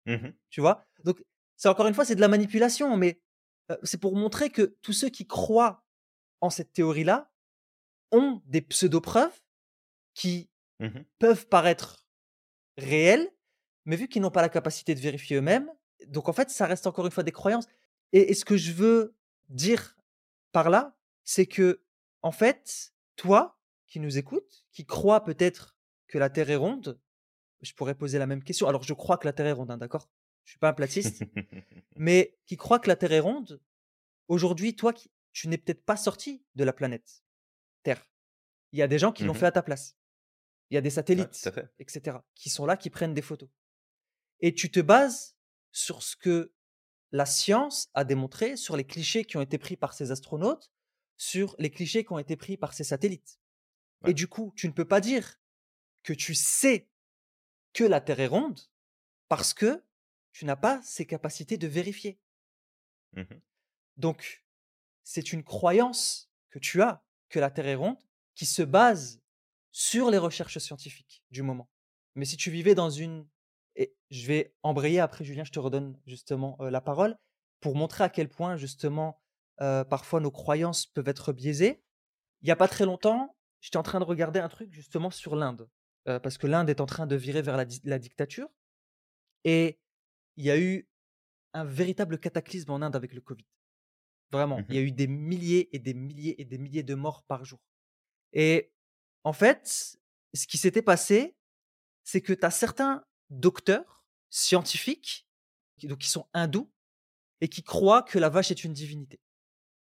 Mmh 0.05 0.33
Tu 0.49 0.61
vois? 0.61 0.85
Donc, 1.03 1.23
c'est 1.63 1.69
encore 1.69 1.87
une 1.87 1.93
fois, 1.93 2.03
c'est 2.03 2.15
de 2.15 2.19
la 2.19 2.27
manipulation, 2.27 2.97
mais 2.97 3.21
c'est 3.83 3.97
pour 3.97 4.17
montrer 4.17 4.49
que 4.49 4.75
tous 4.81 4.91
ceux 4.91 5.07
qui 5.07 5.25
croient 5.25 5.85
en 6.41 6.49
cette 6.49 6.73
théorie-là 6.73 7.31
ont 8.11 8.41
des 8.47 8.59
pseudo-preuves 8.59 9.41
qui 10.13 10.49
Mmh 10.79 11.03
peuvent 11.19 11.47
paraître 11.47 12.05
réelles, 12.77 13.31
mais 13.85 13.95
vu 13.95 14.09
qu'ils 14.09 14.21
n'ont 14.21 14.31
pas 14.31 14.41
la 14.41 14.49
capacité 14.49 14.93
de 14.93 14.99
vérifier 14.99 15.37
eux-mêmes, 15.37 15.69
donc 16.07 16.27
en 16.27 16.33
fait, 16.33 16.49
ça 16.49 16.65
reste 16.65 16.85
encore 16.85 17.05
une 17.05 17.13
fois 17.13 17.23
des 17.23 17.31
croyances. 17.31 17.67
Et, 18.11 18.31
et 18.31 18.33
ce 18.33 18.43
que 18.43 18.57
je 18.57 18.73
veux 18.73 19.15
dire 19.47 19.95
par 20.51 20.69
là, 20.69 20.97
c'est 21.23 21.45
que, 21.45 21.81
en 22.23 22.33
fait, 22.33 22.91
toi 23.15 23.57
qui 23.87 24.01
nous 24.01 24.17
écoutes, 24.17 24.65
qui 24.73 24.85
crois 24.85 25.23
peut-être 25.23 25.77
que 26.07 26.17
la 26.17 26.29
Terre 26.29 26.49
est 26.49 26.57
ronde, 26.57 26.99
je 27.61 27.71
pourrais 27.73 27.95
poser 27.95 28.17
la 28.17 28.27
même 28.27 28.43
question. 28.43 28.67
Alors, 28.67 28.83
je 28.83 28.93
crois 28.93 29.17
que 29.17 29.27
la 29.27 29.31
Terre 29.31 29.45
est 29.45 29.53
ronde, 29.53 29.71
hein, 29.71 29.77
d'accord? 29.77 30.09
Je 30.43 30.51
suis 30.51 30.59
pas 30.59 30.69
un 30.69 30.73
platiste, 30.73 31.23
mais 31.95 32.37
qui 32.45 32.57
croit 32.57 32.79
que 32.79 32.87
la 32.87 32.95
Terre 32.95 33.13
est 33.13 33.19
ronde, 33.19 33.61
aujourd'hui, 34.27 34.75
toi, 34.75 34.93
tu 35.31 35.47
n'es 35.47 35.57
peut-être 35.57 35.83
pas 35.83 35.97
sorti 35.97 36.43
de 36.55 36.63
la 36.63 36.73
planète 36.73 37.23
Terre. 37.83 38.07
Il 38.71 38.79
y 38.79 38.81
a 38.81 38.87
des 38.87 38.99
gens 38.99 39.11
qui 39.11 39.23
l'ont 39.23 39.33
Mmh 39.33 39.37
fait 39.37 39.45
à 39.45 39.51
ta 39.51 39.63
place. 39.63 39.95
Il 40.69 40.75
y 40.75 40.77
a 40.77 40.81
des 40.81 40.89
satellites, 40.89 41.49
etc., 41.79 42.17
qui 42.35 42.49
sont 42.49 42.65
là, 42.65 42.77
qui 42.77 42.89
prennent 42.89 43.13
des 43.13 43.21
photos. 43.21 43.49
Et 44.39 44.53
tu 44.53 44.71
te 44.71 44.79
bases 44.79 45.35
sur 45.71 46.01
ce 46.01 46.15
que 46.15 46.53
la 47.11 47.25
science 47.25 47.89
a 47.93 48.03
démontré, 48.03 48.57
sur 48.57 48.75
les 48.75 48.83
clichés 48.83 49.23
qui 49.23 49.37
ont 49.37 49.41
été 49.41 49.57
pris 49.57 49.77
par 49.77 49.93
ces 49.93 50.11
astronautes, 50.11 50.71
sur 51.15 51.55
les 51.59 51.69
clichés 51.69 52.03
qui 52.03 52.11
ont 52.11 52.19
été 52.19 52.35
pris 52.35 52.57
par 52.57 52.73
ces 52.73 52.83
satellites. 52.83 53.39
Et 54.05 54.13
du 54.13 54.27
coup, 54.27 54.51
tu 54.55 54.67
ne 54.67 54.73
peux 54.73 54.87
pas 54.87 54.99
dire 54.99 55.39
que 56.01 56.13
tu 56.13 56.33
sais 56.33 56.89
que 57.73 57.83
la 57.83 58.01
Terre 58.01 58.19
est 58.19 58.27
ronde 58.27 58.59
parce 59.29 59.53
que 59.53 59.83
tu 60.33 60.45
n'as 60.45 60.55
pas 60.55 60.81
ces 60.83 61.05
capacités 61.05 61.57
de 61.57 61.67
vérifier. 61.67 62.19
Mmh 63.13 63.23
Donc, 63.97 64.45
c'est 65.03 65.31
une 65.33 65.43
croyance 65.43 66.31
que 66.49 66.59
tu 66.59 66.81
as 66.81 67.03
que 67.29 67.39
la 67.39 67.49
Terre 67.51 67.67
est 67.67 67.75
ronde 67.75 67.97
qui 68.35 68.45
se 68.45 68.61
base 68.63 69.21
sur 69.71 70.09
les 70.11 70.17
recherches 70.17 70.57
scientifiques 70.57 71.23
du 71.31 71.41
moment. 71.41 71.69
Mais 72.15 72.25
si 72.25 72.37
tu 72.37 72.51
vivais 72.51 72.75
dans 72.75 72.89
une... 72.89 73.27
Et 73.75 73.95
je 74.11 74.27
vais 74.27 74.53
embrayer 74.61 74.99
après, 74.99 75.23
Julien, 75.23 75.43
je 75.43 75.51
te 75.51 75.59
redonne 75.59 75.99
justement 76.05 76.57
euh, 76.61 76.69
la 76.69 76.81
parole 76.81 77.17
pour 77.59 77.75
montrer 77.75 78.03
à 78.03 78.09
quel 78.09 78.29
point 78.29 78.55
justement 78.55 79.19
euh, 79.61 79.83
parfois 79.83 80.19
nos 80.19 80.29
croyances 80.29 80.85
peuvent 80.85 81.07
être 81.07 81.33
biaisées. 81.33 81.83
Il 82.41 82.45
n'y 82.45 82.51
a 82.51 82.55
pas 82.55 82.67
très 82.67 82.85
longtemps, 82.85 83.35
j'étais 83.61 83.77
en 83.77 83.83
train 83.83 83.99
de 83.99 84.05
regarder 84.05 84.39
un 84.39 84.49
truc 84.49 84.71
justement 84.71 85.09
sur 85.09 85.35
l'Inde, 85.35 85.67
euh, 86.07 86.19
parce 86.19 86.37
que 86.37 86.45
l'Inde 86.45 86.69
est 86.69 86.81
en 86.81 86.85
train 86.85 87.07
de 87.07 87.15
virer 87.15 87.41
vers 87.41 87.57
la, 87.57 87.65
di- 87.65 87.81
la 87.83 87.97
dictature. 87.97 88.49
Et 89.43 89.79
il 90.37 90.45
y 90.45 90.51
a 90.51 90.59
eu 90.59 90.89
un 91.53 91.65
véritable 91.65 92.19
cataclysme 92.19 92.71
en 92.71 92.81
Inde 92.81 92.95
avec 92.95 93.13
le 93.13 93.21
Covid. 93.21 93.45
Vraiment, 94.31 94.65
il 94.69 94.75
y 94.75 94.79
Mmh 94.79 94.81
a 94.81 94.81
eu 94.83 94.91
des 94.91 95.07
milliers 95.07 95.75
et 95.75 95.79
des 95.79 95.93
milliers 95.93 96.41
et 96.41 96.45
des 96.45 96.57
milliers 96.57 96.83
de 96.83 96.95
morts 96.95 97.23
par 97.23 97.45
jour. 97.45 97.59
Et 98.33 98.73
en 99.23 99.33
fait, 99.33 99.97
ce 100.33 100.47
qui 100.47 100.57
s'était 100.57 100.81
passé, 100.81 101.37
c'est 102.03 102.21
que 102.21 102.33
tu 102.33 102.45
as 102.45 102.51
certains 102.51 103.05
docteurs 103.29 104.05
scientifiques, 104.29 105.27
qui, 105.77 105.87
donc 105.87 105.99
qui 105.99 106.09
sont 106.09 106.27
hindous, 106.33 106.71
et 107.41 107.49
qui 107.49 107.63
croient 107.63 108.03
que 108.03 108.19
la 108.19 108.29
vache 108.29 108.51
est 108.51 108.63
une 108.63 108.73
divinité. 108.73 109.21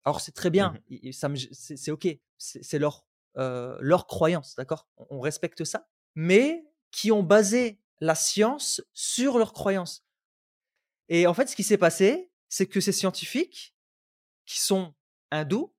Alors 0.05 0.21
c'est 0.21 0.33
très 0.33 0.51
bien, 0.51 0.73
Mmh 0.73 1.29
me- 1.29 1.37
c'est 1.53 1.91
ok, 1.91 2.09
c'est 2.39 2.63
c'est 2.65 2.79
leur, 2.79 3.07
euh, 3.37 3.77
leur 3.81 4.07
croyance, 4.07 4.55
d'accord? 4.57 4.89
On, 4.97 5.07
on 5.11 5.21
respecte 5.21 5.65
ça, 5.65 5.89
mais 6.15 6.65
qui 6.91 7.13
ont 7.13 7.23
basé 7.23 7.81
la 8.01 8.15
science 8.15 8.83
sur 8.93 9.39
leur 9.39 9.53
croyance. 9.53 10.05
Et 11.15 11.27
en 11.27 11.35
fait, 11.35 11.47
ce 11.47 11.55
qui 11.55 11.63
s'est 11.63 11.77
passé, 11.77 12.33
c'est 12.49 12.67
que 12.67 12.81
ces 12.81 12.91
scientifiques, 12.91 13.77
qui 14.47 14.59
sont 14.59 14.95
hindous, 15.31 15.77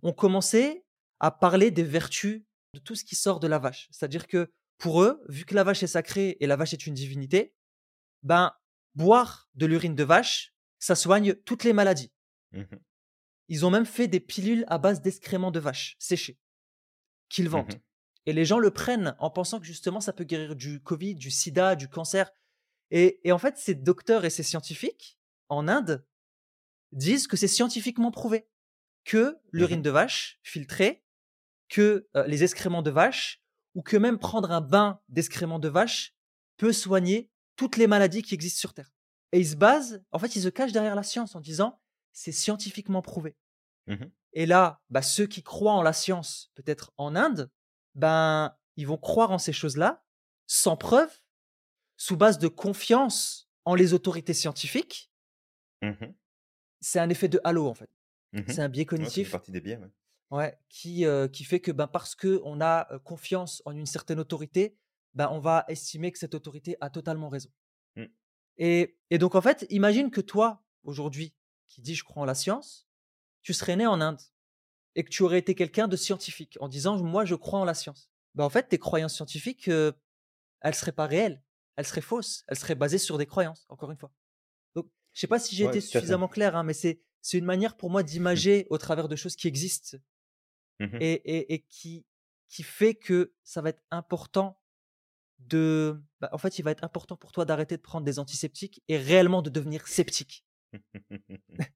ont 0.00 0.14
commencé 0.14 0.86
à 1.20 1.30
parler 1.30 1.70
des 1.70 1.82
vertus 1.82 2.42
de 2.72 2.78
tout 2.78 2.94
ce 2.94 3.04
qui 3.04 3.14
sort 3.14 3.38
de 3.38 3.46
la 3.46 3.58
vache. 3.58 3.86
C'est-à-dire 3.90 4.26
que 4.26 4.50
pour 4.78 5.02
eux, 5.02 5.22
vu 5.28 5.44
que 5.44 5.54
la 5.54 5.62
vache 5.62 5.82
est 5.82 5.88
sacrée 5.88 6.38
et 6.40 6.46
la 6.46 6.56
vache 6.56 6.72
est 6.72 6.86
une 6.86 6.94
divinité, 6.94 7.54
ben 8.22 8.54
boire 8.94 9.50
de 9.56 9.66
l'urine 9.66 9.94
de 9.94 10.04
vache, 10.04 10.54
ça 10.78 10.94
soigne 10.94 11.34
toutes 11.34 11.64
les 11.64 11.74
maladies. 11.74 12.10
Mmh 12.52 12.62
Ils 13.48 13.66
ont 13.66 13.70
même 13.70 13.84
fait 13.84 14.08
des 14.08 14.20
pilules 14.20 14.64
à 14.68 14.78
base 14.78 15.02
d'excréments 15.02 15.50
de 15.50 15.60
vache 15.60 15.96
séchés 15.98 16.38
qu'ils 17.28 17.44
Mmh 17.44 17.48
vendent. 17.48 17.80
Et 18.24 18.32
les 18.32 18.46
gens 18.46 18.58
le 18.58 18.70
prennent 18.70 19.16
en 19.18 19.28
pensant 19.28 19.60
que 19.60 19.66
justement 19.66 20.00
ça 20.00 20.14
peut 20.14 20.24
guérir 20.24 20.56
du 20.56 20.80
Covid, 20.80 21.14
du 21.14 21.30
sida, 21.30 21.76
du 21.76 21.88
cancer. 21.88 22.32
Et, 22.92 23.26
et 23.26 23.32
en 23.32 23.38
fait, 23.38 23.56
ces 23.56 23.74
docteurs 23.74 24.24
et 24.24 24.30
ces 24.30 24.42
scientifiques 24.42 25.18
en 25.48 25.66
Inde 25.66 26.06
disent 26.92 27.26
que 27.26 27.38
c'est 27.38 27.48
scientifiquement 27.48 28.10
prouvé 28.10 28.46
que 29.04 29.38
l'urine 29.50 29.80
Mmh 29.80 29.82
de 29.82 29.90
vache 29.90 30.38
filtrée, 30.42 31.02
que 31.68 32.08
euh, 32.14 32.26
les 32.26 32.44
excréments 32.44 32.82
de 32.82 32.90
vache, 32.90 33.42
ou 33.74 33.82
que 33.82 33.96
même 33.96 34.18
prendre 34.18 34.52
un 34.52 34.60
bain 34.60 35.00
d'excréments 35.08 35.58
de 35.58 35.68
vache 35.68 36.14
peut 36.58 36.72
soigner 36.72 37.30
toutes 37.56 37.78
les 37.78 37.86
maladies 37.86 38.22
qui 38.22 38.34
existent 38.34 38.60
sur 38.60 38.74
Terre. 38.74 38.92
Et 39.32 39.40
ils 39.40 39.48
se 39.48 39.56
basent, 39.56 40.04
en 40.12 40.18
fait, 40.18 40.36
ils 40.36 40.42
se 40.42 40.48
cachent 40.48 40.72
derrière 40.72 40.94
la 40.94 41.02
science 41.02 41.34
en 41.34 41.40
disant 41.40 41.80
c'est 42.12 42.30
scientifiquement 42.30 43.00
prouvé. 43.00 43.36
Mmh 43.86 44.04
Et 44.34 44.44
là, 44.44 44.82
bah, 44.90 45.02
ceux 45.02 45.26
qui 45.26 45.42
croient 45.42 45.72
en 45.72 45.82
la 45.82 45.94
science, 45.94 46.52
peut-être 46.54 46.92
en 46.98 47.16
Inde, 47.16 47.50
ben, 47.94 48.54
ils 48.76 48.86
vont 48.86 48.98
croire 48.98 49.30
en 49.30 49.38
ces 49.38 49.54
choses-là, 49.54 50.04
sans 50.46 50.76
preuve, 50.76 51.21
sous 52.02 52.16
base 52.16 52.40
de 52.40 52.48
confiance 52.48 53.48
en 53.64 53.76
les 53.76 53.94
autorités 53.94 54.34
scientifiques. 54.34 55.12
Mmh 55.82 56.06
C'est 56.80 56.98
un 56.98 57.08
effet 57.08 57.28
de 57.28 57.40
halo, 57.44 57.68
en 57.68 57.74
fait. 57.74 57.90
Mmh 58.32 58.42
C'est 58.48 58.60
un 58.60 58.68
biais 58.68 58.82
Ouais, 58.82 58.86
cognitif 58.86 59.30
partie 59.30 59.52
des 59.52 59.60
biais, 59.60 59.76
ouais. 59.76 59.90
ouais, 60.32 60.58
qui, 60.68 61.06
euh, 61.06 61.28
qui 61.28 61.44
fait 61.44 61.60
que 61.60 61.70
ben, 61.70 61.86
parce 61.86 62.16
qu'on 62.16 62.60
a 62.60 62.98
confiance 63.04 63.62
en 63.66 63.76
une 63.76 63.86
certaine 63.86 64.18
autorité, 64.18 64.76
ben, 65.14 65.28
on 65.30 65.38
va 65.38 65.64
estimer 65.68 66.10
que 66.10 66.18
cette 66.18 66.34
autorité 66.34 66.76
a 66.80 66.90
totalement 66.90 67.28
raison. 67.28 67.50
Mmh. 67.94 68.06
Et, 68.56 68.98
et 69.10 69.18
donc, 69.18 69.36
en 69.36 69.40
fait, 69.40 69.64
imagine 69.70 70.10
que 70.10 70.20
toi, 70.20 70.64
aujourd'hui, 70.82 71.36
qui 71.68 71.82
dis 71.82 71.94
je 71.94 72.02
crois 72.02 72.24
en 72.24 72.26
la 72.26 72.34
science, 72.34 72.88
tu 73.42 73.54
serais 73.54 73.76
né 73.76 73.86
en 73.86 74.00
Inde 74.00 74.20
et 74.96 75.04
que 75.04 75.08
tu 75.08 75.22
aurais 75.22 75.38
été 75.38 75.54
quelqu'un 75.54 75.86
de 75.86 75.96
scientifique 75.96 76.58
en 76.60 76.66
disant 76.66 77.00
moi 77.00 77.24
je 77.24 77.36
crois 77.36 77.60
en 77.60 77.64
la 77.64 77.74
science. 77.74 78.10
Ben, 78.34 78.42
en 78.42 78.50
fait, 78.50 78.64
tes 78.70 78.78
croyances 78.80 79.14
scientifiques, 79.14 79.68
euh, 79.68 79.92
elles 80.62 80.74
seraient 80.74 80.90
pas 80.90 81.06
réelles, 81.06 81.40
elles 81.76 81.86
seraient 81.86 82.00
fausses, 82.00 82.44
elles 82.48 82.58
seraient 82.58 82.74
basées 82.74 82.98
sur 82.98 83.18
des 83.18 83.26
croyances, 83.26 83.66
encore 83.68 83.90
une 83.90 83.98
fois. 83.98 84.12
Donc, 84.76 84.88
je 85.14 85.20
sais 85.20 85.28
pas 85.28 85.38
si 85.40 85.56
j'ai 85.56 85.64
Ouais, 85.64 85.66
été 85.66 85.80
suffisamment 85.80 86.28
clair, 86.28 86.56
hein, 86.56 86.64
mais 86.64 86.74
c'est 86.74 87.00
c'est 87.22 87.38
une 87.38 87.46
manière 87.46 87.76
pour 87.76 87.90
moi 87.90 88.02
d'imager 88.04 88.66
au 88.70 88.78
travers 88.78 89.08
de 89.08 89.16
choses 89.16 89.36
qui 89.36 89.48
existent 89.48 89.98
Mmh 90.80 91.00
et, 91.00 91.12
et, 91.12 91.54
et 91.54 91.60
qui, 91.68 92.06
qui 92.48 92.62
fait 92.62 92.94
que 92.94 93.34
ça 93.44 93.62
va 93.62 93.70
être 93.70 93.82
important 93.90 94.60
de. 95.40 96.02
bah, 96.20 96.30
en 96.32 96.38
fait, 96.38 96.58
il 96.58 96.62
va 96.64 96.72
être 96.72 96.84
important 96.84 97.16
pour 97.16 97.32
toi 97.32 97.44
d'arrêter 97.44 97.76
de 97.78 97.82
prendre 97.82 98.06
des 98.06 98.18
antiseptiques 98.20 98.82
et 98.88 98.98
réellement 98.98 99.42
de 99.42 99.50
devenir 99.50 99.88
sceptique. 99.88 100.44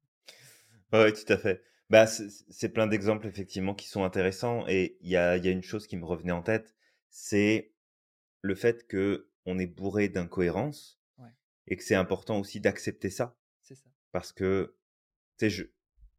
Ouais, 0.93 1.13
tout 1.13 1.33
à 1.33 1.37
fait. 1.39 1.63
Bah, 1.91 2.07
c'est 2.07 2.29
c'est 2.51 2.69
plein 2.71 2.87
d'exemples 2.87 3.27
effectivement 3.27 3.75
qui 3.75 3.87
sont 3.89 4.05
intéressants 4.05 4.67
et 4.69 4.97
il 5.01 5.09
y 5.09 5.17
a, 5.17 5.37
il 5.37 5.45
y 5.45 5.49
a 5.49 5.53
une 5.53 5.63
chose 5.63 5.87
qui 5.87 5.97
me 5.97 6.05
revenait 6.05 6.33
en 6.33 6.43
tête, 6.43 6.75
c'est 7.11 7.73
le 8.43 8.55
fait 8.55 8.87
que 8.89 9.31
on 9.47 9.59
est 9.59 9.67
bourré 9.67 10.09
d'incohérences 10.09 11.01
Ouais. 11.19 11.31
et 11.67 11.77
que 11.77 11.83
c'est 11.83 11.95
important 11.95 12.39
aussi 12.39 12.61
d'accepter 12.61 13.11
ça 13.11 13.37
C'est 13.63 13.75
ça. 13.77 13.89
parce 14.13 14.33
que 14.33 14.77
tu 15.39 15.47
sais, 15.47 15.51
je, 15.51 15.65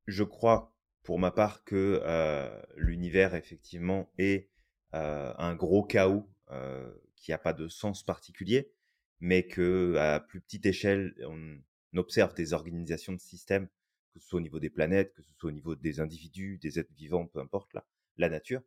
je 0.07 0.23
crois 0.23 0.73
pour 1.03 1.19
ma 1.19 1.31
part 1.31 1.63
que 1.63 2.01
euh, 2.03 2.61
l'univers 2.75 3.35
effectivement 3.35 4.11
est 4.17 4.49
euh, 4.93 5.33
un 5.37 5.55
gros 5.55 5.83
chaos 5.83 6.29
euh, 6.51 6.91
qui 7.15 7.31
n'a 7.31 7.37
pas 7.37 7.53
de 7.53 7.67
sens 7.67 8.03
particulier, 8.03 8.71
mais 9.19 9.47
que 9.47 9.95
à 9.97 10.19
plus 10.19 10.41
petite 10.41 10.65
échelle, 10.65 11.15
on 11.25 11.59
observe 11.97 12.33
des 12.35 12.53
organisations 12.53 13.13
de 13.13 13.19
systèmes, 13.19 13.67
que 14.13 14.19
ce 14.19 14.27
soit 14.27 14.37
au 14.37 14.41
niveau 14.41 14.59
des 14.59 14.69
planètes, 14.69 15.13
que 15.13 15.21
ce 15.23 15.31
soit 15.33 15.49
au 15.49 15.53
niveau 15.53 15.75
des 15.75 15.99
individus, 15.99 16.57
des 16.59 16.77
êtres 16.79 16.93
vivants, 16.93 17.25
peu 17.27 17.39
importe 17.39 17.73
la, 17.73 17.85
la 18.17 18.29
nature, 18.29 18.61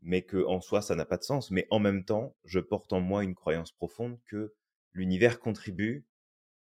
mais 0.00 0.22
que 0.22 0.44
en 0.46 0.60
soi 0.60 0.82
ça 0.82 0.94
n'a 0.94 1.04
pas 1.04 1.16
de 1.16 1.24
sens. 1.24 1.50
Mais 1.50 1.66
en 1.70 1.78
même 1.78 2.04
temps, 2.04 2.36
je 2.44 2.60
porte 2.60 2.92
en 2.92 3.00
moi 3.00 3.24
une 3.24 3.34
croyance 3.34 3.72
profonde 3.72 4.18
que 4.26 4.54
l'univers 4.92 5.40
contribue 5.40 6.06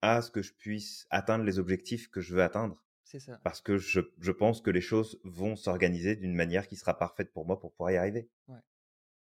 à 0.02 0.22
ce 0.22 0.32
que 0.32 0.42
je 0.42 0.54
puisse 0.54 1.08
atteindre 1.10 1.44
les 1.44 1.60
objectifs 1.60 2.10
que 2.10 2.22
je 2.22 2.36
veux 2.36 2.44
atteindre 2.44 2.84
C'est 3.04 3.20
ça. 3.20 3.40
parce 3.44 3.62
que 3.62 3.78
je, 3.78 4.00
je 4.20 4.32
pense 4.32 4.62
que 4.62 4.70
les 4.70 4.82
choses 4.82 5.20
vont 5.24 5.56
s'organiser 5.56 6.16
d'une 6.16 6.36
manière 6.36 6.68
qui 6.68 6.76
sera 6.76 6.98
parfaite 6.98 7.32
pour 7.34 7.46
moi 7.46 7.60
pour 7.60 7.72
pouvoir 7.74 7.92
y 7.92 7.98
arriver. 7.98 8.30
Ouais. 8.48 8.60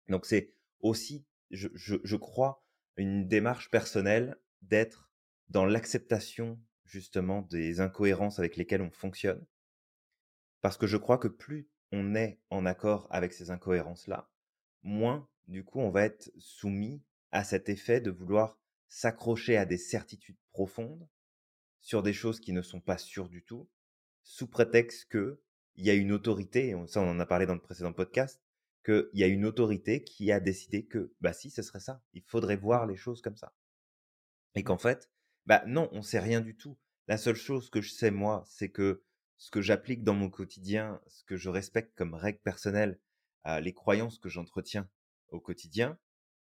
Donc 0.09 0.27
c'est 0.27 0.53
aussi, 0.81 1.25
je, 1.51 1.69
je, 1.75 1.97
je 2.05 2.17
crois, 2.17 2.65
une 2.97 3.27
démarche 3.27 3.71
personnelle 3.71 4.37
d'être 4.63 5.11
dans 5.49 5.65
l'acceptation 5.65 6.61
justement 6.85 7.43
des 7.43 7.81
incohérences 7.81 8.39
avec 8.39 8.57
lesquelles 8.57 8.83
on 8.83 8.91
fonctionne, 8.91 9.45
parce 10.61 10.77
que 10.77 10.87
je 10.87 10.97
crois 10.97 11.19
que 11.19 11.29
plus 11.29 11.69
on 11.93 12.15
est 12.15 12.41
en 12.51 12.67
accord 12.67 13.07
avec 13.11 13.33
ces 13.33 13.51
incohérences-là, 13.51 14.31
moins 14.83 15.29
du 15.49 15.65
coup 15.65 15.81
on 15.81 15.91
va 15.91 16.05
être 16.05 16.31
soumis 16.39 17.03
à 17.31 17.45
cet 17.45 17.69
effet 17.69 18.01
de 18.01 18.11
vouloir 18.11 18.59
s'accrocher 18.89 19.57
à 19.57 19.67
des 19.67 19.79
certitudes 19.79 20.39
profondes 20.51 21.09
sur 21.81 22.03
des 22.03 22.13
choses 22.13 22.41
qui 22.41 22.53
ne 22.53 22.63
sont 22.63 22.81
pas 22.81 22.99
sûres 22.99 23.29
du 23.29 23.45
tout, 23.45 23.69
sous 24.23 24.49
prétexte 24.49 25.09
que 25.09 25.41
il 25.77 25.85
y 25.85 25.91
a 25.91 25.95
une 25.95 26.13
autorité, 26.13 26.75
ça 26.87 27.01
on 27.01 27.11
en 27.11 27.21
a 27.21 27.27
parlé 27.27 27.47
dans 27.47 27.55
le 27.55 27.61
précédent 27.61 27.93
podcast, 27.93 28.41
qu'il 28.87 29.11
y 29.15 29.25
a 29.25 29.27
une 29.27 29.45
autorité 29.45 30.03
qui 30.05 30.31
a 30.31 30.41
décidé 30.41 30.85
que, 30.85 31.13
bah 31.21 31.33
si, 31.33 31.51
ce 31.51 31.63
serait 31.63 31.81
ça. 31.81 32.03
Il 32.15 32.23
faudrait 32.23 32.57
voir 32.57 32.87
les 32.87 32.97
choses 32.97 33.21
comme 33.21 33.37
ça. 33.37 33.53
Et 34.55 34.63
qu'en 34.63 34.79
fait, 34.79 35.11
bah 35.45 35.65
non, 35.67 35.89
on 35.93 36.03
sait 36.03 36.21
rien 36.21 36.41
du 36.41 36.57
tout. 36.57 36.79
La 37.09 37.19
seule 37.19 37.37
chose 37.37 37.69
que 37.69 37.81
je 37.81 37.91
sais 37.91 38.11
moi, 38.11 38.45
c'est 38.47 38.71
que 38.71 39.03
ce 39.39 39.51
que 39.51 39.61
j'applique 39.61 40.03
dans 40.03 40.15
mon 40.15 40.31
quotidien, 40.31 41.01
ce 41.07 41.25
que 41.25 41.37
je 41.37 41.49
respecte 41.49 41.95
comme 41.97 42.15
règle 42.15 42.41
personnelle, 42.41 42.99
euh, 43.47 43.61
les 43.61 43.73
croyances 43.73 44.19
que 44.19 44.29
j'entretiens 44.29 44.89
au 45.29 45.41
quotidien, 45.41 45.99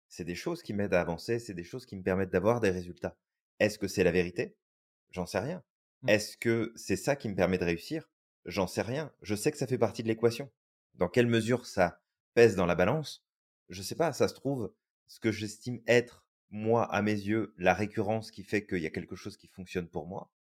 c'est 0.08 0.24
des 0.24 0.36
choses 0.36 0.62
qui 0.62 0.74
m'aident 0.74 0.94
à 0.94 1.02
avancer, 1.02 1.40
c'est 1.40 1.54
des 1.54 1.64
choses 1.64 1.86
qui 1.86 1.96
me 1.96 2.04
permettent 2.04 2.32
d'avoir 2.32 2.62
des 2.62 2.70
résultats. 2.70 3.18
Est-ce 3.60 3.78
que 3.78 3.88
c'est 3.88 4.04
la 4.04 4.12
vérité? 4.12 4.56
J'en 5.12 5.26
sais 5.26 5.40
rien. 5.40 5.64
Mm. 6.02 6.10
Est-ce 6.10 6.38
que 6.38 6.72
c'est 6.76 6.96
ça 6.96 7.16
qui 7.16 7.30
me 7.30 7.36
permet 7.36 7.58
de 7.58 7.66
réussir? 7.66 8.10
J'en 8.46 8.68
sais 8.68 8.82
rien. 8.82 9.12
Je 9.22 9.36
sais 9.36 9.52
que 9.52 9.58
ça 9.58 9.68
fait 9.68 9.78
partie 9.78 10.04
de 10.04 10.08
l'équation. 10.08 10.52
Dans 10.96 11.10
quelle 11.10 11.28
mesure 11.28 11.66
ça 11.66 12.02
pèse 12.34 12.56
dans 12.56 12.66
la 12.66 12.76
balance? 12.76 13.26
Je 13.70 13.82
sais 13.82 13.96
pas. 13.96 14.14
Ça 14.14 14.28
se 14.28 14.34
trouve, 14.34 14.74
ce 15.08 15.20
que 15.20 15.32
j'estime 15.32 15.82
être, 15.88 16.26
moi, 16.50 16.86
à 16.86 17.02
mes 17.02 17.12
yeux, 17.12 17.54
la 17.58 17.74
récurrence 17.74 18.32
qui 18.32 18.44
fait 18.44 18.66
qu'il 18.66 18.80
y 18.80 18.86
a 18.86 18.92
quelque 18.92 19.16
chose 19.16 19.36
qui 19.36 19.48
fonctionne 19.48 19.90
pour 19.90 20.08
moi, 20.08 20.32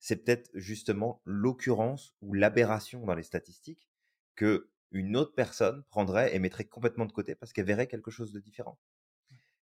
c'est 0.00 0.24
peut-être 0.24 0.50
justement 0.54 1.20
l'occurrence 1.24 2.14
ou 2.22 2.32
l'aberration 2.32 3.04
dans 3.04 3.14
les 3.14 3.22
statistiques 3.22 3.88
que 4.34 4.70
une 4.90 5.16
autre 5.16 5.34
personne 5.34 5.84
prendrait 5.84 6.34
et 6.34 6.38
mettrait 6.40 6.64
complètement 6.64 7.06
de 7.06 7.12
côté 7.12 7.34
parce 7.36 7.52
qu'elle 7.52 7.66
verrait 7.66 7.86
quelque 7.86 8.10
chose 8.10 8.32
de 8.32 8.40
différent. 8.40 8.78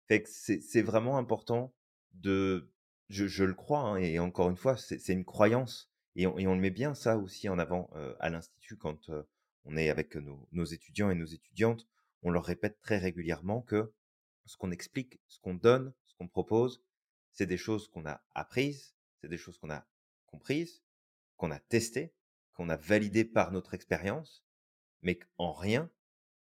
Fait 0.08 0.24
que 0.24 0.30
c'est 0.30 0.82
vraiment 0.82 1.18
important 1.18 1.74
de, 2.14 2.72
je, 3.10 3.28
je 3.28 3.44
le 3.44 3.54
crois, 3.54 3.82
hein, 3.82 3.98
et 3.98 4.20
encore 4.20 4.50
une 4.50 4.56
fois, 4.56 4.78
c'est 4.78 5.00
c'est 5.00 5.12
une 5.12 5.26
croyance, 5.26 5.92
et 6.16 6.28
on, 6.28 6.38
et 6.38 6.48
on 6.48 6.56
le 6.56 6.62
met 6.62 6.70
bien 6.70 6.94
ça 6.94 7.18
aussi 7.18 7.50
en 7.50 7.60
avant 7.60 7.90
euh, 7.96 8.16
à 8.20 8.30
l'institut 8.30 8.78
quand 8.78 9.10
euh, 9.10 9.24
on 9.66 9.76
est 9.76 9.90
avec 9.90 10.16
nos, 10.16 10.48
nos 10.54 10.64
étudiants 10.64 11.10
et 11.10 11.16
nos 11.16 11.26
étudiantes, 11.26 11.86
on 12.22 12.32
leur 12.32 12.46
répète 12.46 12.80
très 12.80 12.98
régulièrement 12.98 13.62
que 13.62 13.92
ce 14.46 14.56
qu'on 14.56 14.72
explique, 14.72 15.20
ce 15.28 15.40
qu'on 15.40 15.56
donne, 15.56 15.94
ce 16.06 16.16
qu'on 16.16 16.28
propose, 16.30 16.82
c'est 17.32 17.46
des 17.46 17.58
choses 17.58 17.90
qu'on 17.90 18.06
a 18.06 18.22
apprises, 18.34 18.96
c'est 19.20 19.28
des 19.28 19.38
choses 19.38 19.58
qu'on 19.58 19.70
a 19.70 19.86
comprises, 20.28 20.84
qu'on 21.36 21.52
a 21.52 21.60
testées, 21.60 22.14
qu'on 22.54 22.70
a 22.70 22.78
validées 22.78 23.26
par 23.26 23.52
notre 23.52 23.74
expérience, 23.74 24.46
mais 25.02 25.18
qu'en 25.18 25.54
rien, 25.54 25.90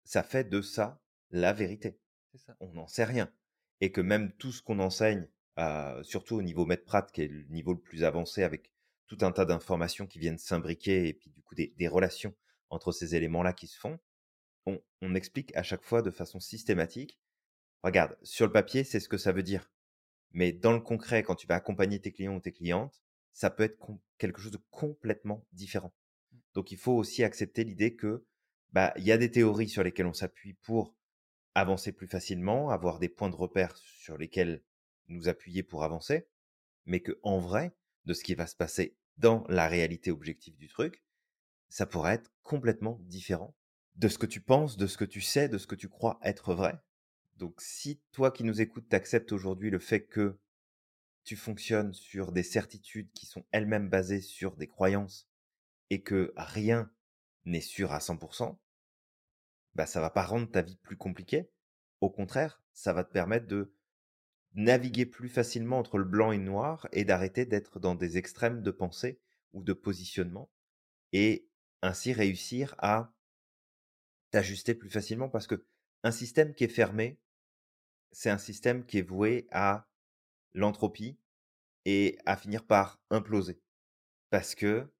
ça 0.04 0.22
fait 0.22 0.44
de 0.44 0.60
ça 0.60 1.00
la 1.30 1.52
vérité 1.52 1.98
ça. 2.38 2.56
on 2.60 2.72
n'en 2.72 2.86
sait 2.86 3.04
rien. 3.04 3.32
Et 3.80 3.92
que 3.92 4.00
même 4.00 4.32
tout 4.32 4.52
ce 4.52 4.62
qu'on 4.62 4.78
enseigne, 4.78 5.28
euh, 5.58 6.02
surtout 6.02 6.36
au 6.36 6.42
niveau 6.42 6.66
maître 6.66 6.84
prat, 6.84 7.02
qui 7.02 7.22
est 7.22 7.28
le 7.28 7.44
niveau 7.48 7.72
le 7.72 7.80
plus 7.80 8.04
avancé, 8.04 8.42
avec 8.42 8.70
tout 9.06 9.18
un 9.20 9.32
tas 9.32 9.44
d'informations 9.44 10.06
qui 10.06 10.18
viennent 10.18 10.38
s'imbriquer 10.38 11.08
et 11.08 11.14
puis 11.14 11.30
du 11.30 11.42
coup 11.42 11.54
des, 11.54 11.74
des 11.76 11.88
relations 11.88 12.34
entre 12.70 12.92
ces 12.92 13.14
éléments-là 13.14 13.52
qui 13.52 13.68
se 13.68 13.78
font, 13.78 13.98
on, 14.66 14.80
on 15.00 15.14
explique 15.14 15.54
à 15.56 15.62
chaque 15.62 15.84
fois 15.84 16.02
de 16.02 16.10
façon 16.10 16.40
systématique. 16.40 17.20
Regarde, 17.82 18.16
sur 18.22 18.46
le 18.46 18.52
papier, 18.52 18.82
c'est 18.82 19.00
ce 19.00 19.08
que 19.08 19.18
ça 19.18 19.32
veut 19.32 19.44
dire. 19.44 19.70
Mais 20.32 20.52
dans 20.52 20.72
le 20.72 20.80
concret, 20.80 21.22
quand 21.22 21.36
tu 21.36 21.46
vas 21.46 21.54
accompagner 21.54 22.00
tes 22.00 22.12
clients 22.12 22.34
ou 22.34 22.40
tes 22.40 22.52
clientes, 22.52 23.00
ça 23.36 23.50
peut 23.50 23.64
être 23.64 23.76
quelque 24.16 24.40
chose 24.40 24.50
de 24.50 24.62
complètement 24.70 25.46
différent. 25.52 25.92
Donc 26.54 26.72
il 26.72 26.78
faut 26.78 26.94
aussi 26.94 27.22
accepter 27.22 27.64
l'idée 27.64 27.94
que 27.94 28.24
bah 28.72 28.94
il 28.96 29.04
y 29.04 29.12
a 29.12 29.18
des 29.18 29.30
théories 29.30 29.68
sur 29.68 29.82
lesquelles 29.82 30.06
on 30.06 30.14
s'appuie 30.14 30.54
pour 30.54 30.96
avancer 31.54 31.92
plus 31.92 32.06
facilement, 32.06 32.70
avoir 32.70 32.98
des 32.98 33.10
points 33.10 33.28
de 33.28 33.36
repère 33.36 33.76
sur 33.76 34.16
lesquels 34.16 34.62
nous 35.08 35.28
appuyer 35.28 35.62
pour 35.62 35.84
avancer, 35.84 36.26
mais 36.86 37.00
que 37.00 37.20
en 37.22 37.38
vrai, 37.38 37.76
de 38.06 38.14
ce 38.14 38.24
qui 38.24 38.34
va 38.34 38.46
se 38.46 38.56
passer 38.56 38.96
dans 39.18 39.44
la 39.50 39.68
réalité 39.68 40.10
objective 40.10 40.56
du 40.56 40.68
truc, 40.68 41.04
ça 41.68 41.84
pourrait 41.84 42.14
être 42.14 42.32
complètement 42.42 42.98
différent 43.02 43.54
de 43.96 44.08
ce 44.08 44.16
que 44.16 44.26
tu 44.26 44.40
penses, 44.40 44.78
de 44.78 44.86
ce 44.86 44.96
que 44.96 45.04
tu 45.04 45.20
sais, 45.20 45.50
de 45.50 45.58
ce 45.58 45.66
que 45.66 45.74
tu 45.74 45.90
crois 45.90 46.18
être 46.22 46.54
vrai. 46.54 46.78
Donc 47.36 47.60
si 47.60 48.00
toi 48.12 48.30
qui 48.30 48.44
nous 48.44 48.62
écoutes, 48.62 48.88
t'acceptes 48.88 49.32
aujourd'hui 49.32 49.68
le 49.68 49.78
fait 49.78 50.06
que 50.06 50.38
tu 51.26 51.36
fonctionnes 51.36 51.92
sur 51.92 52.30
des 52.30 52.44
certitudes 52.44 53.12
qui 53.12 53.26
sont 53.26 53.44
elles-mêmes 53.50 53.90
basées 53.90 54.20
sur 54.20 54.56
des 54.56 54.68
croyances 54.68 55.28
et 55.90 56.00
que 56.00 56.32
rien 56.36 56.90
n'est 57.44 57.60
sûr 57.60 57.92
à 57.92 57.98
100%, 57.98 58.56
bah 59.74 59.86
ça 59.86 60.00
va 60.00 60.08
pas 60.08 60.24
rendre 60.24 60.48
ta 60.48 60.62
vie 60.62 60.76
plus 60.76 60.96
compliquée. 60.96 61.50
Au 62.00 62.10
contraire, 62.10 62.62
ça 62.72 62.92
va 62.92 63.02
te 63.02 63.12
permettre 63.12 63.48
de 63.48 63.74
naviguer 64.54 65.04
plus 65.04 65.28
facilement 65.28 65.80
entre 65.80 65.98
le 65.98 66.04
blanc 66.04 66.30
et 66.30 66.38
le 66.38 66.44
noir 66.44 66.86
et 66.92 67.04
d'arrêter 67.04 67.44
d'être 67.44 67.80
dans 67.80 67.96
des 67.96 68.18
extrêmes 68.18 68.62
de 68.62 68.70
pensée 68.70 69.20
ou 69.52 69.64
de 69.64 69.72
positionnement 69.72 70.48
et 71.12 71.48
ainsi 71.82 72.12
réussir 72.12 72.76
à 72.78 73.12
t'ajuster 74.30 74.76
plus 74.76 74.90
facilement 74.90 75.28
parce 75.28 75.48
que 75.48 75.66
un 76.04 76.12
système 76.12 76.54
qui 76.54 76.62
est 76.62 76.68
fermé, 76.68 77.18
c'est 78.12 78.30
un 78.30 78.38
système 78.38 78.86
qui 78.86 78.98
est 78.98 79.02
voué 79.02 79.48
à 79.50 79.88
l'entropie 80.56 81.18
et 81.84 82.18
à 82.26 82.36
finir 82.36 82.66
par 82.66 83.00
imploser. 83.10 83.60
Parce 84.30 84.56
que 84.56 84.90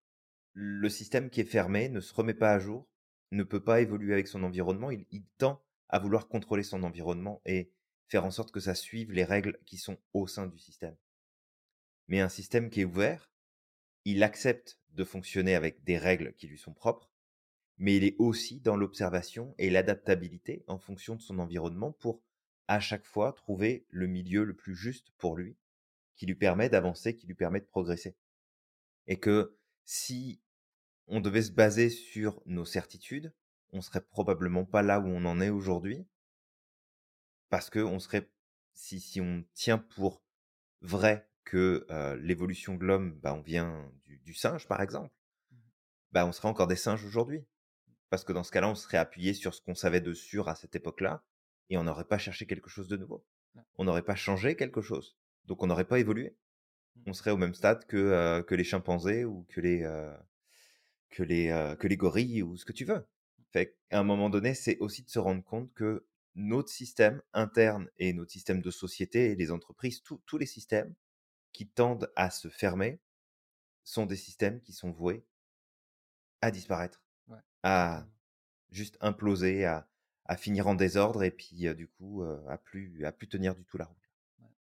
le 0.52 0.88
système 0.88 1.30
qui 1.30 1.40
est 1.40 1.44
fermé 1.44 1.88
ne 1.88 2.00
se 2.00 2.14
remet 2.14 2.34
pas 2.34 2.52
à 2.52 2.60
jour, 2.60 2.88
ne 3.32 3.42
peut 3.42 3.62
pas 3.62 3.80
évoluer 3.80 4.12
avec 4.12 4.28
son 4.28 4.44
environnement, 4.44 4.90
il, 4.90 5.24
tend 5.38 5.64
à 5.88 5.98
vouloir 5.98 6.28
contrôler 6.28 6.62
son 6.62 6.82
environnement 6.84 7.42
et 7.44 7.72
faire 8.06 8.24
en 8.24 8.30
sorte 8.30 8.52
que 8.52 8.60
ça 8.60 8.74
suive 8.74 9.10
les 9.10 9.24
règles 9.24 9.58
qui 9.66 9.78
sont 9.78 9.98
au 10.12 10.26
sein 10.26 10.46
du 10.46 10.58
système. 10.58 10.96
Mais 12.06 12.20
un 12.20 12.28
système 12.28 12.70
qui 12.70 12.82
est 12.82 12.84
ouvert, 12.84 13.32
il 14.04 14.22
accepte 14.22 14.78
de 14.90 15.04
fonctionner 15.04 15.54
avec 15.56 15.82
des 15.82 15.98
règles 15.98 16.34
qui 16.34 16.46
lui 16.46 16.58
sont 16.58 16.72
propres, 16.72 17.10
mais 17.78 17.96
il 17.96 18.04
est 18.04 18.16
aussi 18.18 18.60
dans 18.60 18.76
l'observation 18.76 19.54
et 19.58 19.70
l'adaptabilité 19.70 20.64
en 20.68 20.78
fonction 20.78 21.16
de 21.16 21.22
son 21.22 21.40
environnement 21.40 21.92
pour 21.92 22.22
à 22.68 22.80
chaque 22.80 23.04
fois 23.04 23.32
trouver 23.32 23.86
le 23.90 24.06
milieu 24.06 24.44
le 24.44 24.54
plus 24.54 24.74
juste 24.74 25.10
pour 25.18 25.36
lui, 25.36 25.56
qui 26.16 26.26
lui 26.26 26.34
permet 26.34 26.68
d'avancer, 26.68 27.14
qui 27.14 27.26
lui 27.26 27.34
permet 27.34 27.60
de 27.60 27.66
progresser. 27.66 28.16
Et 29.06 29.18
que 29.18 29.56
si 29.84 30.40
on 31.06 31.20
devait 31.20 31.42
se 31.42 31.52
baser 31.52 31.90
sur 31.90 32.42
nos 32.46 32.64
certitudes, 32.64 33.32
on 33.72 33.80
serait 33.80 34.00
probablement 34.00 34.64
pas 34.64 34.82
là 34.82 35.00
où 35.00 35.06
on 35.06 35.24
en 35.24 35.40
est 35.40 35.50
aujourd'hui, 35.50 36.06
parce 37.48 37.70
que 37.70 37.78
on 37.78 37.98
serait, 37.98 38.28
si, 38.74 39.00
si 39.00 39.20
on 39.20 39.44
tient 39.54 39.78
pour 39.78 40.22
vrai 40.80 41.28
que 41.44 41.86
l'évolution 42.20 42.74
de 42.74 42.84
l'homme, 42.84 43.12
bah, 43.20 43.34
on 43.34 43.40
vient 43.40 43.90
du, 44.24 44.34
singe, 44.34 44.66
par 44.66 44.80
exemple, 44.80 45.14
mmh 45.50 45.56
bah, 46.12 46.26
on 46.26 46.32
serait 46.32 46.48
encore 46.48 46.66
des 46.66 46.76
singes 46.76 47.04
aujourd'hui. 47.04 47.44
Parce 48.10 48.24
que 48.24 48.32
dans 48.32 48.44
ce 48.44 48.52
cas-là, 48.52 48.68
on 48.68 48.74
serait 48.74 48.98
appuyé 48.98 49.34
sur 49.34 49.52
ce 49.52 49.60
qu'on 49.60 49.74
savait 49.74 50.00
de 50.00 50.14
sûr 50.14 50.48
à 50.48 50.54
cette 50.54 50.76
époque-là, 50.76 51.24
et 51.70 51.78
on 51.78 51.84
n'aurait 51.84 52.04
pas 52.04 52.18
cherché 52.18 52.46
quelque 52.46 52.70
chose 52.70 52.88
de 52.88 52.96
nouveau. 52.96 53.24
On 53.76 53.84
n'aurait 53.84 54.02
pas 54.02 54.14
changé 54.14 54.56
quelque 54.56 54.82
chose. 54.82 55.16
Donc 55.46 55.62
on 55.62 55.66
n'aurait 55.66 55.86
pas 55.86 55.98
évolué. 55.98 56.36
Mmh. 56.96 57.02
On 57.06 57.12
serait 57.12 57.30
au 57.30 57.36
même 57.36 57.54
stade 57.54 57.86
que, 57.86 58.42
que 58.42 58.54
les 58.54 58.64
chimpanzés 58.64 59.24
ou 59.24 59.46
que 59.48 59.60
les, 59.60 59.80
que, 61.10 61.22
les, 61.22 61.74
que 61.78 61.86
les 61.86 61.96
gorilles 61.96 62.42
ou 62.42 62.56
ce 62.56 62.64
que 62.64 62.72
tu 62.72 62.84
veux. 62.84 62.98
Mmh. 62.98 63.42
Fait 63.52 63.76
à 63.90 63.98
un 63.98 64.04
moment 64.04 64.30
donné, 64.30 64.54
c'est 64.54 64.78
aussi 64.78 65.02
de 65.02 65.10
se 65.10 65.18
rendre 65.18 65.42
compte 65.42 65.72
que 65.74 66.06
notre 66.34 66.68
système 66.68 67.22
interne 67.32 67.88
et 67.98 68.12
notre 68.12 68.30
système 68.30 68.60
de 68.60 68.70
société 68.70 69.30
et 69.30 69.36
les 69.36 69.50
entreprises, 69.50 70.02
tous 70.02 70.38
les 70.38 70.46
systèmes 70.46 70.94
qui 71.52 71.66
tendent 71.66 72.12
à 72.14 72.30
se 72.30 72.48
fermer 72.48 73.00
sont 73.82 74.04
des 74.04 74.16
systèmes 74.16 74.60
qui 74.60 74.74
sont 74.74 74.90
voués 74.90 75.24
à 76.42 76.50
disparaître, 76.50 77.02
à 77.62 78.06
juste 78.70 78.98
imploser, 79.00 79.64
à, 79.64 79.88
à, 80.28 80.36
finir 80.36 80.66
en 80.66 80.74
désordre 80.74 81.22
et 81.22 81.30
puis 81.30 81.74
du 81.74 81.88
coup 81.88 82.22
à 82.48 82.58
plus 82.58 83.04
à 83.04 83.12
plus 83.12 83.28
tenir 83.28 83.54
du 83.54 83.64
tout 83.64 83.78
la 83.78 83.86
route. 83.86 84.10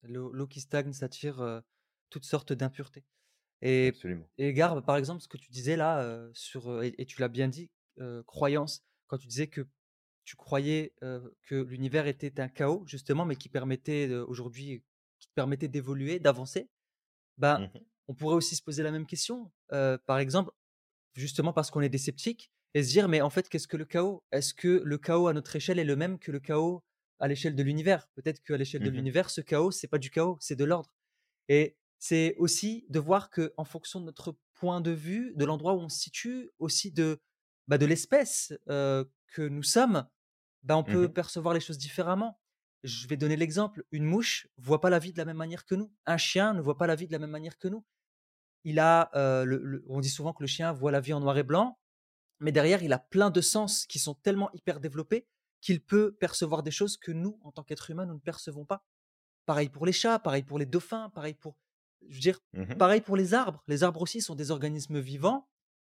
L'eau 0.03 0.47
qui 0.47 0.61
stagne, 0.61 0.93
ça 0.93 1.09
tire 1.09 1.61
toutes 2.09 2.25
sortes 2.25 2.53
d'impuretés. 2.53 3.05
Et, 3.63 3.93
et 4.39 4.53
Garbe, 4.53 4.83
par 4.83 4.97
exemple, 4.97 5.21
ce 5.21 5.27
que 5.27 5.37
tu 5.37 5.51
disais 5.51 5.75
là 5.75 6.27
sur 6.33 6.81
et, 6.83 7.05
tu 7.05 7.21
l'as 7.21 7.27
bien 7.27 7.47
dit, 7.47 7.69
croyance, 8.25 8.83
quand 9.07 9.17
tu 9.17 9.27
disais 9.27 9.47
que 9.47 9.67
tu 10.23 10.35
croyais 10.35 10.93
que 10.99 11.55
l'univers 11.55 12.07
était 12.07 12.39
un 12.39 12.47
chaos 12.47 12.83
justement, 12.87 13.25
mais 13.25 13.35
qui 13.35 13.49
permettait 13.49 14.11
aujourd'hui, 14.13 14.83
qui 15.19 15.27
te 15.27 15.33
permettait 15.33 15.67
d'évoluer, 15.67 16.19
d'avancer. 16.19 16.69
Ben, 17.37 17.59
mmh 17.59 17.79
on 18.07 18.13
pourrait 18.13 18.35
aussi 18.35 18.57
se 18.57 18.61
poser 18.61 18.83
la 18.83 18.91
même 18.91 19.05
question. 19.05 19.51
par 19.69 20.19
exemple, 20.19 20.51
justement 21.13 21.53
parce 21.53 21.71
qu'on 21.71 21.81
est 21.81 21.89
des 21.89 21.97
sceptiques, 21.97 22.51
et 22.73 22.83
se 22.83 22.89
dire 22.89 23.07
mais 23.07 23.21
en 23.21 23.29
fait 23.29 23.49
qu'est-ce 23.49 23.67
que 23.67 23.77
le 23.77 23.85
chaos? 23.85 24.23
Est-ce 24.31 24.53
que 24.53 24.81
le 24.83 24.97
chaos 24.97 25.27
à 25.27 25.33
notre 25.33 25.55
échelle 25.55 25.79
est 25.79 25.83
le 25.83 25.95
même 25.95 26.19
que 26.19 26.31
le 26.31 26.39
chaos 26.39 26.83
à 27.19 27.27
l'échelle 27.27 27.55
de 27.55 27.63
l'univers? 27.63 28.07
Peut-être 28.15 28.41
qu'à 28.43 28.57
l'échelle 28.57 28.83
de 28.83 28.89
mmh 28.89 28.93
l'univers, 28.93 29.29
ce 29.29 29.41
chaos 29.41 29.71
c'est 29.71 29.87
pas 29.87 29.97
du 29.97 30.09
chaos, 30.09 30.37
c'est 30.39 30.55
de 30.55 30.65
l'ordre. 30.65 30.93
Et 31.49 31.77
c'est 31.99 32.35
aussi 32.37 32.85
de 32.89 32.99
voir 32.99 33.29
que 33.29 33.53
en 33.57 33.65
fonction 33.65 33.99
de 33.99 34.05
notre 34.05 34.35
point 34.55 34.81
de 34.81 34.91
vue, 34.91 35.33
de 35.35 35.45
l'endroit 35.45 35.73
où 35.73 35.79
on 35.79 35.89
se 35.89 35.99
situe, 35.99 36.49
aussi 36.59 36.91
de 36.91 37.19
bah, 37.67 37.77
de 37.77 37.85
l'espèce 37.85 38.53
que 38.67 39.47
nous 39.47 39.63
sommes, 39.63 40.07
bah, 40.63 40.77
on 40.77 40.81
mmh 40.81 40.85
peut 40.85 41.13
percevoir 41.13 41.53
les 41.53 41.59
choses 41.59 41.77
différemment. 41.77 42.39
Je 42.83 43.07
vais 43.07 43.17
donner 43.17 43.35
l'exemple. 43.35 43.83
Une 43.91 44.05
mouche 44.05 44.47
voit 44.57 44.81
pas 44.81 44.89
la 44.89 44.97
vie 44.97 45.13
de 45.13 45.17
la 45.17 45.25
même 45.25 45.37
manière 45.37 45.65
que 45.65 45.75
nous. 45.75 45.93
Un 46.05 46.17
chien 46.17 46.53
ne 46.53 46.61
voit 46.61 46.77
pas 46.77 46.87
la 46.87 46.95
vie 46.95 47.07
de 47.07 47.11
la 47.11 47.19
même 47.19 47.29
manière 47.29 47.57
que 47.59 47.67
nous. 47.67 47.85
Il 48.63 48.79
a, 48.79 49.11
le, 49.45 49.83
on 49.87 49.99
dit 49.99 50.09
souvent 50.09 50.33
que 50.33 50.41
le 50.43 50.47
chien 50.47 50.71
voit 50.71 50.91
la 50.91 50.99
vie 50.99 51.13
en 51.13 51.19
noir 51.19 51.37
et 51.37 51.43
blanc, 51.43 51.77
mais 52.41 52.51
derrière, 52.51 52.83
il 52.83 52.91
a 52.91 52.99
plein 52.99 53.29
de 53.29 53.39
sens 53.39 53.85
qui 53.85 53.99
sont 53.99 54.15
tellement 54.15 54.51
hyper 54.53 54.79
développés 54.79 55.27
qu'il 55.61 55.79
peut 55.79 56.13
percevoir 56.13 56.63
des 56.63 56.71
choses 56.71 56.97
que 56.97 57.11
nous, 57.11 57.39
en 57.43 57.51
tant 57.51 57.63
qu'êtres 57.63 57.91
humains, 57.91 58.07
nous 58.07 58.15
ne 58.15 58.19
percevons 58.19 58.65
pas. 58.65 58.83
Pareil 59.45 59.69
pour 59.69 59.85
les 59.85 59.93
chats, 59.93 60.17
pareil 60.17 60.43
pour 60.43 60.57
les 60.57 60.65
dauphins, 60.65 61.09
pareil 61.11 61.35
pour, 61.35 61.55
je 62.07 62.15
veux 62.15 62.19
dire, 62.19 62.39
mmh 62.53 62.75
pareil 62.75 63.01
pour 63.01 63.15
les 63.15 63.35
arbres. 63.35 63.63
Les 63.67 63.83
arbres 63.83 64.01
aussi 64.01 64.21
sont 64.21 64.33
des 64.33 64.49
organismes 64.49 64.99
vivants 64.99 65.47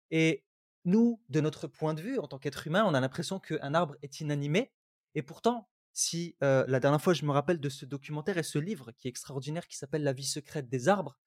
et 0.10 0.44
nous, 0.84 1.22
de 1.30 1.40
notre 1.40 1.68
point 1.68 1.94
de 1.94 2.02
vue, 2.02 2.20
en 2.20 2.28
tant 2.28 2.38
qu'être 2.38 2.68
humain, 2.68 2.84
on 2.86 2.94
a 2.94 3.00
l'impression 3.00 3.40
qu'un 3.40 3.74
arbre 3.74 3.96
est 4.02 4.20
inanimé. 4.20 4.74
Et 5.16 5.22
pourtant, 5.22 5.70
si 5.94 6.36
la 6.42 6.80
dernière 6.80 7.02
fois 7.02 7.14
je 7.14 7.24
me 7.24 7.32
rappelle 7.32 7.62
de 7.62 7.70
ce 7.70 7.86
documentaire 7.86 8.38
et 8.38 8.44
ce 8.44 8.60
livre 8.60 8.92
qui 8.92 9.08
est 9.08 9.10
extraordinaire, 9.10 9.68
qui 9.68 9.78
s'appelle 9.78 10.04
La 10.04 10.14
vie 10.14 10.26
secrète 10.26 10.68
des 10.68 10.90
arbres, 10.90 11.18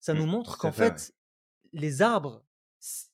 ça 0.00 0.12
nous 0.12 0.26
mmh, 0.26 0.30
montre 0.30 0.58
qu'en 0.58 0.72
fait, 0.72 1.14
les 1.72 2.02
arbres 2.02 2.44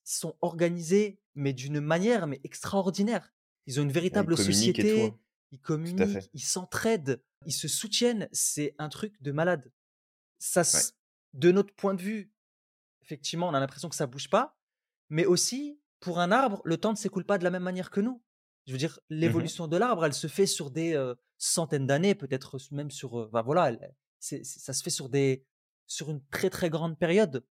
sont 0.04 0.36
organisés, 0.40 1.20
mais 1.34 1.52
d'une 1.52 1.80
manière 1.80 2.26
mais 2.26 2.40
extraordinaire. 2.44 3.32
Ils 3.66 3.80
ont 3.80 3.84
une 3.84 3.92
véritable 3.92 4.36
société, 4.36 5.12
ils 5.50 5.60
communiquent, 5.60 6.28
ils 6.34 6.42
s'entraident, 6.42 7.22
ils 7.46 7.52
se 7.52 7.68
soutiennent. 7.68 8.28
C'est 8.32 8.74
un 8.78 8.88
truc 8.88 9.20
de 9.22 9.32
malade. 9.32 9.72
Ça, 10.38 10.62
de 11.34 11.52
notre 11.52 11.74
point 11.74 11.94
de 11.94 12.02
vue, 12.02 12.32
effectivement, 13.02 13.48
on 13.48 13.54
a 13.54 13.60
l'impression 13.60 13.88
que 13.88 13.94
ça 13.94 14.06
bouge 14.06 14.28
pas, 14.28 14.58
mais 15.08 15.24
aussi 15.24 15.80
pour 16.00 16.18
un 16.18 16.32
arbre, 16.32 16.60
le 16.64 16.76
temps 16.76 16.90
ne 16.90 16.96
s'écoule 16.96 17.24
pas 17.24 17.38
de 17.38 17.44
la 17.44 17.50
même 17.50 17.62
manière 17.62 17.90
que 17.90 18.00
nous. 18.00 18.22
Je 18.66 18.72
veux 18.72 18.78
dire, 18.78 18.98
mmh 19.10 19.14
l'évolution 19.14 19.68
de 19.68 19.76
l'arbre, 19.76 20.04
elle 20.04 20.14
se 20.14 20.26
fait 20.26 20.46
sur 20.46 20.70
des 20.70 21.12
centaines 21.38 21.86
d'années, 21.86 22.14
peut-être 22.14 22.58
même 22.72 22.90
sur. 22.90 23.28
Bah 23.30 23.42
voilà, 23.42 23.72
ça 24.18 24.72
se 24.72 24.82
fait 24.82 24.90
sur, 24.90 25.08
des, 25.08 25.44
sur 25.86 26.10
une 26.10 26.24
très 26.26 26.50
très 26.50 26.70
grande 26.70 26.98
période. 26.98 27.46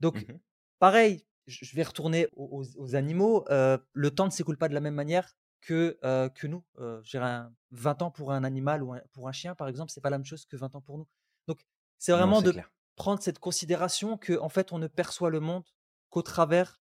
Donc, 0.00 0.28
mmh 0.28 0.38
pareil, 0.78 1.24
je 1.46 1.76
vais 1.76 1.82
retourner 1.82 2.28
aux, 2.36 2.94
animaux. 2.94 3.44
le 3.48 4.10
temps 4.10 4.26
ne 4.26 4.30
s'écoule 4.30 4.58
pas 4.58 4.68
de 4.68 4.74
la 4.74 4.80
même 4.80 4.94
manière 4.94 5.36
que, 5.60 5.98
que 6.34 6.46
nous. 6.46 6.64
J'ai 7.02 7.20
20 7.70 8.02
ans 8.02 8.10
pour 8.10 8.32
un 8.32 8.44
animal 8.44 8.82
ou 8.82 8.94
pour 9.12 9.28
un 9.28 9.32
chien, 9.32 9.54
par 9.54 9.68
exemple, 9.68 9.90
c'est 9.90 10.00
pas 10.00 10.10
la 10.10 10.18
même 10.18 10.26
chose 10.26 10.46
que 10.46 10.56
20 10.56 10.74
ans 10.74 10.80
pour 10.80 10.98
nous. 10.98 11.08
Donc, 11.46 11.60
c'est 11.98 12.12
vraiment 12.12 12.42
de 12.42 12.54
prendre 12.96 13.22
cette 13.22 13.38
considération 13.38 14.16
que, 14.16 14.38
en 14.38 14.48
fait, 14.48 14.72
on 14.72 14.78
ne 14.78 14.86
perçoit 14.86 15.30
le 15.30 15.40
monde 15.40 15.64
qu'au 16.10 16.22
travers 16.22 16.80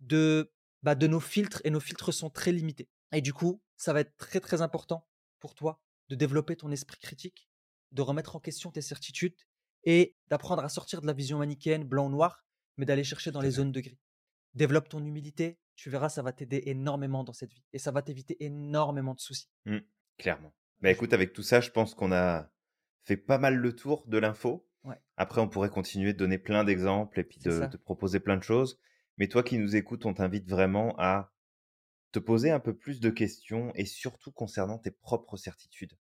de 0.00 0.52
bah, 0.84 0.94
de 0.94 1.06
nos 1.06 1.20
filtres 1.20 1.62
et 1.64 1.70
nos 1.70 1.80
filtres 1.80 2.12
sont 2.12 2.28
très 2.28 2.52
limités. 2.52 2.90
Et 3.12 3.22
du 3.22 3.32
coup, 3.32 3.62
ça 3.78 3.94
va 3.94 4.00
être 4.00 4.14
très 4.18 4.38
très 4.38 4.60
important 4.60 5.08
pour 5.40 5.54
toi 5.54 5.80
de 6.10 6.14
développer 6.14 6.56
ton 6.56 6.70
esprit 6.70 6.98
critique, 6.98 7.48
de 7.92 8.02
remettre 8.02 8.36
en 8.36 8.40
question 8.40 8.70
tes 8.70 8.82
certitudes 8.82 9.34
et 9.84 10.14
d'apprendre 10.28 10.62
à 10.62 10.68
sortir 10.68 11.00
de 11.00 11.06
la 11.06 11.14
vision 11.14 11.38
manichéenne 11.38 11.84
blanc-noir, 11.84 12.44
mais 12.76 12.84
d'aller 12.84 13.02
chercher 13.02 13.30
dans 13.30 13.40
les 13.40 13.52
zones 13.52 13.72
de 13.72 13.80
gris. 13.80 13.98
Développe 14.54 14.88
ton 14.88 15.04
humilité, 15.04 15.58
tu 15.76 15.90
verras, 15.90 16.08
ça 16.08 16.22
va 16.22 16.32
t'aider 16.32 16.62
énormément 16.66 17.24
dans 17.24 17.32
cette 17.32 17.52
vie 17.52 17.64
et 17.72 17.78
ça 17.78 17.90
va 17.90 18.02
t'éviter 18.02 18.36
énormément 18.44 19.14
de 19.14 19.20
soucis. 19.20 19.48
Mmh, 19.64 19.78
clairement. 20.18 20.54
Bah 20.80 20.90
écoute, 20.90 21.12
avec 21.12 21.32
tout 21.32 21.42
ça, 21.42 21.60
je 21.60 21.70
pense 21.70 21.94
qu'on 21.94 22.12
a 22.12 22.50
fait 23.04 23.16
pas 23.16 23.38
mal 23.38 23.56
le 23.56 23.74
tour 23.74 24.06
de 24.06 24.18
l'info. 24.18 24.68
Après, 25.16 25.40
on 25.40 25.48
pourrait 25.48 25.70
continuer 25.70 26.12
de 26.12 26.18
donner 26.18 26.38
plein 26.38 26.64
d'exemples 26.64 27.20
et 27.20 27.24
puis 27.24 27.38
de, 27.38 27.66
de, 27.66 27.76
proposer 27.76 28.20
plein 28.20 28.36
de 28.36 28.42
choses. 28.42 28.80
Mais 29.16 29.28
toi 29.28 29.42
qui 29.42 29.58
nous 29.58 29.76
écoutes, 29.76 30.04
on 30.04 30.12
t'invite 30.12 30.48
vraiment 30.48 30.94
à 30.98 31.32
te 32.12 32.18
poser 32.18 32.50
un 32.50 32.60
peu 32.60 32.76
plus 32.76 33.00
de 33.00 33.10
questions 33.10 33.72
et 33.76 33.86
surtout 33.86 34.32
concernant 34.32 34.78
tes 34.78 34.90
propres 34.90 35.36
certitudes, 35.36 35.96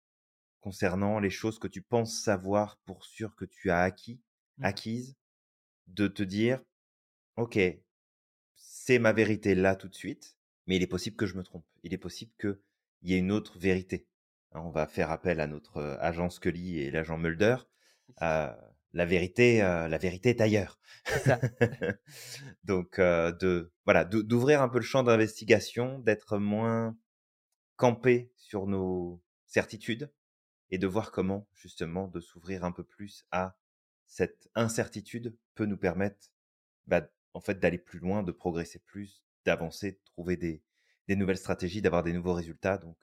concernant 0.60 1.18
les 1.18 1.30
choses 1.30 1.58
que 1.58 1.68
tu 1.68 1.82
penses 1.82 2.22
savoir 2.22 2.78
pour 2.86 3.04
sûr 3.04 3.34
que 3.34 3.44
tu 3.44 3.70
as 3.70 3.80
acquis, 3.80 4.22
mmh. 4.58 4.64
acquises, 4.64 5.16
de 5.88 6.08
te 6.08 6.22
dire, 6.22 6.62
OK, 7.36 7.58
c'est 8.90 8.98
ma 8.98 9.12
vérité 9.12 9.54
là 9.54 9.76
tout 9.76 9.86
de 9.86 9.94
suite, 9.94 10.36
mais 10.66 10.74
il 10.74 10.82
est 10.82 10.88
possible 10.88 11.14
que 11.14 11.26
je 11.26 11.36
me 11.36 11.44
trompe. 11.44 11.64
Il 11.84 11.94
est 11.94 11.98
possible 11.98 12.32
qu'il 12.40 12.58
y 13.02 13.14
ait 13.14 13.18
une 13.18 13.30
autre 13.30 13.56
vérité. 13.56 14.08
Hein, 14.50 14.62
on 14.64 14.70
va 14.70 14.88
faire 14.88 15.12
appel 15.12 15.38
à 15.38 15.46
notre 15.46 15.76
euh, 15.76 15.96
agent 16.00 16.28
Scully 16.28 16.80
et 16.80 16.90
l'agent 16.90 17.16
Mulder. 17.16 17.58
Euh, 18.20 18.52
la 18.92 19.04
vérité, 19.04 19.62
euh, 19.62 19.86
la 19.86 19.96
vérité 19.96 20.30
est 20.30 20.40
ailleurs. 20.40 20.80
Donc, 22.64 22.98
de 22.98 23.72
voilà, 23.84 24.04
d'ouvrir 24.04 24.60
un 24.60 24.68
peu 24.68 24.78
le 24.78 24.84
champ 24.84 25.04
d'investigation, 25.04 26.00
d'être 26.00 26.38
moins 26.38 26.98
campé 27.76 28.32
sur 28.34 28.66
nos 28.66 29.22
certitudes 29.46 30.12
et 30.72 30.78
de 30.78 30.86
voir 30.88 31.12
comment 31.12 31.46
justement 31.54 32.08
de 32.08 32.18
s'ouvrir 32.18 32.64
un 32.64 32.72
peu 32.72 32.82
plus 32.82 33.24
à 33.30 33.56
cette 34.06 34.50
incertitude 34.56 35.36
peut 35.54 35.66
nous 35.66 35.78
permettre 35.78 36.32
bah, 36.88 37.08
en 37.34 37.40
fait 37.40 37.58
d'aller 37.58 37.78
plus 37.78 37.98
loin, 37.98 38.22
de 38.22 38.32
progresser 38.32 38.78
plus, 38.78 39.24
d'avancer, 39.44 39.92
de 39.92 40.00
trouver 40.06 40.36
des, 40.36 40.62
des 41.08 41.16
nouvelles 41.16 41.38
stratégies, 41.38 41.82
d'avoir 41.82 42.02
des 42.02 42.12
nouveaux 42.12 42.34
résultats. 42.34 42.78
Donc 42.78 42.96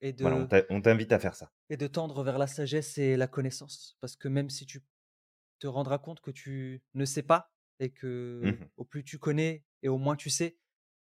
et 0.00 0.12
de, 0.12 0.22
voilà, 0.22 0.46
on 0.70 0.80
t'invite 0.82 1.12
à 1.12 1.18
faire 1.18 1.34
ça. 1.34 1.50
Et 1.70 1.76
de 1.76 1.86
tendre 1.86 2.22
vers 2.22 2.36
la 2.36 2.46
sagesse 2.46 2.98
et 2.98 3.16
la 3.16 3.26
connaissance. 3.26 3.96
Parce 4.00 4.16
que 4.16 4.28
même 4.28 4.50
si 4.50 4.66
tu 4.66 4.84
te 5.58 5.66
rendras 5.66 5.98
compte 5.98 6.20
que 6.20 6.30
tu 6.30 6.82
ne 6.92 7.04
sais 7.04 7.22
pas 7.22 7.50
et 7.80 7.90
que 7.90 8.42
mmh 8.44 8.68
au 8.76 8.84
plus 8.84 9.02
tu 9.02 9.18
connais 9.18 9.64
et 9.82 9.88
au 9.88 9.98
moins 9.98 10.14
tu 10.14 10.30
sais, 10.30 10.58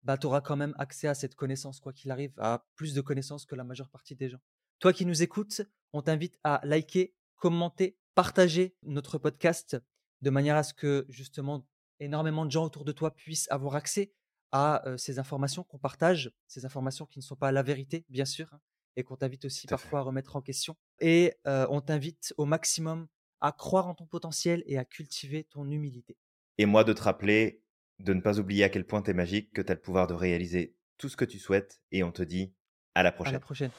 bah, 0.04 0.18
tu 0.18 0.28
auras 0.28 0.42
quand 0.42 0.56
même 0.56 0.74
accès 0.78 1.08
à 1.08 1.14
cette 1.14 1.36
connaissance, 1.36 1.80
quoi 1.80 1.92
qu'il 1.92 2.12
arrive, 2.12 2.34
à 2.38 2.66
plus 2.76 2.94
de 2.94 3.02
connaissances 3.02 3.46
que 3.46 3.56
la 3.56 3.64
majeure 3.64 3.90
partie 3.90 4.16
des 4.16 4.30
gens. 4.30 4.40
Toi 4.80 4.94
qui 4.94 5.06
nous 5.06 5.24
écoutes, 5.24 5.62
on 5.94 6.02
t'invite 6.02 6.40
à 6.44 6.62
liker, 6.64 7.16
commenter, 7.36 7.98
partager 8.14 8.78
notre 8.84 9.18
podcast 9.18 9.78
de 10.22 10.30
manière 10.30 10.56
à 10.56 10.64
ce 10.64 10.74
que 10.74 11.06
justement 11.10 11.68
énormément 12.00 12.46
de 12.46 12.52
gens 12.52 12.66
autour 12.66 12.86
de 12.86 12.92
toi 12.92 13.14
puissent 13.14 13.48
avoir 13.52 13.76
accès 13.76 14.12
à 14.52 14.84
ces 14.98 15.20
informations 15.20 15.64
qu'on 15.64 15.78
partage, 15.78 16.32
ces 16.48 16.66
informations 16.66 17.06
qui 17.06 17.20
ne 17.20 17.24
sont 17.24 17.36
pas 17.36 17.52
la 17.52 17.64
vérité, 17.64 18.06
bien 18.10 18.26
sûr, 18.26 18.48
hein, 18.54 18.60
et 18.96 19.04
qu'on 19.04 19.18
t'invite 19.18 19.46
aussi 19.46 19.68
parfois 19.68 20.00
à 20.00 20.04
remettre 20.04 20.36
en 20.36 20.42
question. 20.42 20.78
Et 21.00 21.34
on 21.46 21.82
t'invite 21.82 22.34
au 22.38 22.46
maximum 22.46 23.08
à 23.42 23.52
croire 23.52 23.88
en 23.88 23.96
ton 23.96 24.06
potentiel 24.06 24.64
et 24.66 24.78
à 24.78 24.86
cultiver 24.86 25.44
ton 25.44 25.70
humilité. 25.70 26.18
Et 26.58 26.66
moi, 26.66 26.84
de 26.84 26.94
te 26.94 27.02
rappeler 27.02 27.62
de 28.00 28.14
ne 28.14 28.22
pas 28.22 28.40
oublier 28.40 28.64
à 28.64 28.70
quel 28.70 28.86
point 28.86 29.02
tu 29.02 29.12
es 29.12 29.14
magique, 29.14 29.52
que 29.54 29.62
tu 29.62 29.72
as 29.72 29.76
le 29.76 29.82
pouvoir 29.82 30.08
de 30.08 30.14
réaliser 30.14 30.76
tout 30.98 31.10
ce 31.10 31.18
que 31.18 31.26
tu 31.26 31.40
souhaites, 31.40 31.82
et 31.92 32.04
on 32.04 32.12
te 32.12 32.24
dit 32.24 32.54
à 32.94 33.04
la 33.04 33.12
prochaine. 33.12 33.36
À 33.36 33.38
la 33.38 33.40
prochaine. 33.40 33.72